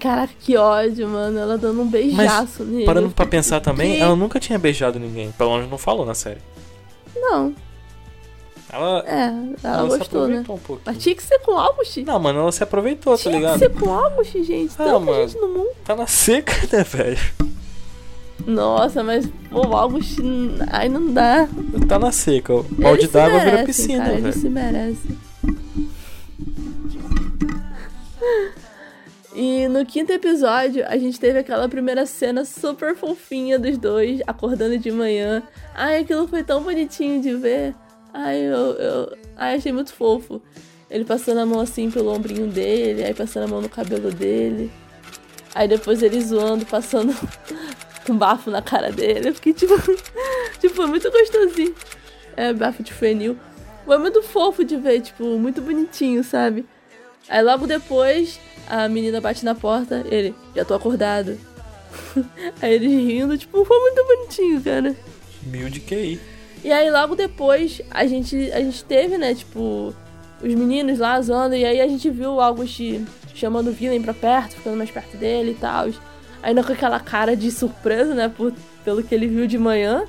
caraca, 0.00 0.32
que 0.40 0.56
ódio, 0.56 1.06
mano. 1.06 1.38
Ela 1.38 1.56
dando 1.58 1.82
um 1.82 1.86
beijaço 1.86 2.64
nele. 2.64 2.84
Parando 2.86 3.10
pra 3.10 3.26
pensar 3.26 3.60
também, 3.60 3.96
Que? 3.96 4.00
ela 4.02 4.16
nunca 4.16 4.40
tinha 4.40 4.58
beijado 4.58 4.98
ninguém. 4.98 5.30
Pelo 5.32 5.54
menos 5.54 5.70
não 5.70 5.78
falou 5.78 6.04
na 6.06 6.14
série. 6.14 6.40
Não, 7.14 7.54
Ela, 8.72 9.04
é, 9.06 9.24
ela, 9.62 9.78
ela 9.80 9.90
se 9.90 9.98
gostou, 9.98 10.26
né? 10.28 10.42
um. 10.48 10.58
Mas 10.86 10.96
tinha 10.98 11.14
que 11.14 11.22
ser 11.22 11.38
com 11.40 11.52
August. 11.58 11.98
Não, 11.98 12.18
mano, 12.18 12.40
ela 12.40 12.50
se 12.50 12.62
aproveitou, 12.64 13.14
tá 13.16 13.22
Tinha 13.22 13.34
que 13.34 13.38
ligado? 13.40 13.58
ser 13.58 13.68
com 13.70 13.92
August, 13.92 14.32
gente. 14.32 14.72
Ah, 14.78 14.84
Tanta 14.84 14.98
mano. 14.98 15.28
gente 15.28 15.38
no 15.40 15.48
mundo. 15.48 15.68
Tá 15.84 15.94
na 15.94 16.06
seca, 16.06 16.54
né, 16.74 16.82
velho? 16.82 17.18
Nossa, 18.46 19.02
mas 19.02 19.26
pô, 19.50 19.66
o 19.66 19.76
August. 19.76 20.18
Ai, 20.70 20.88
não 20.88 21.12
dá. 21.12 21.48
Tá 21.88 21.98
na 21.98 22.12
seca. 22.12 22.54
O 22.54 22.62
balde 22.62 23.06
d'água 23.08 23.40
vira 23.40 23.64
piscina, 23.64 24.04
cara, 24.04 24.20
velho. 24.20 24.32
se 24.32 24.48
merecem. 24.48 25.18
E 29.34 29.66
no 29.68 29.86
quinto 29.86 30.12
episódio, 30.12 30.84
a 30.86 30.96
gente 30.98 31.18
teve 31.18 31.38
aquela 31.38 31.68
primeira 31.68 32.04
cena 32.04 32.44
super 32.44 32.94
fofinha 32.94 33.58
dos 33.58 33.78
dois, 33.78 34.20
acordando 34.26 34.78
de 34.78 34.90
manhã. 34.90 35.42
Ai, 35.74 36.00
aquilo 36.00 36.28
foi 36.28 36.42
tão 36.42 36.62
bonitinho 36.62 37.20
de 37.22 37.34
ver. 37.34 37.74
Ai, 38.12 38.38
eu, 38.40 38.72
eu 38.74 39.16
ai, 39.36 39.56
achei 39.56 39.72
muito 39.72 39.94
fofo. 39.94 40.40
Ele 40.90 41.04
passando 41.04 41.38
a 41.38 41.46
mão 41.46 41.60
assim 41.60 41.90
pelo 41.90 42.14
ombrinho 42.14 42.46
dele, 42.46 43.02
aí 43.04 43.14
passando 43.14 43.44
a 43.44 43.48
mão 43.48 43.62
no 43.62 43.68
cabelo 43.68 44.10
dele. 44.10 44.70
Aí 45.54 45.66
depois 45.66 46.02
ele 46.02 46.20
zoando, 46.20 46.66
passando 46.66 47.14
com 48.06 48.16
bafo 48.16 48.50
na 48.50 48.62
cara 48.62 48.90
dele. 48.90 49.30
Eu 49.30 49.34
fiquei 49.34 49.52
tipo. 49.52 49.74
tipo, 50.60 50.74
foi 50.74 50.86
muito 50.86 51.10
gostosinho. 51.10 51.74
É, 52.36 52.52
bafo 52.52 52.82
de 52.82 52.92
fenil. 52.92 53.36
Foi 53.84 53.98
muito 53.98 54.22
fofo 54.22 54.64
de 54.64 54.76
ver, 54.76 55.00
tipo, 55.00 55.24
muito 55.38 55.60
bonitinho, 55.60 56.22
sabe? 56.22 56.64
Aí 57.28 57.42
logo 57.42 57.66
depois, 57.66 58.38
a 58.68 58.88
menina 58.88 59.20
bate 59.20 59.44
na 59.44 59.54
porta, 59.54 60.04
ele, 60.08 60.34
já 60.54 60.64
tô 60.64 60.74
acordado. 60.74 61.38
Aí 62.60 62.74
eles 62.74 62.90
rindo, 62.90 63.36
tipo, 63.36 63.64
foi 63.64 63.80
muito 63.80 64.04
bonitinho, 64.04 64.62
cara. 64.62 64.96
Mil 65.42 65.68
de 65.68 65.80
QI. 65.80 66.20
E 66.64 66.70
aí 66.70 66.88
logo 66.90 67.16
depois 67.16 67.82
a 67.90 68.06
gente, 68.06 68.52
a 68.52 68.60
gente 68.60 68.84
teve, 68.84 69.18
né, 69.18 69.34
tipo, 69.34 69.92
os 70.40 70.54
meninos 70.54 71.00
lá 71.00 71.20
zoando, 71.20 71.56
e 71.56 71.64
aí 71.64 71.80
a 71.80 71.88
gente 71.88 72.08
viu 72.08 72.34
o 72.34 72.40
August 72.40 72.80
chamando 73.34 73.70
o 73.70 73.72
Villain 73.72 74.00
pra 74.00 74.14
perto, 74.14 74.54
ficando 74.54 74.76
mais 74.76 74.90
perto 74.90 75.16
dele 75.16 75.50
e 75.50 75.54
tal. 75.54 75.88
Ainda 76.42 76.62
com 76.62 76.72
aquela 76.72 76.98
cara 76.98 77.36
de 77.36 77.50
surpresa, 77.50 78.14
né, 78.14 78.28
por, 78.28 78.52
pelo 78.84 79.02
que 79.02 79.14
ele 79.14 79.28
viu 79.28 79.46
de 79.46 79.58
manhã. 79.58 80.04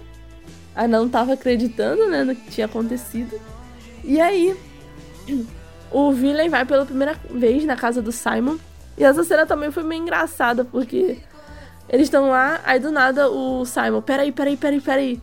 Ainda 0.75 0.97
não 0.97 1.07
tava 1.07 1.33
acreditando, 1.33 2.07
né, 2.07 2.23
no 2.23 2.35
que 2.35 2.49
tinha 2.49 2.65
acontecido. 2.65 3.39
E 4.03 4.19
aí, 4.19 4.55
o 5.91 6.11
Villain 6.11 6.49
vai 6.49 6.65
pela 6.65 6.85
primeira 6.85 7.15
vez 7.29 7.63
na 7.65 7.75
casa 7.75 8.01
do 8.01 8.11
Simon. 8.11 8.57
E 8.97 9.03
essa 9.03 9.23
cena 9.23 9.45
também 9.45 9.71
foi 9.71 9.83
meio 9.83 10.01
engraçada, 10.01 10.65
porque 10.65 11.17
eles 11.87 12.07
estão 12.07 12.29
lá, 12.29 12.61
aí 12.63 12.79
do 12.79 12.91
nada 12.91 13.29
o 13.29 13.65
Simon, 13.65 14.01
peraí, 14.01 14.31
peraí, 14.31 14.57
peraí, 14.57 14.81
peraí. 14.81 15.21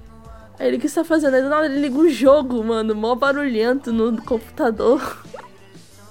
Aí 0.59 0.69
ele, 0.69 0.77
o 0.77 0.81
que 0.81 0.89
você 0.89 0.97
tá 0.97 1.05
fazendo? 1.05 1.35
Aí 1.35 1.43
do 1.43 1.49
nada 1.49 1.67
ele 1.67 1.81
liga 1.81 1.99
o 1.99 2.09
jogo, 2.09 2.63
mano, 2.63 2.95
mó 2.95 3.15
barulhento 3.15 3.93
no 3.93 4.21
computador. 4.23 5.25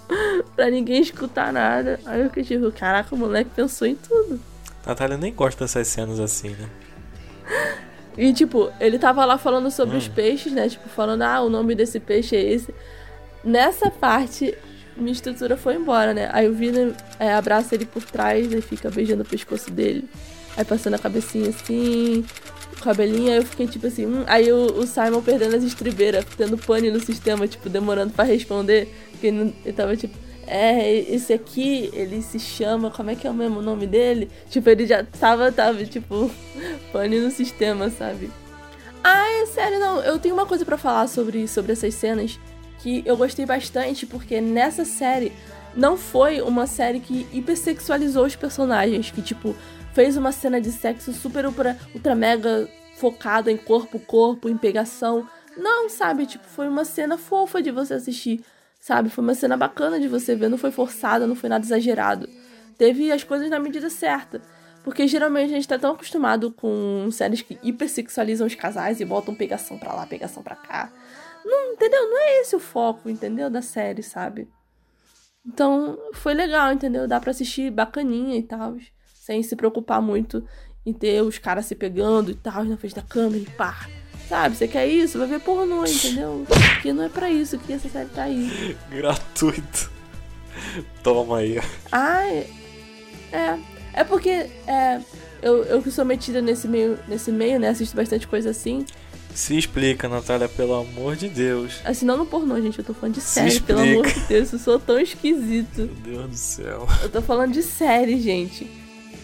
pra 0.55 0.69
ninguém 0.69 1.01
escutar 1.01 1.53
nada. 1.53 1.99
Aí 2.05 2.21
eu 2.21 2.29
fiquei 2.29 2.43
tipo, 2.43 2.71
caraca, 2.71 3.13
o 3.13 3.17
moleque 3.17 3.51
pensou 3.55 3.87
em 3.87 3.95
tudo. 3.95 4.39
Natália 4.85 5.17
nem 5.17 5.33
gosta 5.33 5.63
dessas 5.63 5.87
cenas 5.87 6.19
assim, 6.19 6.49
né? 6.49 6.69
E, 8.17 8.33
tipo, 8.33 8.69
ele 8.79 8.97
tava 8.99 9.23
lá 9.25 9.37
falando 9.37 9.71
sobre 9.71 9.95
Hum. 9.95 9.99
os 9.99 10.07
peixes, 10.07 10.51
né? 10.51 10.67
Tipo, 10.67 10.89
falando, 10.89 11.21
ah, 11.21 11.41
o 11.41 11.49
nome 11.49 11.73
desse 11.75 11.99
peixe 11.99 12.35
é 12.35 12.41
esse. 12.53 12.73
Nessa 13.43 13.89
parte, 13.89 14.53
minha 14.97 15.11
estrutura 15.13 15.55
foi 15.55 15.75
embora, 15.75 16.13
né? 16.13 16.29
Aí 16.33 16.47
o 16.49 16.53
Vina 16.53 16.93
é, 17.19 17.33
abraça 17.33 17.75
ele 17.75 17.85
por 17.85 18.03
trás 18.03 18.51
e 18.51 18.61
fica 18.61 18.89
beijando 18.89 19.21
o 19.23 19.25
pescoço 19.25 19.71
dele. 19.71 20.09
Aí 20.57 20.65
passando 20.65 20.95
a 20.95 20.99
cabecinha 20.99 21.49
assim, 21.49 22.25
o 22.77 22.81
cabelinho. 22.81 23.31
Aí 23.31 23.37
eu 23.37 23.45
fiquei 23.45 23.67
tipo 23.67 23.87
assim, 23.87 24.05
hum. 24.05 24.23
Aí 24.27 24.51
o, 24.51 24.79
o 24.79 24.85
Simon 24.85 25.21
perdendo 25.21 25.55
as 25.55 25.63
estribeiras, 25.63 26.25
tendo 26.35 26.57
pane 26.57 26.91
no 26.91 26.99
sistema, 26.99 27.47
tipo, 27.47 27.69
demorando 27.69 28.11
pra 28.11 28.25
responder. 28.25 28.93
Porque 29.11 29.27
ele, 29.27 29.37
não- 29.37 29.53
ele 29.63 29.73
tava 29.73 29.95
tipo, 29.95 30.17
é, 30.49 30.91
esse 31.13 31.31
aqui, 31.31 31.91
ele 31.93 32.23
se 32.23 32.39
chama, 32.39 32.89
como 32.89 33.11
é 33.11 33.15
que 33.15 33.27
é 33.27 33.29
o 33.29 33.33
mesmo 33.33 33.61
nome 33.61 33.85
dele? 33.85 34.31
Tipo, 34.49 34.67
ele 34.69 34.87
já 34.87 35.03
tava, 35.03 35.51
tava, 35.51 35.85
tipo, 35.85 36.29
pane 36.91 37.19
no 37.19 37.29
sistema, 37.29 37.89
sabe? 37.91 38.31
Ah, 39.03 39.27
é 39.43 39.45
sério, 39.45 39.79
não. 39.79 40.01
Eu 40.01 40.17
tenho 40.17 40.33
uma 40.33 40.47
coisa 40.47 40.65
pra 40.65 40.75
falar 40.75 41.07
sobre, 41.07 41.47
sobre 41.47 41.73
essas 41.73 41.93
cenas 41.93 42.39
que 42.79 43.03
eu 43.05 43.15
gostei 43.15 43.45
bastante, 43.45 44.07
porque 44.07 44.41
nessa 44.41 44.83
série 44.85 45.31
não 45.75 45.95
foi 45.95 46.41
uma 46.41 46.65
série 46.65 46.99
que 46.99 47.27
hipersexualizou 47.31 48.25
os 48.25 48.35
personagens, 48.35 49.11
que, 49.11 49.21
tipo, 49.21 49.55
fez 49.93 50.17
uma 50.17 50.31
cena 50.31 50.59
de 50.59 50.71
sexo 50.71 51.13
super 51.13 51.45
ultra, 51.45 51.77
ultra 51.93 52.15
mega 52.15 52.67
focada 52.97 53.51
em 53.51 53.57
corpo, 53.57 53.99
corpo, 53.99 54.49
em 54.49 54.57
pegação. 54.57 55.27
Não, 55.55 55.89
sabe? 55.89 56.25
Tipo, 56.25 56.45
foi 56.45 56.67
uma 56.67 56.85
cena 56.85 57.19
fofa 57.19 57.61
de 57.61 57.69
você 57.69 57.93
assistir, 57.93 58.43
sabe? 58.79 59.09
Foi 59.09 59.23
uma 59.23 59.35
cena 59.35 59.57
bacana 59.57 59.99
de 59.99 60.07
você 60.07 60.35
ver, 60.35 60.49
não 60.49 60.57
foi 60.57 60.71
forçada, 60.71 61.27
não 61.27 61.35
foi 61.35 61.49
nada 61.49 61.65
exagerado. 61.65 62.29
Teve 62.77 63.11
as 63.11 63.23
coisas 63.23 63.49
na 63.49 63.59
medida 63.59 63.89
certa. 63.89 64.41
Porque 64.83 65.07
geralmente 65.07 65.51
a 65.51 65.55
gente 65.55 65.67
tá 65.67 65.77
tão 65.77 65.91
acostumado 65.91 66.51
com 66.51 67.09
séries 67.11 67.41
que 67.41 67.59
hipersexualizam 67.61 68.47
os 68.47 68.55
casais 68.55 69.01
e 69.01 69.05
botam 69.05 69.35
pegação 69.35 69.77
pra 69.77 69.93
lá, 69.93 70.07
pegação 70.07 70.41
pra 70.41 70.55
cá. 70.55 70.91
Não, 71.43 71.73
entendeu? 71.73 72.09
Não 72.09 72.17
é 72.17 72.41
esse 72.41 72.55
o 72.55 72.59
foco, 72.59 73.09
entendeu? 73.09 73.49
Da 73.49 73.61
série, 73.61 74.01
sabe? 74.01 74.49
Então, 75.45 75.97
foi 76.13 76.33
legal, 76.33 76.71
entendeu? 76.71 77.07
Dá 77.07 77.19
pra 77.19 77.31
assistir 77.31 77.71
bacaninha 77.71 78.37
e 78.37 78.43
tal. 78.43 78.77
Sem 79.13 79.43
se 79.43 79.55
preocupar 79.55 80.01
muito 80.01 80.47
em 80.85 80.93
ter 80.93 81.21
os 81.21 81.37
caras 81.37 81.65
se 81.65 81.75
pegando 81.75 82.31
e 82.31 82.35
tal, 82.35 82.63
na 82.63 82.77
frente 82.77 82.95
da 82.95 83.01
câmera 83.01 83.43
e 83.43 83.49
pá. 83.51 83.87
Sabe? 84.29 84.55
Você 84.55 84.67
quer 84.67 84.87
isso? 84.87 85.17
Vai 85.17 85.27
ver 85.27 85.39
pornô, 85.39 85.83
entendeu? 85.83 86.45
Porque 86.47 86.93
não 86.93 87.03
é 87.03 87.09
pra 87.09 87.31
isso 87.31 87.57
que 87.57 87.73
essa 87.73 87.89
série 87.89 88.09
tá 88.09 88.23
aí. 88.23 88.77
Gratuito. 88.91 89.91
Toma 91.01 91.39
aí. 91.39 91.59
Ai, 91.91 92.45
é. 93.31 93.57
É 93.91 94.03
porque 94.03 94.29
é, 94.29 95.01
eu, 95.41 95.63
eu 95.63 95.81
que 95.81 95.89
sou 95.89 96.05
metida 96.05 96.43
nesse 96.43 96.67
meio, 96.67 96.99
nesse 97.07 97.31
meio, 97.31 97.59
né? 97.59 97.69
Assisto 97.69 97.95
bastante 97.95 98.27
coisa 98.27 98.51
assim. 98.51 98.85
Se 99.33 99.57
explica, 99.57 100.07
Natália, 100.07 100.47
pelo 100.47 100.75
amor 100.75 101.15
de 101.15 101.27
Deus. 101.27 101.79
Assim, 101.83 102.05
não 102.05 102.17
no 102.17 102.25
pornô, 102.25 102.61
gente. 102.61 102.77
Eu 102.77 102.85
tô 102.85 102.93
falando 102.93 103.15
de 103.15 103.21
série, 103.21 103.59
pelo 103.61 103.79
amor 103.79 104.05
de 104.05 104.19
Deus. 104.21 104.53
Eu 104.53 104.59
sou 104.59 104.79
tão 104.79 104.99
esquisito. 104.99 105.89
Meu 106.05 106.17
Deus 106.17 106.29
do 106.29 106.35
céu. 106.35 106.87
Eu 107.01 107.09
tô 107.09 107.21
falando 107.21 107.51
de 107.51 107.63
série, 107.63 108.21
gente. 108.21 108.69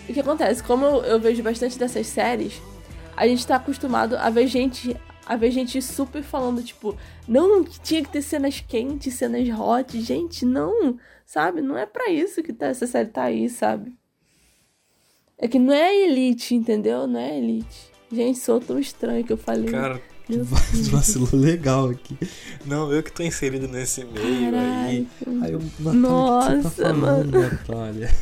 O 0.10 0.14
que 0.14 0.20
acontece? 0.20 0.64
Como 0.64 0.84
eu, 0.84 1.04
eu 1.04 1.20
vejo 1.20 1.44
bastante 1.44 1.78
dessas 1.78 2.08
séries, 2.08 2.54
a 3.16 3.28
gente 3.28 3.46
tá 3.46 3.56
acostumado 3.56 4.16
a 4.18 4.30
ver 4.30 4.48
gente. 4.48 4.96
A 5.28 5.36
ver 5.36 5.50
gente 5.50 5.82
super 5.82 6.22
falando, 6.22 6.62
tipo, 6.62 6.96
não, 7.28 7.64
que 7.64 7.80
tinha 7.80 8.04
que 8.04 8.10
ter 8.12 8.22
cenas 8.22 8.60
quentes, 8.60 9.16
cenas 9.16 9.48
hot. 9.50 10.00
Gente, 10.00 10.46
não, 10.46 11.00
sabe? 11.26 11.62
Não 11.62 11.76
é 11.76 11.86
pra 11.88 12.12
isso 12.12 12.44
que 12.44 12.54
tá, 12.54 12.68
essa 12.68 12.86
série 12.86 13.10
tá 13.10 13.24
aí, 13.24 13.50
sabe? 13.50 13.92
É 15.38 15.48
que 15.48 15.58
não 15.58 15.74
é 15.74 15.96
elite, 16.04 16.54
entendeu? 16.54 17.08
Não 17.08 17.20
é 17.20 17.38
elite. 17.40 17.92
Gente, 18.12 18.38
sou 18.38 18.60
tão 18.60 18.78
estranho 18.78 19.24
que 19.26 19.34
eu 19.34 19.38
falei. 19.38 19.66
Cara, 19.72 20.00
Meu 20.30 20.46
Deus. 20.46 20.88
Vacilou 20.90 21.30
legal 21.34 21.90
aqui. 21.90 22.16
não, 22.64 22.92
eu 22.92 23.02
que 23.02 23.12
tô 23.12 23.24
inserido 23.24 23.68
nesse 23.68 24.06
meio 24.06 24.26
aí. 24.56 25.08
Caralho. 25.26 25.44
Aí 25.44 25.52
eu, 25.54 25.60
Natália, 25.80 26.00
Nossa, 26.00 26.56
que 26.56 26.62
você 26.62 26.84
tá 26.84 26.90
falando, 26.90 27.42
Natália? 27.42 28.16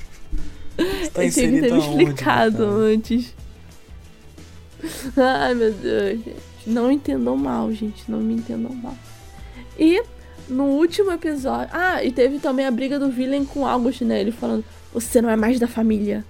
Você 0.77 1.09
tá 1.09 1.25
eu 1.25 1.31
tinha 1.31 1.51
que 1.51 1.61
ter 1.61 1.73
me 1.73 1.79
explicado 1.79 2.65
Natália? 2.65 2.95
antes. 2.95 3.35
Ai, 5.17 5.53
meu 5.55 5.71
Deus, 5.73 6.09
gente. 6.23 6.35
Não 6.65 6.91
entendam 6.91 7.35
mal, 7.37 7.71
gente. 7.73 8.03
Não 8.09 8.19
me 8.19 8.33
entendam 8.35 8.73
mal. 8.73 8.95
E 9.77 10.03
no 10.47 10.65
último 10.65 11.11
episódio. 11.11 11.69
Ah, 11.73 12.03
e 12.03 12.11
teve 12.11 12.39
também 12.39 12.65
a 12.65 12.71
briga 12.71 12.99
do 12.99 13.09
Villain 13.09 13.45
com 13.45 13.61
o 13.61 13.65
August, 13.67 14.01
né? 14.01 14.19
Ele 14.21 14.31
falando: 14.31 14.63
Você 14.93 15.21
não 15.21 15.29
é 15.29 15.35
mais 15.35 15.59
da 15.59 15.67
família. 15.67 16.25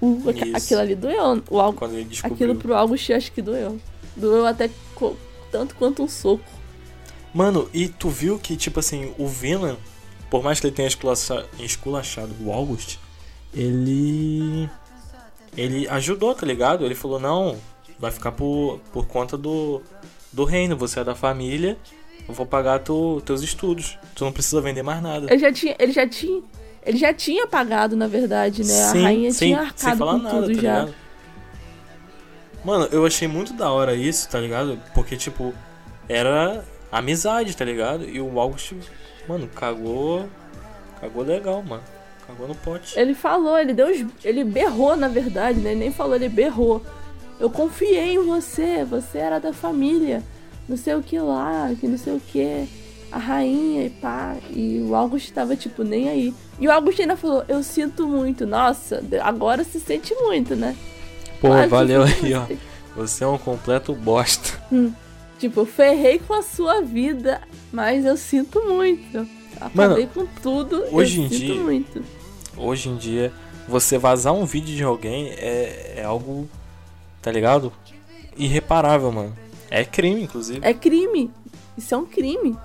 Uh, 0.00 0.22
aqu- 0.30 0.56
aquilo 0.56 0.80
ali 0.80 0.94
doeu. 0.94 1.42
O 1.50 1.58
August, 1.60 1.78
Quando 1.78 1.94
ele 1.94 2.04
descobriu. 2.04 2.34
aquilo 2.34 2.54
pro 2.56 2.74
August 2.74 3.10
acho 3.10 3.32
que 3.32 3.42
doeu. 3.42 3.80
Doeu 4.16 4.46
até 4.46 4.70
co- 4.94 5.16
tanto 5.50 5.74
quanto 5.74 6.02
um 6.02 6.08
soco. 6.08 6.44
Mano, 7.34 7.68
e 7.74 7.88
tu 7.88 8.08
viu 8.08 8.38
que, 8.38 8.56
tipo 8.56 8.80
assim, 8.80 9.12
o 9.18 9.26
Villain, 9.28 9.76
por 10.30 10.42
mais 10.42 10.60
que 10.60 10.66
ele 10.66 10.74
tenha 10.74 10.88
esculacha- 10.88 11.44
esculachado 11.58 12.32
o 12.40 12.52
August, 12.52 12.96
ele. 13.54 14.68
Ele 15.56 15.88
ajudou, 15.88 16.34
tá 16.34 16.46
ligado? 16.46 16.84
Ele 16.84 16.94
falou: 16.94 17.18
não, 17.18 17.56
vai 17.98 18.10
ficar 18.10 18.32
por, 18.32 18.80
por 18.92 19.06
conta 19.06 19.36
do, 19.36 19.82
do 20.32 20.44
reino, 20.44 20.76
você 20.76 21.00
é 21.00 21.04
da 21.04 21.14
família, 21.14 21.76
eu 22.28 22.34
vou 22.34 22.46
pagar 22.46 22.78
tu, 22.80 23.20
teus 23.24 23.42
estudos. 23.42 23.98
Tu 24.14 24.24
não 24.24 24.32
precisa 24.32 24.60
vender 24.60 24.82
mais 24.82 25.02
nada. 25.02 25.26
Ele 25.32 25.38
já 25.40 25.52
tinha. 25.52 25.74
Ele 25.78 25.92
já 25.92 26.06
tinha. 26.08 26.42
Ele 26.84 26.96
já 26.98 27.12
tinha 27.12 27.46
pagado, 27.46 27.96
na 27.96 28.06
verdade, 28.06 28.64
né? 28.64 28.82
a 28.84 28.92
rainha 28.92 29.30
tinha 29.30 29.32
sem 29.32 29.54
arcado 29.54 29.98
falar 29.98 30.12
com 30.12 30.18
nada, 30.18 30.36
tudo 30.42 30.46
tá 30.48 30.52
já. 30.54 30.60
ligado? 30.60 30.94
Mano, 32.64 32.88
eu 32.90 33.04
achei 33.06 33.28
muito 33.28 33.52
da 33.52 33.70
hora 33.70 33.94
isso, 33.94 34.28
tá 34.28 34.38
ligado? 34.40 34.78
Porque, 34.94 35.16
tipo, 35.16 35.54
era 36.08 36.64
amizade, 36.90 37.56
tá 37.56 37.64
ligado? 37.64 38.04
E 38.08 38.20
o 38.20 38.38
August, 38.40 38.72
mano, 39.28 39.46
cagou. 39.48 40.26
Cagou 41.00 41.22
legal, 41.24 41.62
mano. 41.62 41.82
Cagou 42.26 42.48
no 42.48 42.54
pote. 42.54 42.98
Ele 42.98 43.14
falou, 43.14 43.56
ele 43.58 43.72
deu. 43.72 43.88
os- 43.88 44.04
Ele 44.24 44.44
berrou, 44.44 44.96
na 44.96 45.08
verdade, 45.08 45.60
né? 45.60 45.70
Ele 45.70 45.80
nem 45.80 45.92
falou, 45.92 46.14
ele 46.16 46.28
berrou. 46.28 46.82
Eu 47.40 47.48
confiei 47.50 48.14
em 48.14 48.24
você, 48.24 48.84
você 48.84 49.18
era 49.18 49.38
da 49.38 49.52
família. 49.52 50.22
Não 50.68 50.76
sei 50.76 50.94
o 50.94 51.02
que 51.02 51.18
lá, 51.18 51.70
que 51.78 51.86
não 51.86 51.96
sei 51.98 52.14
o 52.14 52.20
que. 52.20 52.68
A 53.10 53.18
rainha 53.18 53.86
e 53.86 53.90
pá. 53.90 54.36
E 54.50 54.80
o 54.86 54.94
August 54.94 55.30
tava, 55.32 55.56
tipo, 55.56 55.82
nem 55.82 56.08
aí. 56.08 56.34
E 56.60 56.66
o 56.68 56.72
August 56.72 56.98
ainda 57.00 57.16
falou, 57.16 57.44
eu 57.48 57.62
sinto 57.62 58.06
muito. 58.06 58.46
Nossa, 58.46 59.02
agora 59.22 59.64
se 59.64 59.80
sente 59.80 60.14
muito, 60.16 60.54
né? 60.56 60.76
Pô, 61.40 61.48
valeu 61.68 62.02
aí, 62.02 62.34
ó. 62.34 62.44
Você 62.96 63.22
é 63.22 63.26
um 63.26 63.38
completo 63.38 63.94
bosta. 63.94 64.60
Tipo, 65.38 65.60
eu 65.60 65.66
ferrei 65.66 66.18
com 66.18 66.34
a 66.34 66.42
sua 66.42 66.82
vida, 66.82 67.40
mas 67.72 68.04
eu 68.04 68.16
sinto 68.16 68.60
muito. 68.66 69.26
Acabei 69.60 70.06
com 70.12 70.26
tudo, 70.42 70.84
hoje 70.90 71.20
eu 71.20 71.24
em 71.24 71.28
sinto 71.30 71.38
dia- 71.40 71.54
muito. 71.54 72.02
Hoje 72.56 72.88
em 72.88 72.96
dia, 72.96 73.32
você 73.68 73.96
vazar 73.98 74.32
um 74.34 74.44
vídeo 74.44 74.74
de 74.74 74.82
alguém 74.82 75.28
é, 75.30 75.94
é 75.98 76.04
algo, 76.04 76.48
tá 77.22 77.30
ligado? 77.30 77.72
Irreparável, 78.36 79.10
mano. 79.12 79.36
É 79.70 79.84
crime, 79.84 80.22
inclusive. 80.22 80.60
É 80.62 80.72
crime. 80.72 81.30
Isso 81.76 81.94
é 81.94 81.98
um 81.98 82.06
crime. 82.06 82.56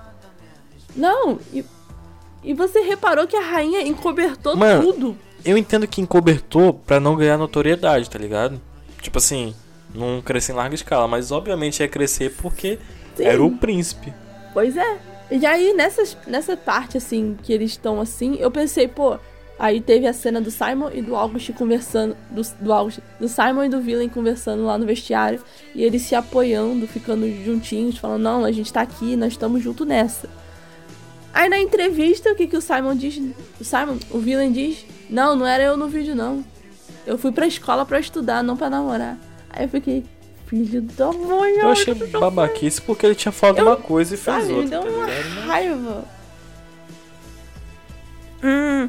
Não, 0.96 1.38
e, 1.52 1.64
e 2.42 2.54
você 2.54 2.80
reparou 2.80 3.26
que 3.26 3.36
a 3.36 3.40
rainha 3.40 3.82
encobertou 3.82 4.56
Mano, 4.56 4.92
tudo. 4.92 5.18
eu 5.44 5.58
entendo 5.58 5.86
que 5.88 6.00
encobertou 6.00 6.72
pra 6.72 7.00
não 7.00 7.16
ganhar 7.16 7.36
notoriedade, 7.36 8.08
tá 8.08 8.18
ligado? 8.18 8.60
Tipo 9.02 9.18
assim, 9.18 9.54
não 9.94 10.22
crescer 10.22 10.52
em 10.52 10.56
larga 10.56 10.74
escala, 10.74 11.08
mas 11.08 11.32
obviamente 11.32 11.80
ia 11.80 11.88
crescer 11.88 12.34
porque 12.40 12.78
Sim. 13.16 13.24
era 13.24 13.42
o 13.42 13.56
príncipe. 13.56 14.12
Pois 14.52 14.76
é. 14.76 14.98
E 15.30 15.44
aí, 15.46 15.72
nessas, 15.72 16.16
nessa 16.26 16.56
parte, 16.56 16.96
assim, 16.96 17.36
que 17.42 17.52
eles 17.52 17.72
estão 17.72 18.00
assim, 18.00 18.36
eu 18.38 18.50
pensei, 18.50 18.86
pô, 18.86 19.18
aí 19.58 19.80
teve 19.80 20.06
a 20.06 20.12
cena 20.12 20.40
do 20.40 20.50
Simon 20.50 20.90
e 20.92 21.00
do 21.02 21.14
August 21.16 21.52
conversando, 21.52 22.16
do, 22.30 22.42
do 22.60 22.72
August, 22.72 22.98
do 23.20 23.28
Simon 23.28 23.64
e 23.64 23.68
do 23.68 23.80
Villain 23.80 24.08
conversando 24.08 24.64
lá 24.64 24.76
no 24.78 24.86
vestiário, 24.86 25.40
e 25.74 25.82
eles 25.84 26.02
se 26.02 26.14
apoiando, 26.14 26.86
ficando 26.86 27.26
juntinhos, 27.44 27.98
falando, 27.98 28.22
não, 28.22 28.44
a 28.44 28.52
gente 28.52 28.72
tá 28.72 28.80
aqui, 28.80 29.16
nós 29.16 29.32
estamos 29.32 29.62
junto 29.62 29.84
nessa. 29.84 30.28
Aí 31.32 31.48
na 31.48 31.58
entrevista, 31.58 32.30
o 32.30 32.34
que, 32.36 32.46
que 32.46 32.56
o 32.56 32.60
Simon 32.60 32.94
diz? 32.94 33.20
O 33.60 33.64
Simon, 33.64 33.98
o 34.10 34.18
Villain 34.18 34.52
diz, 34.52 34.84
não, 35.10 35.34
não 35.34 35.46
era 35.46 35.62
eu 35.64 35.76
no 35.76 35.88
vídeo, 35.88 36.14
não. 36.14 36.44
Eu 37.06 37.18
fui 37.18 37.32
pra 37.32 37.46
escola 37.46 37.84
pra 37.84 37.98
estudar, 37.98 38.42
não 38.42 38.56
pra 38.56 38.70
namorar. 38.70 39.18
Aí 39.50 39.64
eu 39.64 39.68
fiquei, 39.68 40.04
filho 40.46 40.80
da 40.82 41.12
mãe, 41.12 41.56
Eu 41.58 41.68
achei 41.70 41.92
babaquice 41.94 42.80
porque 42.80 43.04
ele 43.04 43.14
tinha 43.14 43.32
falado 43.32 43.58
Eu- 43.58 43.66
uma 43.66 43.76
coisa 43.76 44.14
e 44.14 44.16
fez 44.16 44.36
Sabe, 44.36 44.46
me 44.52 44.60
outra, 44.60 44.70
deu 44.70 44.82
tá 44.82 44.88
uma 44.88 45.06
ligado? 45.06 45.34
Mas- 45.34 45.44
raiva. 45.46 46.04
Hum. 48.42 48.88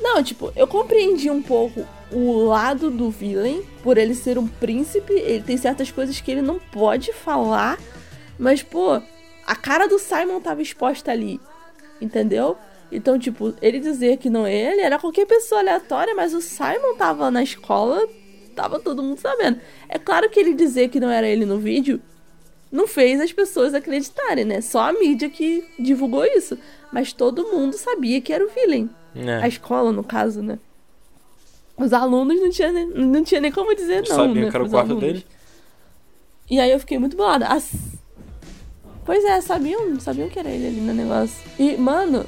Não, 0.00 0.22
tipo, 0.22 0.52
eu 0.56 0.66
compreendi 0.66 1.30
um 1.30 1.42
pouco 1.42 1.86
o 2.10 2.44
lado 2.44 2.90
do 2.90 3.10
villain, 3.10 3.62
por 3.82 3.98
ele 3.98 4.14
ser 4.14 4.38
um 4.38 4.46
príncipe, 4.46 5.12
ele 5.12 5.42
tem 5.42 5.56
certas 5.56 5.90
coisas 5.90 6.20
que 6.20 6.30
ele 6.30 6.42
não 6.42 6.58
pode 6.58 7.12
falar, 7.12 7.78
mas, 8.38 8.62
pô, 8.62 9.00
a 9.46 9.56
cara 9.56 9.86
do 9.86 9.98
Simon 9.98 10.40
tava 10.40 10.62
exposta 10.62 11.12
ali, 11.12 11.40
entendeu? 12.00 12.56
Então, 12.90 13.18
tipo, 13.18 13.54
ele 13.62 13.78
dizer 13.78 14.16
que 14.16 14.28
não 14.28 14.46
é 14.46 14.54
ele, 14.54 14.80
era 14.80 14.98
qualquer 14.98 15.26
pessoa 15.26 15.60
aleatória, 15.60 16.14
mas 16.14 16.34
o 16.34 16.40
Simon 16.40 16.96
tava 16.96 17.30
na 17.30 17.42
escola, 17.42 18.08
tava 18.56 18.80
todo 18.80 19.02
mundo 19.02 19.18
sabendo. 19.18 19.60
É 19.88 19.98
claro 19.98 20.28
que 20.28 20.40
ele 20.40 20.54
dizer 20.54 20.88
que 20.88 20.98
não 20.98 21.10
era 21.10 21.28
ele 21.28 21.44
no 21.44 21.58
vídeo 21.58 22.00
não 22.70 22.86
fez 22.86 23.20
as 23.20 23.32
pessoas 23.32 23.74
acreditarem, 23.74 24.44
né? 24.44 24.60
Só 24.60 24.80
a 24.80 24.92
mídia 24.92 25.28
que 25.28 25.64
divulgou 25.78 26.24
isso. 26.24 26.56
Mas 26.92 27.12
todo 27.12 27.48
mundo 27.48 27.76
sabia 27.76 28.20
que 28.20 28.32
era 28.32 28.44
o 28.44 28.48
villain. 28.48 28.88
É. 29.14 29.36
A 29.42 29.48
escola, 29.48 29.92
no 29.92 30.04
caso, 30.04 30.42
né? 30.42 30.58
Os 31.76 31.92
alunos 31.92 32.38
não 32.40 32.50
tinha, 32.50 32.70
nem- 32.72 32.88
não 32.88 33.24
tinha 33.24 33.40
nem 33.40 33.50
como 33.50 33.74
dizer 33.74 34.00
não, 34.08 34.16
Sabia 34.16 34.44
né? 34.44 34.50
que 34.50 34.56
era 34.56 34.64
o 34.64 34.70
quarto 34.70 34.90
alunos. 34.92 35.00
dele? 35.00 35.26
E 36.50 36.60
aí 36.60 36.70
eu 36.70 36.78
fiquei 36.80 36.98
muito 36.98 37.16
bolada. 37.16 37.46
As- 37.46 37.70
Pois 39.04 39.24
é, 39.24 39.40
sabiam, 39.40 39.98
sabiam 39.98 40.28
que 40.28 40.38
era 40.38 40.48
ele 40.48 40.66
ali 40.68 40.80
no 40.80 40.92
negócio. 40.94 41.36
E, 41.58 41.76
mano, 41.76 42.24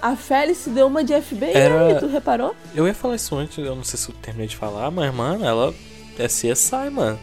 a 0.00 0.14
Felice 0.14 0.70
deu 0.70 0.86
uma 0.86 1.02
de 1.02 1.14
FBI 1.14 1.50
Era- 1.52 1.98
tu 1.98 2.06
reparou? 2.06 2.54
Eu 2.74 2.86
ia 2.86 2.94
falar 2.94 3.16
isso 3.16 3.34
antes, 3.34 3.56
eu 3.58 3.74
não 3.74 3.82
sei 3.82 3.98
se 3.98 4.08
eu 4.10 4.14
terminei 4.20 4.46
de 4.46 4.56
falar, 4.56 4.90
mas, 4.90 5.12
mano, 5.14 5.44
ela 5.44 5.74
é 6.18 6.28
CSI, 6.28 6.90
mano. 6.90 7.18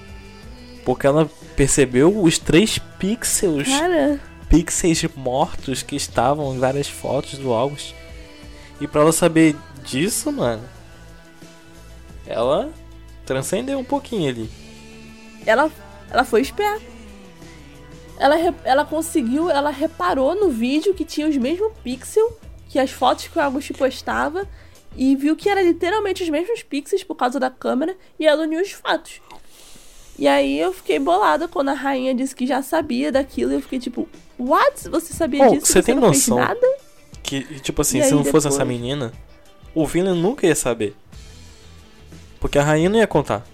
Porque 0.83 1.05
ela 1.05 1.29
percebeu 1.55 2.21
os 2.21 2.37
três 2.39 2.79
pixels, 2.99 3.67
Cara, 3.67 4.19
pixels 4.49 5.05
mortos 5.15 5.83
que 5.83 5.95
estavam 5.95 6.55
em 6.55 6.59
várias 6.59 6.87
fotos 6.87 7.37
do 7.37 7.53
August. 7.53 7.93
E 8.79 8.87
pra 8.87 9.01
ela 9.01 9.11
saber 9.11 9.55
disso, 9.83 10.31
mano, 10.31 10.63
ela 12.25 12.71
transcendeu 13.25 13.79
um 13.79 13.83
pouquinho 13.83 14.29
ali. 14.29 14.49
ela, 15.45 15.71
ela 16.11 16.23
foi 16.23 16.41
esperta. 16.41 16.85
Ela, 18.19 18.35
ela 18.63 18.85
conseguiu, 18.85 19.49
ela 19.49 19.69
reparou 19.69 20.33
no 20.35 20.49
vídeo 20.49 20.93
que 20.93 21.05
tinha 21.05 21.27
os 21.27 21.37
mesmos 21.37 21.71
pixels 21.83 22.33
que 22.67 22.79
as 22.79 22.89
fotos 22.91 23.27
que 23.27 23.37
o 23.37 23.41
Augusto 23.41 23.73
postava 23.75 24.47
e 24.95 25.15
viu 25.15 25.35
que 25.35 25.47
era 25.47 25.61
literalmente 25.61 26.23
os 26.23 26.29
mesmos 26.29 26.63
pixels 26.63 27.03
por 27.03 27.15
causa 27.15 27.39
da 27.39 27.49
câmera 27.49 27.95
e 28.19 28.25
ela 28.25 28.43
uniu 28.43 28.59
os 28.61 28.71
fatos. 28.71 29.21
E 30.19 30.27
aí 30.27 30.59
eu 30.59 30.73
fiquei 30.73 30.97
bolada 30.97 31.47
quando 31.47 31.69
a 31.69 31.73
rainha 31.73 32.13
disse 32.13 32.35
que 32.35 32.47
já 32.47 32.61
sabia 32.63 33.11
daquilo 33.11 33.51
e 33.51 33.55
eu 33.55 33.61
fiquei 33.61 33.77
tipo, 33.79 34.09
what? 34.37 34.89
Você 34.89 35.13
sabia 35.13 35.45
Oh, 35.47 35.51
disso? 35.51 35.67
você 35.67 35.79
e 35.79 35.83
tem 35.83 35.93
não 35.95 36.01
noção? 36.07 36.37
fez 36.37 36.47
nada? 36.47 36.67
Que, 37.23 37.41
tipo 37.59 37.81
assim, 37.81 37.99
E 37.99 38.03
se 38.03 38.11
não 38.13 38.23
fosse 38.23 38.47
essa 38.47 38.59
depois? 38.59 38.79
menina, 38.79 39.11
o 39.75 39.85
Villain 39.85 40.19
nunca 40.19 40.45
ia 40.47 40.55
saber. 40.55 40.95
Porque 42.39 42.57
a 42.57 42.63
rainha 42.63 42.89
não 42.89 42.97
ia 42.99 43.07
contar. 43.07 43.45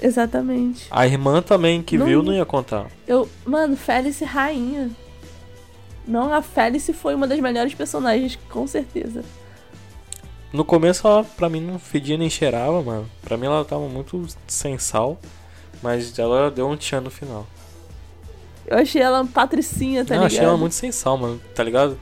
Exatamente. 0.00 0.86
A 0.90 1.06
irmã 1.06 1.42
também 1.42 1.82
que 1.82 1.98
Não- 1.98 2.06
viu 2.06 2.22
não 2.22 2.32
ia 2.32 2.44
contar. 2.44 2.86
Eu, 3.06 3.28
mano, 3.44 3.76
Felice 3.76 4.24
rainha. 4.24 4.90
Não, 6.06 6.32
a 6.32 6.40
Felice 6.40 6.92
foi 6.92 7.14
uma 7.14 7.26
das 7.26 7.40
melhores 7.40 7.74
personagens, 7.74 8.38
com 8.48 8.66
certeza. 8.66 9.24
No 10.52 10.64
começo 10.64 11.06
ela 11.06 11.24
pra 11.24 11.48
mim 11.48 11.60
não 11.60 11.78
fedia 11.78 12.16
nem 12.16 12.30
cheirava, 12.30 12.80
mano. 12.82 13.10
Pra 13.22 13.36
mim 13.36 13.46
ela 13.46 13.64
tava 13.64 13.86
muito 13.88 14.26
sem 14.46 14.78
sal. 14.78 15.18
Mas 15.82 16.18
ela 16.18 16.50
deu 16.50 16.66
um 16.68 16.76
tchan 16.76 17.00
no 17.02 17.10
final. 17.10 17.46
Eu 18.66 18.78
achei 18.78 19.00
ela 19.00 19.24
patricinha, 19.26 20.04
tá 20.04 20.14
eu 20.14 20.18
ligado? 20.18 20.32
achei 20.32 20.44
ela 20.44 20.56
muito 20.56 20.74
sem 20.74 20.90
sal, 20.92 21.16
mano, 21.16 21.40
tá 21.54 21.62
ligado? 21.62 21.98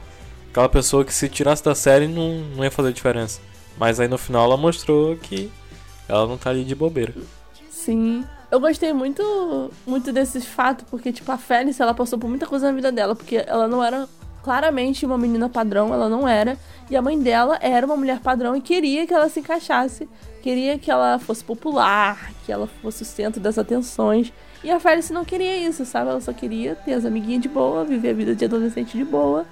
Aquela 0.56 0.70
pessoa 0.70 1.04
que 1.04 1.12
se 1.12 1.28
tirasse 1.28 1.62
da 1.62 1.74
série 1.74 2.08
não, 2.08 2.38
não 2.56 2.64
ia 2.64 2.70
fazer 2.70 2.90
diferença. 2.90 3.42
Mas 3.76 4.00
aí 4.00 4.08
no 4.08 4.16
final 4.16 4.46
ela 4.46 4.56
mostrou 4.56 5.14
que 5.14 5.52
ela 6.08 6.26
não 6.26 6.38
tá 6.38 6.48
ali 6.48 6.64
de 6.64 6.74
bobeira. 6.74 7.12
Sim. 7.68 8.24
Eu 8.50 8.58
gostei 8.58 8.90
muito, 8.94 9.70
muito 9.86 10.10
desse 10.14 10.40
fato, 10.40 10.86
porque, 10.86 11.12
tipo, 11.12 11.30
a 11.30 11.36
Felice, 11.36 11.82
ela 11.82 11.92
passou 11.92 12.18
por 12.18 12.30
muita 12.30 12.46
coisa 12.46 12.68
na 12.68 12.72
vida 12.72 12.90
dela, 12.90 13.14
porque 13.14 13.44
ela 13.46 13.68
não 13.68 13.84
era 13.84 14.08
claramente 14.42 15.04
uma 15.04 15.18
menina 15.18 15.46
padrão, 15.46 15.92
ela 15.92 16.08
não 16.08 16.26
era. 16.26 16.56
E 16.88 16.96
a 16.96 17.02
mãe 17.02 17.20
dela 17.20 17.58
era 17.60 17.84
uma 17.84 17.94
mulher 17.94 18.20
padrão 18.20 18.56
e 18.56 18.62
queria 18.62 19.06
que 19.06 19.12
ela 19.12 19.28
se 19.28 19.40
encaixasse. 19.40 20.08
Queria 20.40 20.78
que 20.78 20.90
ela 20.90 21.18
fosse 21.18 21.44
popular, 21.44 22.32
que 22.46 22.50
ela 22.50 22.66
fosse 22.66 23.02
o 23.02 23.04
centro 23.04 23.42
das 23.42 23.58
atenções. 23.58 24.32
E 24.64 24.70
a 24.70 24.80
Felice 24.80 25.12
não 25.12 25.22
queria 25.22 25.54
isso, 25.58 25.84
sabe? 25.84 26.08
Ela 26.08 26.20
só 26.22 26.32
queria 26.32 26.74
ter 26.76 26.94
as 26.94 27.04
amiguinhas 27.04 27.42
de 27.42 27.48
boa, 27.50 27.84
viver 27.84 28.08
a 28.08 28.14
vida 28.14 28.34
de 28.34 28.46
adolescente 28.46 28.96
de 28.96 29.04
boa. 29.04 29.44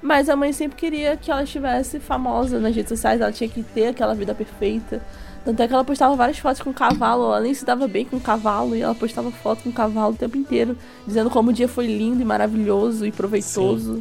Mas 0.00 0.28
a 0.28 0.36
mãe 0.36 0.52
sempre 0.52 0.76
queria 0.76 1.16
que 1.16 1.30
ela 1.30 1.42
estivesse 1.42 1.98
famosa 1.98 2.60
nas 2.60 2.74
redes 2.74 2.88
sociais, 2.88 3.20
ela 3.20 3.32
tinha 3.32 3.48
que 3.48 3.62
ter 3.62 3.88
aquela 3.88 4.14
vida 4.14 4.34
perfeita. 4.34 5.02
Tanto 5.44 5.62
é 5.62 5.66
que 5.66 5.72
ela 5.72 5.84
postava 5.84 6.14
várias 6.14 6.38
fotos 6.38 6.60
com 6.60 6.72
cavalo, 6.72 7.24
ela 7.24 7.40
nem 7.40 7.54
se 7.54 7.64
dava 7.64 7.88
bem 7.88 8.04
com 8.04 8.20
cavalo, 8.20 8.76
e 8.76 8.82
ela 8.82 8.94
postava 8.94 9.30
foto 9.30 9.62
com 9.64 9.72
cavalo 9.72 10.14
o 10.14 10.16
tempo 10.16 10.36
inteiro, 10.36 10.76
dizendo 11.06 11.30
como 11.30 11.50
o 11.50 11.52
dia 11.52 11.66
foi 11.66 11.86
lindo 11.86 12.20
e 12.20 12.24
maravilhoso 12.24 13.06
e 13.06 13.12
proveitoso. 13.12 14.00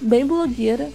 Bem 0.00 0.26
blogueira. 0.26 0.90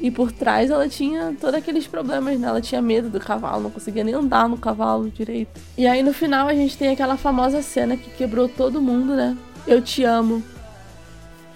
E 0.00 0.10
por 0.10 0.32
trás 0.32 0.70
ela 0.70 0.88
tinha 0.88 1.36
todos 1.38 1.54
aqueles 1.54 1.86
problemas, 1.86 2.38
né? 2.40 2.48
Ela 2.48 2.60
tinha 2.62 2.80
medo 2.80 3.10
do 3.10 3.20
cavalo, 3.20 3.64
não 3.64 3.70
conseguia 3.70 4.02
nem 4.02 4.14
andar 4.14 4.48
no 4.48 4.56
cavalo 4.56 5.10
direito. 5.10 5.60
E 5.76 5.86
aí 5.86 6.02
no 6.02 6.14
final 6.14 6.48
a 6.48 6.54
gente 6.54 6.78
tem 6.78 6.88
aquela 6.88 7.18
famosa 7.18 7.60
cena 7.60 7.98
que 7.98 8.08
quebrou 8.10 8.48
todo 8.48 8.80
mundo, 8.80 9.14
né? 9.14 9.36
Eu 9.66 9.82
te 9.82 10.02
amo. 10.02 10.42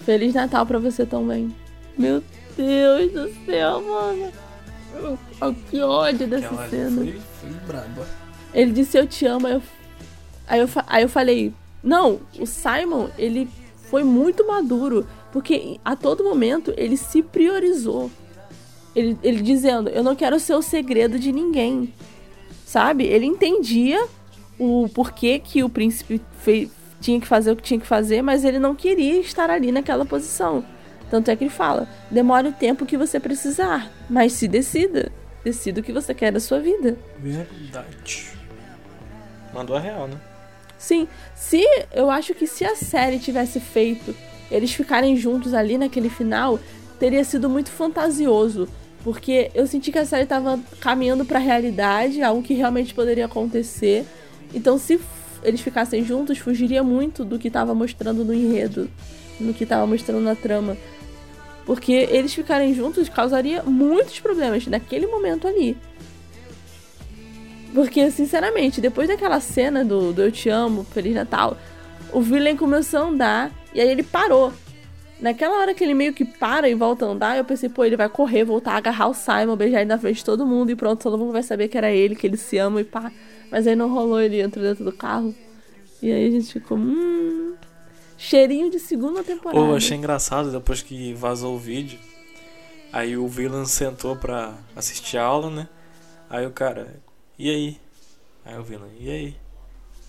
Feliz 0.05 0.33
Natal 0.33 0.65
pra 0.65 0.77
você 0.79 1.05
também. 1.05 1.53
Meu 1.97 2.21
Deus 2.55 3.11
do 3.11 3.45
céu, 3.45 3.81
mano. 3.81 4.31
Que 5.69 5.81
ódio 5.81 6.27
dessa 6.27 6.69
cena. 6.69 7.01
foi 7.41 7.49
braba. 7.67 8.07
Ele 8.53 8.71
disse 8.71 8.97
eu 8.97 9.05
te 9.05 9.25
amo, 9.25 9.47
aí 9.47 9.53
eu, 9.53 9.61
aí 10.47 10.59
eu, 10.61 10.69
aí 10.87 11.03
eu 11.03 11.09
falei, 11.09 11.53
não, 11.83 12.21
o 12.39 12.45
Simon, 12.45 13.09
ele 13.17 13.49
foi 13.89 14.03
muito 14.03 14.47
maduro, 14.47 15.05
porque 15.33 15.77
a 15.83 15.95
todo 15.95 16.23
momento 16.23 16.73
ele 16.77 16.95
se 16.95 17.21
priorizou. 17.21 18.09
Ele, 18.95 19.17
ele 19.21 19.41
dizendo, 19.41 19.89
eu 19.89 20.01
não 20.01 20.15
quero 20.15 20.39
ser 20.39 20.53
o 20.55 20.61
segredo 20.61 21.19
de 21.19 21.33
ninguém, 21.33 21.93
sabe? 22.65 23.03
Ele 23.03 23.25
entendia 23.25 24.01
o 24.57 24.87
porquê 24.93 25.37
que 25.37 25.61
o 25.61 25.67
príncipe 25.69 26.21
fei- 26.39 26.71
tinha 27.05 27.21
que 27.21 27.27
fazer 27.27 27.51
o 27.51 27.55
que 27.55 27.61
tinha 27.61 27.79
que 27.79 27.85
fazer, 27.85 28.23
mas 28.23 28.43
ele 28.43 28.57
não 28.57 28.73
queria 28.73 29.19
estar 29.19 29.49
ali 29.51 29.71
naquela 29.71 30.05
posição. 30.05 30.65
Tanto 31.09 31.29
é 31.29 31.35
que 31.35 31.43
ele 31.43 31.51
fala, 31.51 31.87
demore 32.09 32.47
o 32.47 32.51
tempo 32.51 32.85
que 32.85 32.97
você 32.97 33.19
precisar, 33.19 33.91
mas 34.09 34.33
se 34.33 34.47
decida. 34.47 35.11
Decida 35.43 35.81
o 35.81 35.83
que 35.83 35.93
você 35.93 36.15
quer 36.15 36.31
da 36.31 36.39
sua 36.39 36.59
vida. 36.59 36.97
Verdade. 37.19 38.31
Mandou 39.53 39.75
a 39.75 39.79
real, 39.79 40.07
né? 40.07 40.19
Sim, 40.79 41.07
se 41.35 41.63
eu 41.93 42.09
acho 42.09 42.33
que 42.33 42.47
se 42.47 42.65
a 42.65 42.75
série 42.75 43.19
tivesse 43.19 43.59
feito 43.59 44.15
eles 44.49 44.73
ficarem 44.73 45.15
juntos 45.15 45.53
ali 45.53 45.77
naquele 45.77 46.09
final, 46.09 46.59
teria 46.99 47.23
sido 47.23 47.49
muito 47.49 47.69
fantasioso, 47.69 48.67
porque 49.03 49.51
eu 49.53 49.67
senti 49.67 49.91
que 49.91 49.99
a 49.99 50.05
série 50.05 50.25
tava 50.25 50.59
caminhando 50.79 51.23
pra 51.23 51.37
realidade, 51.37 52.21
algo 52.23 52.41
que 52.41 52.53
realmente 52.55 52.93
poderia 52.93 53.25
acontecer. 53.25 54.05
Então, 54.53 54.77
se 54.77 54.99
eles 55.45 55.61
ficassem 55.61 56.03
juntos, 56.03 56.37
fugiria 56.37 56.83
muito 56.83 57.23
do 57.23 57.39
que 57.39 57.49
tava 57.49 57.73
mostrando 57.73 58.25
no 58.25 58.33
enredo, 58.33 58.89
no 59.39 59.53
que 59.53 59.65
tava 59.65 59.85
mostrando 59.85 60.21
na 60.21 60.35
trama. 60.35 60.75
Porque 61.65 61.91
eles 61.91 62.33
ficarem 62.33 62.73
juntos 62.73 63.09
causaria 63.09 63.63
muitos 63.63 64.19
problemas 64.19 64.67
naquele 64.67 65.07
momento 65.07 65.47
ali. 65.47 65.77
Porque, 67.73 68.09
sinceramente, 68.11 68.79
depois 68.79 69.07
daquela 69.07 69.39
cena 69.39 69.83
do, 69.83 70.13
do 70.13 70.21
Eu 70.21 70.31
Te 70.31 70.47
Amo, 70.49 70.83
Feliz 70.83 71.13
Natal, 71.13 71.57
o 72.13 72.21
Villain 72.21 72.55
começou 72.55 73.01
a 73.01 73.03
andar 73.03 73.51
e 73.73 73.81
aí 73.81 73.89
ele 73.89 74.03
parou. 74.03 74.53
Naquela 75.19 75.59
hora 75.59 75.73
que 75.73 75.83
ele 75.83 75.93
meio 75.93 76.13
que 76.13 76.23
para 76.23 76.69
e 76.69 76.75
volta 76.75 77.05
a 77.05 77.09
andar, 77.09 77.37
eu 77.37 77.43
pensei, 77.43 77.67
pô, 77.67 77.83
ele 77.83 77.97
vai 77.97 78.07
correr, 78.07 78.43
voltar, 78.43 78.75
agarrar 78.75 79.07
o 79.07 79.13
Simon, 79.13 79.55
beijar 79.55 79.81
ele 79.81 79.89
na 79.89 79.97
frente 79.97 80.17
de 80.17 80.25
todo 80.25 80.45
mundo 80.45 80.71
e 80.71 80.75
pronto, 80.75 81.01
todo 81.01 81.17
mundo 81.17 81.31
vai 81.31 81.43
saber 81.43 81.67
que 81.67 81.77
era 81.77 81.91
ele, 81.91 82.15
que 82.15 82.27
eles 82.27 82.41
se 82.41 82.57
amam 82.57 82.79
e 82.79 82.83
pá. 82.83 83.11
Mas 83.51 83.67
aí 83.67 83.75
não 83.75 83.93
rolou, 83.93 84.19
ele 84.19 84.41
entrou 84.41 84.63
dentro 84.63 84.83
do 84.83 84.91
carro. 84.91 85.33
E 86.01 86.11
aí 86.11 86.27
a 86.27 86.31
gente 86.31 86.51
ficou, 86.51 86.77
hum. 86.77 87.55
Cheirinho 88.17 88.71
de 88.71 88.79
segunda 88.79 89.23
temporada. 89.23 89.59
Pô, 89.59 89.71
eu 89.71 89.75
achei 89.75 89.97
engraçado 89.97 90.51
depois 90.51 90.81
que 90.81 91.13
vazou 91.13 91.55
o 91.55 91.59
vídeo. 91.59 91.99
Aí 92.91 93.17
o 93.17 93.27
Villan 93.27 93.65
sentou 93.65 94.15
pra 94.15 94.55
assistir 94.75 95.17
a 95.17 95.23
aula, 95.23 95.49
né? 95.49 95.67
Aí 96.29 96.45
o 96.45 96.51
cara, 96.51 96.95
e 97.37 97.49
aí? 97.49 97.77
Aí 98.45 98.57
o 98.57 98.63
Villan, 98.63 98.87
e 98.99 99.09
aí? 99.09 99.35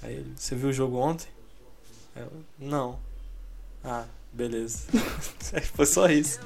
Aí 0.03 0.15
ele, 0.15 0.33
você 0.37 0.55
viu 0.55 0.69
o 0.69 0.73
jogo 0.73 0.97
ontem? 0.97 1.27
Eu, 2.15 2.31
não. 2.59 2.99
Ah, 3.83 4.05
beleza. 4.33 4.87
Foi 5.75 5.87
só 5.87 6.09
isso. 6.09 6.39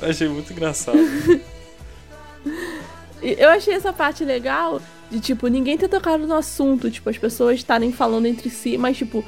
Eu 0.00 0.08
achei 0.08 0.28
muito 0.28 0.52
engraçado. 0.52 0.98
Eu 3.22 3.48
achei 3.48 3.74
essa 3.74 3.92
parte 3.92 4.24
legal 4.24 4.80
de, 5.10 5.20
tipo, 5.20 5.46
ninguém 5.48 5.78
ter 5.78 5.88
tocado 5.88 6.26
no 6.26 6.34
assunto, 6.34 6.90
tipo, 6.90 7.08
as 7.08 7.18
pessoas 7.18 7.56
estarem 7.56 7.92
falando 7.92 8.26
entre 8.26 8.50
si, 8.50 8.76
mas, 8.76 8.96
tipo, 8.96 9.24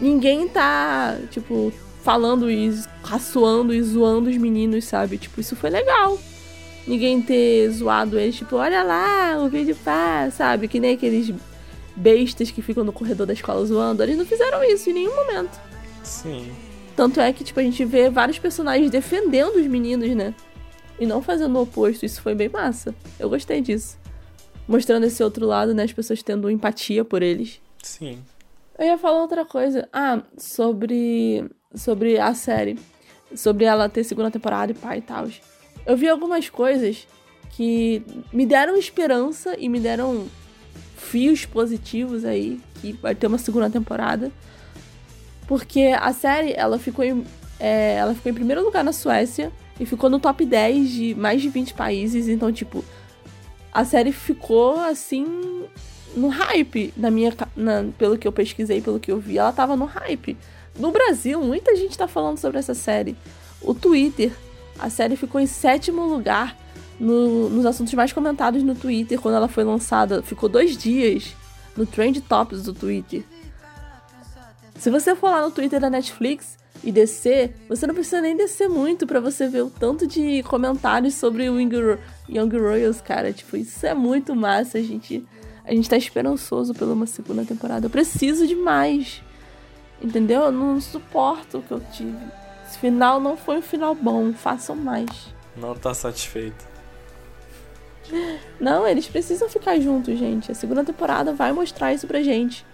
ninguém 0.00 0.48
tá, 0.48 1.16
tipo, 1.30 1.72
falando 2.02 2.50
e 2.50 2.72
raçoando 3.02 3.74
e 3.74 3.82
zoando 3.82 4.30
os 4.30 4.36
meninos, 4.36 4.84
sabe? 4.84 5.18
Tipo, 5.18 5.40
isso 5.40 5.56
foi 5.56 5.70
legal. 5.70 6.18
Ninguém 6.86 7.20
ter 7.20 7.70
zoado 7.70 8.18
eles, 8.18 8.36
tipo, 8.36 8.56
olha 8.56 8.82
lá, 8.82 9.38
o 9.38 9.48
vídeo 9.48 9.76
pá, 9.84 10.30
sabe? 10.30 10.66
Que 10.66 10.80
nem 10.80 10.94
aqueles 10.94 11.32
bestas 11.94 12.50
que 12.50 12.62
ficam 12.62 12.84
no 12.84 12.92
corredor 12.92 13.26
da 13.26 13.32
escola 13.32 13.64
zoando. 13.64 14.02
Eles 14.02 14.16
não 14.16 14.24
fizeram 14.24 14.62
isso 14.64 14.90
em 14.90 14.94
nenhum 14.94 15.14
momento. 15.14 15.60
Sim. 16.02 16.50
Tanto 16.96 17.20
é 17.20 17.32
que, 17.32 17.44
tipo, 17.44 17.60
a 17.60 17.62
gente 17.62 17.84
vê 17.84 18.10
vários 18.10 18.38
personagens 18.38 18.90
defendendo 18.90 19.56
os 19.56 19.66
meninos, 19.66 20.10
né? 20.10 20.34
E 21.00 21.06
não 21.06 21.22
fazendo 21.22 21.56
o 21.58 21.62
oposto. 21.62 22.04
Isso 22.04 22.20
foi 22.20 22.34
bem 22.34 22.50
massa. 22.50 22.94
Eu 23.18 23.30
gostei 23.30 23.62
disso. 23.62 23.98
Mostrando 24.68 25.06
esse 25.06 25.24
outro 25.24 25.46
lado, 25.46 25.74
né? 25.74 25.84
As 25.84 25.92
pessoas 25.92 26.22
tendo 26.22 26.50
empatia 26.50 27.02
por 27.02 27.22
eles. 27.22 27.58
Sim. 27.82 28.22
Eu 28.78 28.84
ia 28.84 28.98
falar 28.98 29.22
outra 29.22 29.46
coisa. 29.46 29.88
Ah, 29.90 30.22
sobre. 30.36 31.50
Sobre 31.74 32.18
a 32.18 32.34
série. 32.34 32.78
Sobre 33.34 33.64
ela 33.64 33.88
ter 33.88 34.04
segunda 34.04 34.30
temporada 34.30 34.72
e 34.72 34.74
pai 34.74 34.98
e 34.98 35.02
tal. 35.02 35.26
Eu 35.86 35.96
vi 35.96 36.06
algumas 36.06 36.50
coisas 36.50 37.08
que 37.50 38.02
me 38.30 38.44
deram 38.44 38.76
esperança 38.76 39.56
e 39.58 39.68
me 39.70 39.80
deram 39.80 40.26
fios 40.96 41.46
positivos 41.46 42.26
aí. 42.26 42.60
Que 42.82 42.92
vai 42.92 43.14
ter 43.14 43.26
uma 43.26 43.38
segunda 43.38 43.70
temporada. 43.70 44.30
Porque 45.48 45.94
a 45.98 46.12
série, 46.12 46.52
ela 46.52 46.78
ficou 46.78 47.04
em, 47.04 47.24
é, 47.58 47.94
ela 47.94 48.14
ficou 48.14 48.30
em 48.30 48.34
primeiro 48.34 48.62
lugar 48.62 48.84
na 48.84 48.92
Suécia 48.92 49.50
e 49.80 49.86
ficou 49.86 50.08
no 50.10 50.20
top 50.20 50.44
10 50.44 50.90
de 50.90 51.14
mais 51.16 51.40
de 51.42 51.48
20 51.48 51.74
países. 51.74 52.28
Então, 52.28 52.52
tipo, 52.52 52.84
a 53.72 53.84
série 53.84 54.12
ficou 54.12 54.78
assim 54.78 55.26
no 56.14 56.28
hype 56.28 56.92
na 56.96 57.10
minha 57.10 57.32
na- 57.56 57.86
pelo 57.96 58.18
que 58.18 58.28
eu 58.28 58.32
pesquisei, 58.32 58.80
pelo 58.80 59.00
que 59.00 59.10
eu 59.10 59.18
vi, 59.18 59.38
ela 59.38 59.52
tava 59.52 59.74
no 59.76 59.86
hype. 59.86 60.36
No 60.78 60.90
Brasil, 60.92 61.40
muita 61.42 61.74
gente 61.76 61.96
tá 61.96 62.06
falando 62.06 62.38
sobre 62.38 62.58
essa 62.58 62.74
série. 62.74 63.16
O 63.62 63.72
Twitter, 63.74 64.32
a 64.78 64.90
série 64.90 65.16
ficou 65.16 65.40
em 65.40 65.46
sétimo 65.46 66.02
lugar 66.06 66.56
no- 66.98 67.48
nos 67.48 67.64
assuntos 67.64 67.94
mais 67.94 68.12
comentados 68.12 68.62
no 68.62 68.74
Twitter 68.74 69.18
quando 69.20 69.34
ela 69.36 69.48
foi 69.48 69.64
lançada. 69.64 70.22
Ficou 70.22 70.48
dois 70.48 70.76
dias 70.76 71.34
no 71.76 71.86
Trend 71.86 72.20
Tops 72.20 72.62
do 72.62 72.74
Twitter. 72.74 73.22
Se 74.76 74.90
você 74.90 75.14
for 75.14 75.30
lá 75.30 75.42
no 75.42 75.50
Twitter 75.50 75.78
da 75.80 75.90
Netflix 75.90 76.58
e 76.82 76.90
descer, 76.90 77.54
você 77.68 77.86
não 77.86 77.94
precisa 77.94 78.20
nem 78.22 78.36
descer 78.36 78.68
muito 78.68 79.06
pra 79.06 79.20
você 79.20 79.46
ver 79.48 79.62
o 79.62 79.70
tanto 79.70 80.06
de 80.06 80.42
comentários 80.44 81.14
sobre 81.14 81.48
o 81.50 81.60
Young, 81.60 81.74
Ro- 81.76 81.98
Young 82.28 82.56
Royals, 82.58 83.00
cara. 83.00 83.32
Tipo, 83.32 83.56
isso 83.56 83.84
é 83.86 83.94
muito 83.94 84.34
massa, 84.34 84.78
a 84.78 84.82
gente. 84.82 85.26
A 85.64 85.74
gente 85.74 85.88
tá 85.90 85.96
esperançoso 85.96 86.72
pela 86.74 86.94
uma 86.94 87.06
segunda 87.06 87.44
temporada. 87.44 87.86
Eu 87.86 87.90
preciso 87.90 88.46
de 88.46 88.54
mais. 88.56 89.22
Entendeu? 90.02 90.44
Eu 90.44 90.52
não 90.52 90.80
suporto 90.80 91.58
o 91.58 91.62
que 91.62 91.70
eu 91.72 91.80
tive. 91.92 92.16
Esse 92.66 92.78
final 92.78 93.20
não 93.20 93.36
foi 93.36 93.58
um 93.58 93.62
final 93.62 93.94
bom. 93.94 94.32
Façam 94.32 94.74
mais. 94.74 95.08
Não 95.56 95.74
tá 95.74 95.92
satisfeito. 95.92 96.64
Não, 98.58 98.86
eles 98.86 99.06
precisam 99.06 99.48
ficar 99.48 99.78
juntos, 99.78 100.18
gente. 100.18 100.50
A 100.50 100.54
segunda 100.54 100.82
temporada 100.82 101.32
vai 101.32 101.52
mostrar 101.52 101.92
isso 101.92 102.06
pra 102.06 102.22
gente. 102.22 102.64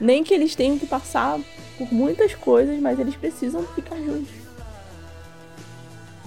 Nem 0.00 0.24
que 0.24 0.34
eles 0.34 0.54
tenham 0.54 0.78
que 0.78 0.86
passar 0.86 1.38
por 1.78 1.92
muitas 1.92 2.34
coisas, 2.34 2.78
mas 2.80 2.98
eles 2.98 3.14
precisam 3.14 3.62
ficar 3.74 3.96
juntos. 3.96 4.42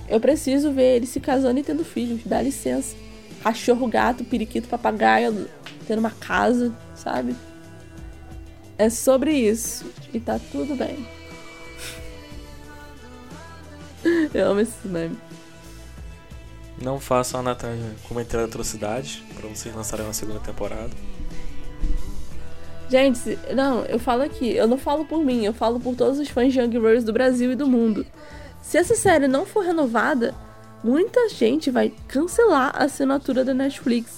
Eu 0.07 0.19
preciso 0.19 0.71
ver 0.71 0.97
eles 0.97 1.09
se 1.09 1.19
casando 1.19 1.59
e 1.59 1.63
tendo 1.63 1.83
filhos. 1.83 2.21
Dá 2.25 2.41
licença. 2.41 2.95
Cachorro, 3.41 3.87
gato, 3.87 4.23
periquito, 4.23 4.67
papagaio, 4.67 5.47
tendo 5.87 5.99
uma 5.99 6.11
casa, 6.11 6.73
sabe? 6.95 7.35
É 8.77 8.89
sobre 8.89 9.33
isso. 9.33 9.85
E 10.13 10.19
tá 10.19 10.39
tudo 10.51 10.75
bem. 10.75 11.05
Eu 14.33 14.51
amo 14.51 14.61
esse 14.61 14.87
meme. 14.87 15.17
Não 16.81 16.99
façam 16.99 17.39
a 17.39 17.43
Nathan 17.43 17.77
cometer 18.07 18.37
atrocidades 18.37 19.23
pra 19.35 19.47
vocês 19.47 19.73
lançarem 19.73 20.05
uma 20.05 20.13
segunda 20.13 20.39
temporada. 20.39 20.91
Gente, 22.87 23.37
não, 23.55 23.83
eu 23.85 23.97
falo 23.97 24.21
aqui, 24.21 24.55
eu 24.55 24.67
não 24.67 24.77
falo 24.77 25.05
por 25.05 25.23
mim, 25.23 25.43
eu 25.43 25.53
falo 25.53 25.79
por 25.79 25.95
todos 25.95 26.19
os 26.19 26.29
fãs 26.29 26.53
de 26.53 26.59
Young 26.59 26.77
Royals 26.77 27.03
do 27.03 27.13
Brasil 27.13 27.51
e 27.51 27.55
do 27.55 27.67
mundo. 27.67 28.05
Se 28.61 28.77
essa 28.77 28.95
série 28.95 29.27
não 29.27 29.45
for 29.45 29.63
renovada, 29.63 30.35
muita 30.83 31.29
gente 31.29 31.71
vai 31.71 31.91
cancelar 32.07 32.71
a 32.75 32.83
assinatura 32.83 33.43
da 33.43 33.53
Netflix. 33.53 34.17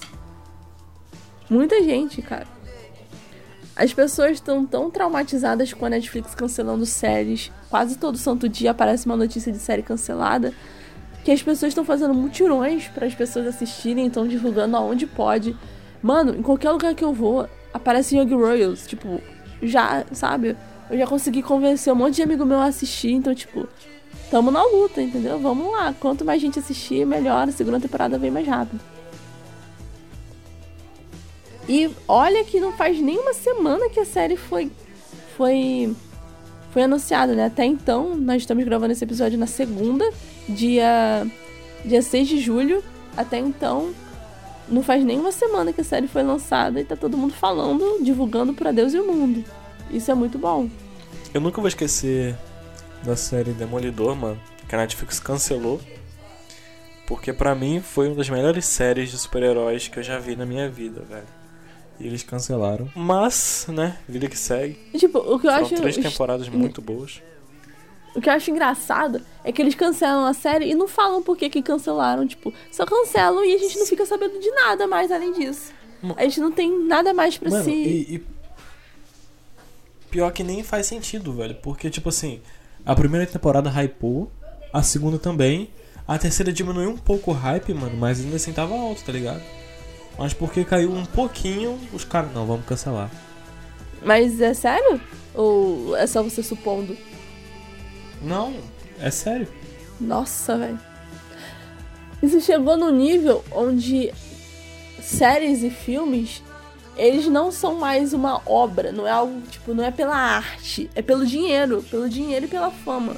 Muita 1.50 1.82
gente, 1.82 2.22
cara. 2.22 2.48
As 3.74 3.94
pessoas 3.94 4.32
estão 4.32 4.66
tão 4.66 4.90
traumatizadas 4.90 5.72
com 5.72 5.86
a 5.86 5.90
Netflix 5.90 6.36
cancelando 6.36 6.86
séries. 6.86 7.52
Quase 7.70 7.98
todo 7.98 8.18
santo 8.18 8.50
dia 8.50 8.72
aparece 8.72 9.06
uma 9.06 9.16
notícia 9.16 9.52
de 9.52 9.60
série 9.60 9.84
cancelada. 9.84 10.52
Que 11.24 11.32
as 11.32 11.42
pessoas 11.42 11.72
estão 11.72 11.86
fazendo 11.86 12.14
mutirões 12.14 12.88
para 12.88 13.06
as 13.06 13.14
pessoas 13.14 13.48
assistirem, 13.48 14.08
estão 14.08 14.28
divulgando 14.28 14.76
aonde 14.76 15.06
pode. 15.06 15.56
Mano, 16.02 16.36
em 16.36 16.42
qualquer 16.42 16.72
lugar 16.72 16.96
que 16.96 17.04
eu 17.04 17.14
vou, 17.14 17.48
aparece 17.78 18.18
Young 18.18 18.34
Royals. 18.34 18.86
Tipo, 18.86 19.22
já, 19.62 20.06
sabe? 20.12 20.56
Eu 20.90 20.98
já 20.98 21.08
consegui 21.08 21.42
convencer 21.42 21.92
um 21.92 21.96
monte 21.96 22.16
de 22.16 22.24
amigo 22.24 22.46
meu 22.46 22.60
a 22.60 22.66
assistir, 22.66 23.12
então, 23.12 23.34
tipo, 23.34 23.68
tamo 24.30 24.52
na 24.52 24.64
luta, 24.64 25.02
entendeu? 25.02 25.40
Vamos 25.40 25.72
lá. 25.72 25.94
Quanto 26.00 26.26
mais 26.26 26.42
gente 26.42 26.60
assistir, 26.60 27.06
melhor. 27.06 27.48
A 27.48 27.52
segunda 27.52 27.80
temporada 27.80 28.18
vem 28.18 28.32
mais 28.32 28.48
rápido. 28.48 28.80
E 31.68 31.90
olha 32.08 32.44
que 32.46 32.60
não 32.60 32.72
faz 32.72 33.00
nem 33.02 33.20
uma 33.20 33.34
semana 33.34 33.90
que 33.90 34.00
a 34.00 34.06
série 34.06 34.38
foi 34.38 34.72
foi 35.36 35.94
foi 36.72 36.84
anunciada, 36.84 37.34
né? 37.34 37.46
Até 37.46 37.66
então, 37.66 38.16
nós 38.16 38.42
estamos 38.42 38.64
gravando 38.64 38.94
esse 38.94 39.04
episódio 39.04 39.38
na 39.38 39.48
segunda, 39.48 40.10
dia 40.48 41.26
dia 41.84 42.02
6 42.02 42.28
de 42.28 42.40
julho. 42.40 42.84
Até 43.18 43.38
então, 43.38 43.94
não 44.70 44.84
faz 44.84 45.04
nem 45.04 45.20
uma 45.20 45.32
semana 45.32 45.72
que 45.72 45.82
a 45.82 45.84
série 45.84 46.08
foi 46.08 46.24
lançada 46.24 46.80
e 46.80 46.84
tá 46.84 46.96
todo 46.96 47.18
mundo 47.18 47.34
falando, 47.34 48.04
divulgando 48.04 48.54
pra 48.54 48.72
Deus 48.72 48.94
e 48.94 49.00
o 49.00 49.08
mundo. 49.08 49.44
Isso 49.90 50.12
é 50.12 50.14
muito 50.14 50.38
bom. 50.38 50.70
Eu 51.34 51.42
nunca 51.42 51.62
vou 51.62 51.68
esquecer 51.68 52.36
da 53.04 53.16
série 53.16 53.52
Demolidor, 53.52 54.16
mano, 54.16 54.40
que 54.68 54.76
a 54.76 54.78
Netflix 54.78 55.20
cancelou. 55.20 55.80
Porque 57.06 57.32
pra 57.32 57.56
mim 57.56 57.80
foi 57.80 58.08
uma 58.08 58.16
das 58.16 58.30
melhores 58.30 58.66
séries 58.66 59.10
de 59.12 59.18
super-heróis 59.18 59.88
que 59.88 59.98
eu 59.98 60.04
já 60.04 60.20
vi 60.20 60.36
na 60.36 60.46
minha 60.46 60.70
vida, 60.70 61.02
velho. 61.10 61.28
E 62.00 62.06
eles 62.06 62.22
cancelaram. 62.22 62.90
Mas, 62.94 63.66
né, 63.70 63.98
vida 64.08 64.28
que 64.28 64.38
segue. 64.38 64.78
Tipo, 64.98 65.20
o 65.20 65.40
que 65.40 65.48
eu 65.48 65.52
Foram 65.52 65.66
acho 65.66 65.76
três 65.76 65.98
temporadas 65.98 66.50
muito 66.50 66.82
boas. 66.82 67.22
O 68.16 68.22
que 68.22 68.30
eu 68.30 68.34
acho 68.34 68.50
engraçado 68.50 69.22
é 69.44 69.52
que 69.52 69.62
eles 69.62 69.76
cancelam 69.76 70.26
a 70.26 70.34
série 70.34 70.72
e 70.72 70.76
não 70.76 70.88
falam 70.88 71.22
por 71.22 71.38
que 71.38 71.50
que 71.50 71.62
cancelaram. 71.62 72.26
Tipo, 72.26 72.54
só 72.72 72.86
cancelam 72.86 73.46
e 73.46 73.54
a 73.54 73.58
gente 73.58 73.78
não 73.78 73.86
fica 73.86 74.06
sabendo 74.06 74.40
de 74.40 74.50
nada 74.52 74.88
mais 74.88 75.12
além 75.12 75.34
disso. 75.34 75.72
A 76.16 76.24
gente 76.24 76.40
não 76.40 76.52
tem 76.52 76.86
nada 76.86 77.14
mais 77.14 77.38
pra 77.38 77.50
Mano, 77.50 77.64
si. 77.64 77.72
e, 77.72 78.16
e 78.16 78.26
Pior 80.10 80.32
que 80.32 80.44
nem 80.44 80.64
faz 80.64 80.88
sentido, 80.88 81.34
velho. 81.34 81.56
Porque, 81.56 81.90
tipo 81.90 82.10
assim, 82.10 82.42
a 82.86 82.96
primeira 82.96 83.26
temporada 83.26 83.70
hypou, 83.70 84.32
a 84.72 84.82
segunda 84.82 85.20
também. 85.20 85.70
A 86.08 86.18
terceira 86.18 86.54
diminuiu 86.54 86.90
um 86.90 86.98
pouco 86.98 87.32
o 87.32 87.34
hype, 87.34 87.74
mano, 87.74 87.98
mas 87.98 88.22
ainda 88.22 88.38
assim 88.38 88.54
tava 88.54 88.74
alto, 88.74 89.04
tá 89.04 89.12
ligado? 89.12 89.42
Mas 90.18 90.34
porque 90.34 90.64
caiu 90.64 90.92
um 90.92 91.06
pouquinho, 91.06 91.78
os 91.92 92.06
caras, 92.06 92.34
não, 92.34 92.46
vamos 92.46 92.66
cancelar. 92.66 93.12
Mas 94.02 94.40
é 94.40 94.54
sério? 94.54 95.02
Ou 95.34 95.96
é 95.98 96.08
só 96.08 96.24
você 96.24 96.42
supondo? 96.42 96.96
Não, 98.22 98.54
é 99.00 99.10
sério. 99.10 99.48
Nossa, 100.00 100.58
velho. 100.58 100.80
Isso 102.22 102.42
chegou 102.42 102.76
no 102.76 102.90
nível 102.92 103.44
onde 103.52 104.12
séries 105.02 105.64
e 105.64 105.70
filmes, 105.70 106.44
eles 106.98 107.28
não 107.28 107.52
são 107.52 107.76
mais 107.76 108.12
uma 108.12 108.42
obra, 108.46 108.92
não 108.92 109.08
é 109.08 109.12
algo, 109.12 109.40
tipo, 109.50 109.74
não 109.74 109.84
é 109.84 109.92
pela 109.92 110.16
arte, 110.16 110.90
é 110.96 111.02
pelo 111.02 111.26
dinheiro, 111.26 111.84
pelo 111.90 112.10
dinheiro 112.10 112.46
e 112.46 112.50
pela 112.50 112.72
fama. 112.72 113.16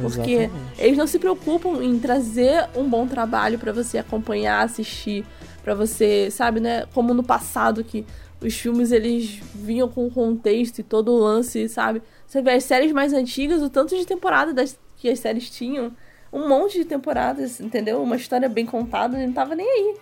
Porque 0.00 0.32
Exatamente. 0.32 0.74
eles 0.78 0.98
não 0.98 1.06
se 1.06 1.18
preocupam 1.18 1.82
em 1.82 1.98
trazer 1.98 2.68
um 2.76 2.88
bom 2.88 3.06
trabalho 3.06 3.58
pra 3.58 3.72
você 3.72 3.98
acompanhar, 3.98 4.62
assistir, 4.64 5.24
pra 5.64 5.74
você, 5.74 6.30
sabe, 6.30 6.60
né? 6.60 6.84
Como 6.94 7.12
no 7.12 7.22
passado 7.22 7.82
que 7.82 8.06
os 8.40 8.54
filmes 8.54 8.92
eles 8.92 9.40
vinham 9.54 9.88
com 9.88 10.06
o 10.06 10.10
contexto 10.10 10.78
e 10.78 10.82
todo 10.82 11.10
o 11.12 11.18
lance, 11.18 11.68
sabe? 11.68 12.02
Você 12.26 12.42
vê 12.42 12.52
as 12.52 12.64
séries 12.64 12.92
mais 12.92 13.12
antigas, 13.12 13.62
o 13.62 13.70
tanto 13.70 13.96
de 13.96 14.04
temporada 14.04 14.52
das, 14.52 14.78
que 14.96 15.08
as 15.08 15.18
séries 15.18 15.48
tinham, 15.48 15.92
um 16.32 16.48
monte 16.48 16.78
de 16.78 16.84
temporadas, 16.84 17.60
entendeu? 17.60 18.02
Uma 18.02 18.16
história 18.16 18.48
bem 18.48 18.66
contada, 18.66 19.16
não 19.16 19.32
tava 19.32 19.54
nem 19.54 19.66
aí. 19.66 19.96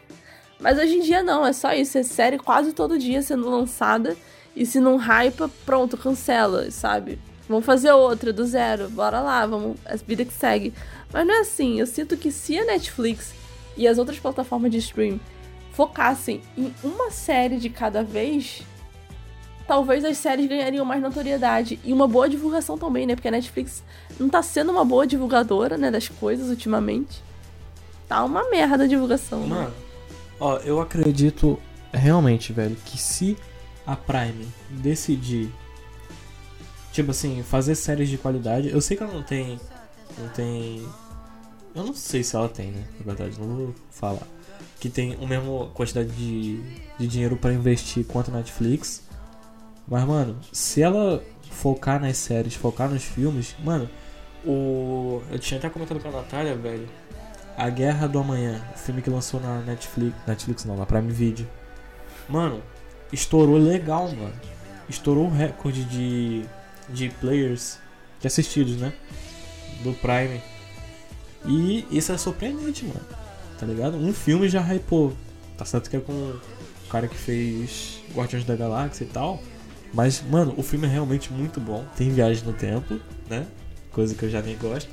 Mas 0.59 0.79
hoje 0.79 0.97
em 0.97 1.01
dia 1.01 1.22
não, 1.22 1.45
é 1.45 1.53
só 1.53 1.75
isso, 1.75 1.99
é 1.99 2.03
série 2.03 2.39
quase 2.39 2.72
todo 2.72 2.99
dia 2.99 3.20
sendo 3.20 3.51
lançada 3.51 4.16
e 4.57 4.64
se 4.64 4.81
não 4.81 4.97
hypa, 4.97 5.51
pronto, 5.66 5.97
cancela, 5.97 6.70
sabe? 6.70 7.18
Vamos 7.49 7.66
fazer 7.66 7.93
outra 7.93 8.33
do 8.33 8.47
zero, 8.47 8.89
bora 8.89 9.20
lá, 9.20 9.45
vamos, 9.45 9.77
a 9.85 9.97
vida 9.97 10.25
que 10.25 10.33
segue. 10.33 10.72
Mas 11.12 11.27
não 11.27 11.35
é 11.35 11.41
assim, 11.41 11.79
eu 11.79 11.87
sinto 11.87 12.16
que 12.16 12.33
se 12.33 12.59
a 12.59 12.64
Netflix 12.64 13.35
e 13.77 13.87
as 13.87 13.99
outras 13.99 14.18
plataformas 14.18 14.70
de 14.70 14.79
stream 14.79 15.20
focassem 15.72 16.41
em 16.57 16.72
uma 16.83 17.11
série 17.11 17.59
de 17.59 17.68
cada 17.68 18.03
vez, 18.03 18.62
talvez 19.66 20.04
as 20.04 20.18
séries 20.18 20.48
ganhariam 20.48 20.84
mais 20.84 21.00
notoriedade 21.02 21.78
e 21.84 21.92
uma 21.92 22.06
boa 22.06 22.28
divulgação 22.28 22.76
também, 22.76 23.06
né? 23.06 23.14
Porque 23.14 23.28
a 23.28 23.30
Netflix 23.30 23.82
não 24.18 24.28
tá 24.28 24.42
sendo 24.42 24.72
uma 24.72 24.84
boa 24.84 25.06
divulgadora, 25.06 25.76
né, 25.76 25.90
das 25.90 26.08
coisas 26.08 26.48
ultimamente. 26.48 27.22
Tá 28.08 28.22
uma 28.22 28.50
merda 28.50 28.84
a 28.84 28.86
divulgação, 28.86 29.40
né? 29.40 29.48
Mano, 29.48 29.74
ó, 30.38 30.56
eu 30.58 30.80
acredito 30.80 31.58
realmente, 31.92 32.52
velho, 32.52 32.76
que 32.84 32.98
se 32.98 33.36
a 33.86 33.96
Prime 33.96 34.46
decidir, 34.70 35.50
tipo 36.92 37.10
assim, 37.10 37.42
fazer 37.42 37.74
séries 37.74 38.08
de 38.08 38.18
qualidade, 38.18 38.68
eu 38.68 38.80
sei 38.80 38.96
que 38.96 39.02
ela 39.02 39.12
não 39.12 39.22
tem, 39.22 39.58
não 40.18 40.28
tem, 40.30 40.86
eu 41.74 41.84
não 41.84 41.94
sei 41.94 42.22
se 42.22 42.34
ela 42.36 42.48
tem, 42.48 42.70
né, 42.70 42.84
na 42.98 43.04
verdade, 43.14 43.38
não 43.40 43.56
vou 43.56 43.74
falar, 43.90 44.26
que 44.80 44.88
tem 44.88 45.14
a 45.14 45.26
mesma 45.26 45.66
quantidade 45.68 46.08
de, 46.10 46.60
de 46.98 47.06
dinheiro 47.06 47.36
pra 47.36 47.52
investir 47.52 48.04
quanto 48.04 48.30
a 48.30 48.34
Netflix, 48.34 49.02
mas, 49.87 50.05
mano, 50.05 50.39
se 50.53 50.82
ela 50.82 51.22
focar 51.51 52.01
nas 52.01 52.16
séries, 52.16 52.55
focar 52.55 52.89
nos 52.89 53.05
filmes, 53.05 53.55
mano, 53.62 53.89
o, 54.45 55.22
eu 55.30 55.39
tinha 55.39 55.59
até 55.59 55.68
comentado 55.68 56.01
com 56.01 56.09
a 56.09 56.12
Natália, 56.12 56.55
velho, 56.55 56.89
a 57.57 57.68
Guerra 57.70 58.07
do 58.09 58.18
Amanhã, 58.18 58.62
o 58.74 58.78
filme 58.78 59.01
que 59.01 59.11
lançou 59.11 59.41
na 59.41 59.61
Netflix. 59.61 60.16
Netflix 60.26 60.64
não, 60.64 60.76
na 60.76 60.85
Prime 60.85 61.12
Video. 61.12 61.47
Mano, 62.28 62.62
estourou 63.12 63.57
legal, 63.57 64.09
mano. 64.09 64.35
Estourou 64.89 65.26
o 65.26 65.30
recorde 65.30 65.85
de, 65.85 66.45
de 66.89 67.09
players, 67.20 67.78
de 68.20 68.26
assistidos, 68.26 68.76
né? 68.76 68.93
Do 69.82 69.93
Prime. 69.95 70.43
E 71.47 71.87
isso 71.91 72.12
é 72.12 72.18
surpreendente, 72.18 72.85
mano. 72.85 73.07
Tá 73.59 73.66
ligado? 73.66 73.97
Um 73.97 74.12
filme 74.12 74.49
já 74.49 74.61
hypou. 74.61 75.12
Tá 75.57 75.64
certo 75.64 75.89
que 75.89 75.97
é 75.97 76.01
com 76.01 76.12
o 76.12 76.41
cara 76.91 77.07
que 77.07 77.16
fez 77.16 78.01
Guardiões 78.14 78.45
da 78.45 78.57
Galáxia 78.57 79.05
e 79.05 79.09
tal. 79.09 79.41
Mas, 79.95 80.20
mano, 80.28 80.53
o 80.57 80.62
filme 80.62 80.86
é 80.86 80.90
realmente 80.90 81.32
muito 81.32 81.61
bom. 81.61 81.84
Tem 81.97 82.11
viagem 82.11 82.45
no 82.45 82.53
tempo, 82.53 83.01
né? 83.30 83.47
Coisa 83.92 84.12
que 84.14 84.24
eu 84.24 84.28
já 84.28 84.42
nem 84.42 84.59
gosto. 84.59 84.90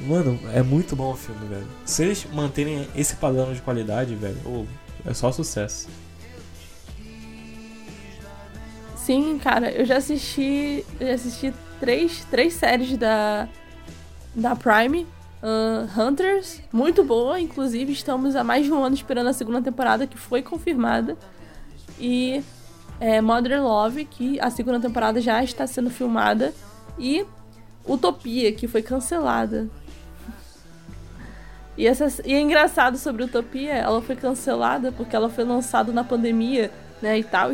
Mano, 0.00 0.38
é 0.52 0.62
muito 0.62 0.94
bom 0.94 1.12
o 1.12 1.16
filme, 1.16 1.46
velho. 1.46 1.66
Se 1.86 2.02
eles 2.02 2.26
manterem 2.32 2.86
esse 2.94 3.16
padrão 3.16 3.52
de 3.54 3.62
qualidade, 3.62 4.14
velho, 4.14 4.36
ô, 4.44 4.66
é 5.08 5.14
só 5.14 5.32
sucesso. 5.32 5.88
Sim, 8.94 9.38
cara, 9.38 9.70
eu 9.70 9.86
já 9.86 9.96
assisti. 9.96 10.84
Eu 11.00 11.06
já 11.08 11.14
assisti 11.14 11.54
três, 11.80 12.26
três 12.30 12.52
séries 12.52 12.96
da, 12.98 13.48
da 14.34 14.54
Prime. 14.54 15.06
ahn, 15.42 15.88
Hunters, 15.98 16.60
muito 16.70 17.02
boa, 17.02 17.40
inclusive 17.40 17.90
estamos 17.90 18.36
há 18.36 18.44
mais 18.44 18.66
de 18.66 18.72
um 18.72 18.82
ano 18.82 18.94
esperando 18.94 19.28
a 19.28 19.32
segunda 19.32 19.62
temporada, 19.62 20.06
que 20.06 20.18
foi 20.18 20.42
confirmada. 20.42 21.16
E 21.98 22.42
é, 23.02 23.20
Modern 23.20 23.64
Love, 23.64 24.04
que 24.04 24.38
a 24.38 24.48
segunda 24.48 24.78
temporada 24.78 25.20
já 25.20 25.42
está 25.42 25.66
sendo 25.66 25.90
filmada. 25.90 26.54
E 26.96 27.26
Utopia, 27.84 28.52
que 28.52 28.68
foi 28.68 28.80
cancelada. 28.80 29.68
E, 31.76 31.84
essa, 31.84 32.06
e 32.24 32.32
é 32.32 32.40
engraçado 32.40 32.96
sobre 32.96 33.24
Utopia, 33.24 33.72
ela 33.72 34.00
foi 34.00 34.14
cancelada 34.14 34.92
porque 34.92 35.16
ela 35.16 35.28
foi 35.28 35.42
lançada 35.42 35.90
na 35.90 36.04
pandemia, 36.04 36.70
né, 37.00 37.18
e 37.18 37.24
tal. 37.24 37.50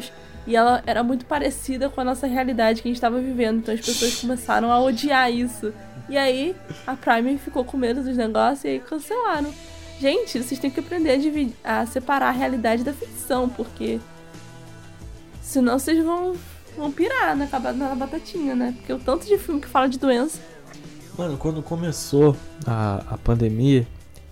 E 0.47 0.55
ela 0.55 0.83
era 0.85 1.03
muito 1.03 1.25
parecida 1.25 1.89
com 1.89 1.99
a 2.03 2.05
nossa 2.05 2.27
realidade 2.27 2.83
que 2.83 2.89
a 2.89 2.91
gente 2.91 2.97
estava 2.97 3.19
vivendo. 3.19 3.61
Então 3.61 3.75
as 3.75 3.81
pessoas 3.81 4.17
começaram 4.21 4.71
a 4.71 4.79
odiar 4.79 5.33
isso. 5.33 5.73
E 6.11 6.19
aí 6.19 6.55
a 6.87 6.95
Prime 6.95 7.39
ficou 7.39 7.65
com 7.65 7.79
medo 7.79 8.03
dos 8.03 8.19
negócios 8.19 8.65
e 8.65 8.69
aí 8.69 8.81
cancelaram. 8.81 9.55
Gente, 9.99 10.43
vocês 10.43 10.61
têm 10.61 10.71
que 10.71 10.81
aprender 10.81 11.13
a, 11.13 11.17
dividir, 11.17 11.57
a 11.65 11.87
separar 11.87 12.29
a 12.29 12.33
realidade 12.33 12.85
da 12.85 12.93
ficção, 12.93 13.49
porque 13.49 13.99
senão 15.49 15.79
vocês 15.79 16.05
vão, 16.05 16.37
vão 16.77 16.93
pirar 16.93 17.35
na, 17.37 17.47
caba- 17.47 17.73
na 17.73 17.95
batatinha, 17.95 18.55
né? 18.55 18.75
Porque 18.77 18.93
o 18.93 18.99
tanto 18.99 19.27
de 19.27 19.39
filme 19.39 19.61
que 19.61 19.67
fala 19.69 19.89
de 19.89 19.99
doença. 19.99 20.39
Mano, 21.17 21.37
quando 21.37 21.63
começou 21.63 22.37
a, 22.67 23.03
a 23.15 23.19
pandemia, 23.19 23.87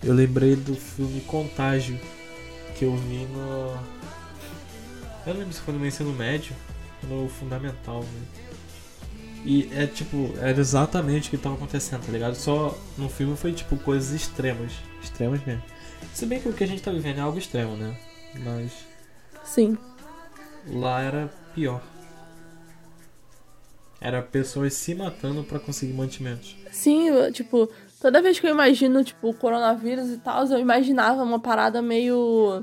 eu 0.04 0.12
lembrei 0.14 0.54
do 0.54 0.74
filme 0.76 1.20
Contágio, 1.22 1.98
que 2.76 2.84
eu 2.84 2.94
vi 2.96 3.26
no. 3.32 3.76
Eu 5.26 5.32
não 5.34 5.40
lembro 5.40 5.52
se 5.54 5.60
foi 5.60 5.74
no 5.74 5.80
meu 5.80 5.88
ensino 5.88 6.12
médio 6.12 6.54
ou 7.10 7.22
no 7.24 7.28
fundamental, 7.28 8.00
né? 8.02 8.44
E 9.44 9.68
é 9.72 9.86
tipo, 9.86 10.32
era 10.40 10.58
exatamente 10.60 11.28
o 11.28 11.30
que 11.30 11.38
tava 11.38 11.54
acontecendo, 11.54 12.04
tá 12.04 12.12
ligado? 12.12 12.34
Só 12.34 12.76
no 12.98 13.08
filme 13.08 13.36
foi 13.36 13.52
tipo 13.52 13.76
coisas 13.78 14.10
extremas. 14.12 14.72
Extremas 15.02 15.44
mesmo. 15.44 15.62
Se 16.12 16.26
bem 16.26 16.40
que 16.40 16.48
o 16.48 16.52
que 16.52 16.62
a 16.64 16.66
gente 16.66 16.82
tá 16.82 16.90
vivendo 16.90 17.18
é 17.18 17.20
algo 17.20 17.38
extremo, 17.38 17.76
né? 17.76 17.96
Mas 18.44 18.72
Sim. 19.44 19.76
Lá 20.66 21.00
era 21.00 21.30
pior. 21.54 21.82
Era 24.00 24.22
pessoas 24.22 24.74
se 24.74 24.94
matando 24.94 25.42
pra 25.42 25.58
conseguir 25.58 25.94
mantimentos. 25.94 26.56
Sim, 26.70 27.10
tipo, 27.32 27.68
toda 28.00 28.20
vez 28.22 28.38
que 28.38 28.46
eu 28.46 28.50
imagino, 28.50 29.02
tipo, 29.02 29.30
o 29.30 29.34
coronavírus 29.34 30.10
e 30.10 30.18
tal, 30.18 30.44
eu 30.46 30.58
imaginava 30.58 31.22
uma 31.22 31.40
parada 31.40 31.80
meio. 31.80 32.62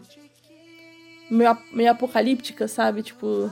meio, 1.30 1.58
meio 1.74 1.92
apocalíptica, 1.92 2.68
sabe? 2.68 3.02
Tipo, 3.02 3.52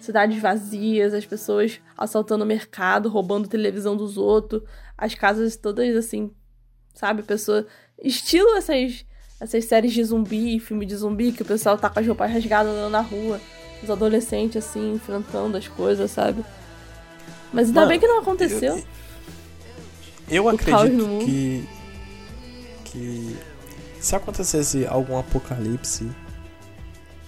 cidades 0.00 0.40
vazias, 0.42 1.14
as 1.14 1.24
pessoas 1.24 1.80
assaltando 1.96 2.44
o 2.44 2.46
mercado, 2.46 3.08
roubando 3.08 3.48
televisão 3.48 3.96
dos 3.96 4.18
outros, 4.18 4.62
as 4.98 5.14
casas 5.14 5.56
todas 5.56 5.96
assim, 5.96 6.32
sabe? 6.92 7.22
Pessoa. 7.22 7.66
Estilo 8.02 8.56
essas, 8.56 9.06
essas 9.40 9.64
séries 9.64 9.92
de 9.92 10.02
zumbi, 10.02 10.58
filme 10.58 10.84
de 10.84 10.96
zumbi, 10.96 11.30
que 11.30 11.42
o 11.42 11.46
pessoal 11.46 11.78
tá 11.78 11.88
com 11.88 12.00
as 12.00 12.06
roupas 12.06 12.32
rasgadas 12.32 12.72
andando 12.72 12.90
na 12.90 13.00
rua, 13.00 13.40
os 13.82 13.90
adolescentes 13.90 14.64
assim, 14.64 14.94
enfrentando 14.94 15.56
as 15.56 15.68
coisas, 15.68 16.10
sabe? 16.10 16.44
Mas 17.52 17.68
ainda 17.68 17.80
Mano, 17.80 17.90
bem 17.90 18.00
que 18.00 18.06
não 18.06 18.20
aconteceu. 18.20 18.76
Eu, 20.28 20.44
eu 20.44 20.48
acredito 20.48 21.18
que. 21.24 21.68
que. 22.84 23.36
Se 24.00 24.16
acontecesse 24.16 24.84
algum 24.86 25.16
apocalipse 25.16 26.10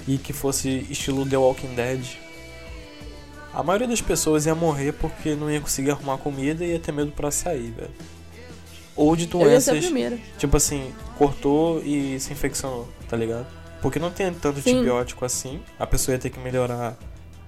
e 0.08 0.18
que 0.18 0.32
fosse 0.32 0.86
estilo 0.90 1.24
The 1.24 1.36
Walking 1.36 1.74
Dead, 1.74 2.04
a 3.52 3.62
maioria 3.62 3.86
das 3.86 4.00
pessoas 4.00 4.44
ia 4.46 4.54
morrer 4.54 4.92
porque 4.92 5.36
não 5.36 5.48
ia 5.50 5.60
conseguir 5.60 5.92
arrumar 5.92 6.18
comida 6.18 6.64
e 6.64 6.72
ia 6.72 6.78
ter 6.80 6.90
medo 6.90 7.12
pra 7.12 7.30
sair, 7.30 7.70
velho. 7.70 7.90
Ou 8.96 9.14
de 9.14 9.28
Eu 9.32 9.50
ia 9.50 9.60
ser 9.60 9.70
a 9.70 9.72
doenças, 9.74 9.84
primeira. 9.84 10.18
tipo 10.38 10.56
assim, 10.56 10.92
cortou 11.16 11.80
e 11.84 12.18
se 12.18 12.32
infeccionou, 12.32 12.88
tá 13.08 13.16
ligado? 13.16 13.46
Porque 13.84 13.98
não 13.98 14.10
tem 14.10 14.32
tanto 14.32 14.62
Sim. 14.62 14.76
antibiótico 14.76 15.26
assim, 15.26 15.62
a 15.78 15.86
pessoa 15.86 16.14
ia 16.14 16.18
ter 16.18 16.30
que 16.30 16.40
melhorar 16.40 16.96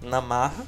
na 0.02 0.20
marra. 0.20 0.66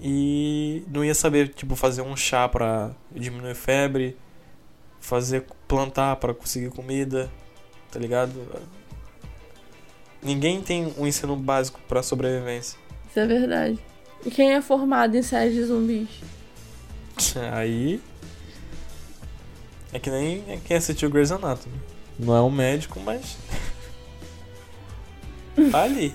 E 0.00 0.82
não 0.88 1.04
ia 1.04 1.14
saber, 1.14 1.50
tipo, 1.50 1.76
fazer 1.76 2.00
um 2.00 2.16
chá 2.16 2.48
pra 2.48 2.92
diminuir 3.12 3.54
febre, 3.54 4.16
fazer 4.98 5.44
plantar 5.68 6.16
pra 6.16 6.32
conseguir 6.32 6.70
comida, 6.70 7.30
tá 7.92 7.98
ligado? 7.98 8.32
Ninguém 10.22 10.62
tem 10.62 10.94
um 10.96 11.06
ensino 11.06 11.36
básico 11.36 11.78
pra 11.86 12.02
sobrevivência. 12.02 12.78
Isso 13.06 13.20
é 13.20 13.26
verdade. 13.26 13.78
E 14.24 14.30
quem 14.30 14.54
é 14.54 14.62
formado 14.62 15.14
em 15.14 15.22
séries 15.22 15.52
de 15.52 15.64
zumbis? 15.64 16.08
Aí. 17.52 18.00
É 19.92 19.98
que 19.98 20.08
nem 20.08 20.58
quem 20.60 20.78
assistiu 20.78 21.10
Grey's 21.10 21.30
Anatomy. 21.30 21.95
Não 22.18 22.36
é 22.36 22.40
um 22.40 22.50
médico, 22.50 22.98
mas. 23.00 23.36
tá 25.70 25.82
ali. 25.82 26.14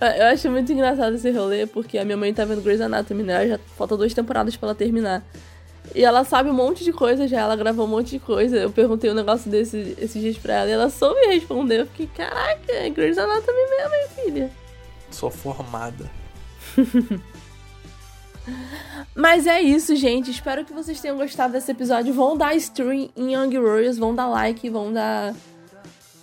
Ah, 0.00 0.16
Eu 0.16 0.26
acho 0.26 0.50
muito 0.50 0.72
engraçado 0.72 1.14
esse 1.16 1.30
rolê, 1.30 1.66
porque 1.66 1.98
a 1.98 2.04
minha 2.04 2.16
mãe 2.16 2.32
tá 2.32 2.44
vendo 2.44 2.62
Grey's 2.62 2.80
Anatomy, 2.80 3.22
né? 3.22 3.48
Já 3.48 3.58
falta 3.76 3.96
duas 3.96 4.14
temporadas 4.14 4.56
pra 4.56 4.68
ela 4.68 4.74
terminar. 4.74 5.24
E 5.94 6.04
ela 6.04 6.22
sabe 6.24 6.50
um 6.50 6.54
monte 6.54 6.84
de 6.84 6.92
coisa 6.92 7.26
já, 7.26 7.40
ela 7.40 7.56
gravou 7.56 7.86
um 7.86 7.88
monte 7.88 8.10
de 8.10 8.18
coisa. 8.18 8.56
Eu 8.56 8.70
perguntei 8.70 9.10
um 9.10 9.14
negócio 9.14 9.50
desse 9.50 9.96
esses 9.98 10.20
dias 10.20 10.36
pra 10.38 10.54
ela 10.54 10.68
e 10.68 10.72
ela 10.72 10.90
soube 10.90 11.18
responder. 11.26 11.80
Eu 11.80 11.86
fiquei, 11.86 12.06
caraca, 12.14 12.72
é 12.72 12.90
Grey's 12.90 13.18
Anatomy 13.18 13.58
mesmo, 13.58 13.94
hein, 13.94 14.08
filha? 14.14 14.50
Sou 15.10 15.30
formada. 15.30 16.10
Mas 19.14 19.46
é 19.46 19.60
isso, 19.60 19.96
gente. 19.96 20.30
Espero 20.30 20.64
que 20.64 20.72
vocês 20.72 21.00
tenham 21.00 21.16
gostado 21.16 21.52
desse 21.52 21.70
episódio. 21.70 22.14
Vão 22.14 22.36
dar 22.36 22.54
stream 22.54 23.10
em 23.16 23.34
Young 23.34 23.58
Warriors, 23.58 23.98
vão 23.98 24.14
dar 24.14 24.28
like, 24.28 24.68
vão 24.70 24.92
dar. 24.92 25.34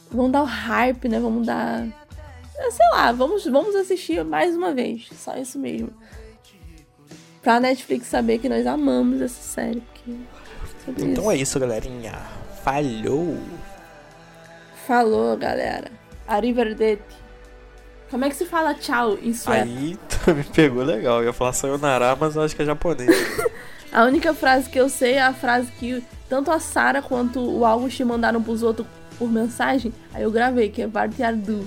Vão 0.09 0.31
dar 0.31 0.43
o 0.43 0.45
hype, 0.45 1.09
né? 1.09 1.19
Vamos 1.19 1.45
dar. 1.45 1.85
é, 2.57 2.71
Sei 2.71 2.85
lá, 2.93 3.11
vamos, 3.11 3.45
vamos 3.45 3.75
assistir 3.75 4.23
mais 4.23 4.55
uma 4.55 4.73
vez. 4.73 5.09
Só 5.13 5.35
isso 5.35 5.59
mesmo. 5.59 5.89
Pra 7.41 7.59
Netflix 7.59 8.07
saber 8.07 8.39
que 8.39 8.47
nós 8.49 8.65
amamos 8.65 9.21
essa 9.21 9.41
série. 9.41 9.81
Porque... 9.81 10.11
Então 11.01 11.23
isso. 11.23 11.31
é 11.31 11.37
isso, 11.37 11.59
galerinha. 11.59 12.13
Falhou. 12.63 13.37
Falou, 14.87 15.35
galera. 15.35 15.91
Arrivederci. 16.27 17.24
Como 18.09 18.23
é 18.25 18.29
que 18.29 18.35
se 18.35 18.45
fala 18.45 18.73
tchau 18.73 19.17
em 19.21 19.33
sueco? 19.33 19.63
Aí 19.63 19.97
me 20.33 20.43
pegou 20.43 20.83
legal. 20.83 21.19
Eu 21.19 21.25
ia 21.27 21.33
falar 21.33 21.53
sayonara, 21.53 22.15
mas 22.15 22.35
eu 22.35 22.41
acho 22.43 22.55
que 22.55 22.61
é 22.61 22.65
japonês. 22.65 23.09
A 23.91 24.03
única 24.03 24.33
frase 24.33 24.69
que 24.69 24.77
eu 24.77 24.89
sei 24.89 25.13
é 25.13 25.21
a 25.21 25.33
frase 25.33 25.71
que 25.71 26.03
tanto 26.27 26.51
a 26.51 26.59
Sara 26.59 27.01
quanto 27.01 27.39
o 27.39 27.65
August 27.65 27.97
mandaram 28.01 28.43
pros 28.43 28.61
outros 28.61 28.85
por 29.17 29.31
mensagem. 29.31 29.93
Aí 30.13 30.23
eu 30.23 30.31
gravei, 30.31 30.69
que 30.69 30.81
é 30.81 30.87
Vartiardu. 30.87 31.65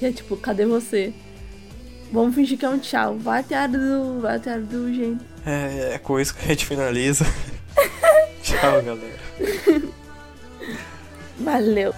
Que 0.00 0.06
é 0.06 0.12
tipo, 0.12 0.36
cadê 0.36 0.66
você? 0.66 1.14
Vamos 2.10 2.34
fingir 2.34 2.58
que 2.58 2.64
é 2.64 2.68
um 2.68 2.78
tchau. 2.78 3.16
Vartiardu, 3.18 4.18
Vartiardu, 4.20 4.92
gente. 4.92 5.24
é, 5.46 5.94
é 5.94 5.98
com 5.98 6.18
isso 6.18 6.34
que 6.34 6.44
a 6.44 6.48
gente 6.48 6.66
finaliza. 6.66 7.24
Tchau, 8.42 8.82
galera. 8.82 9.84
Valeu. 11.38 11.94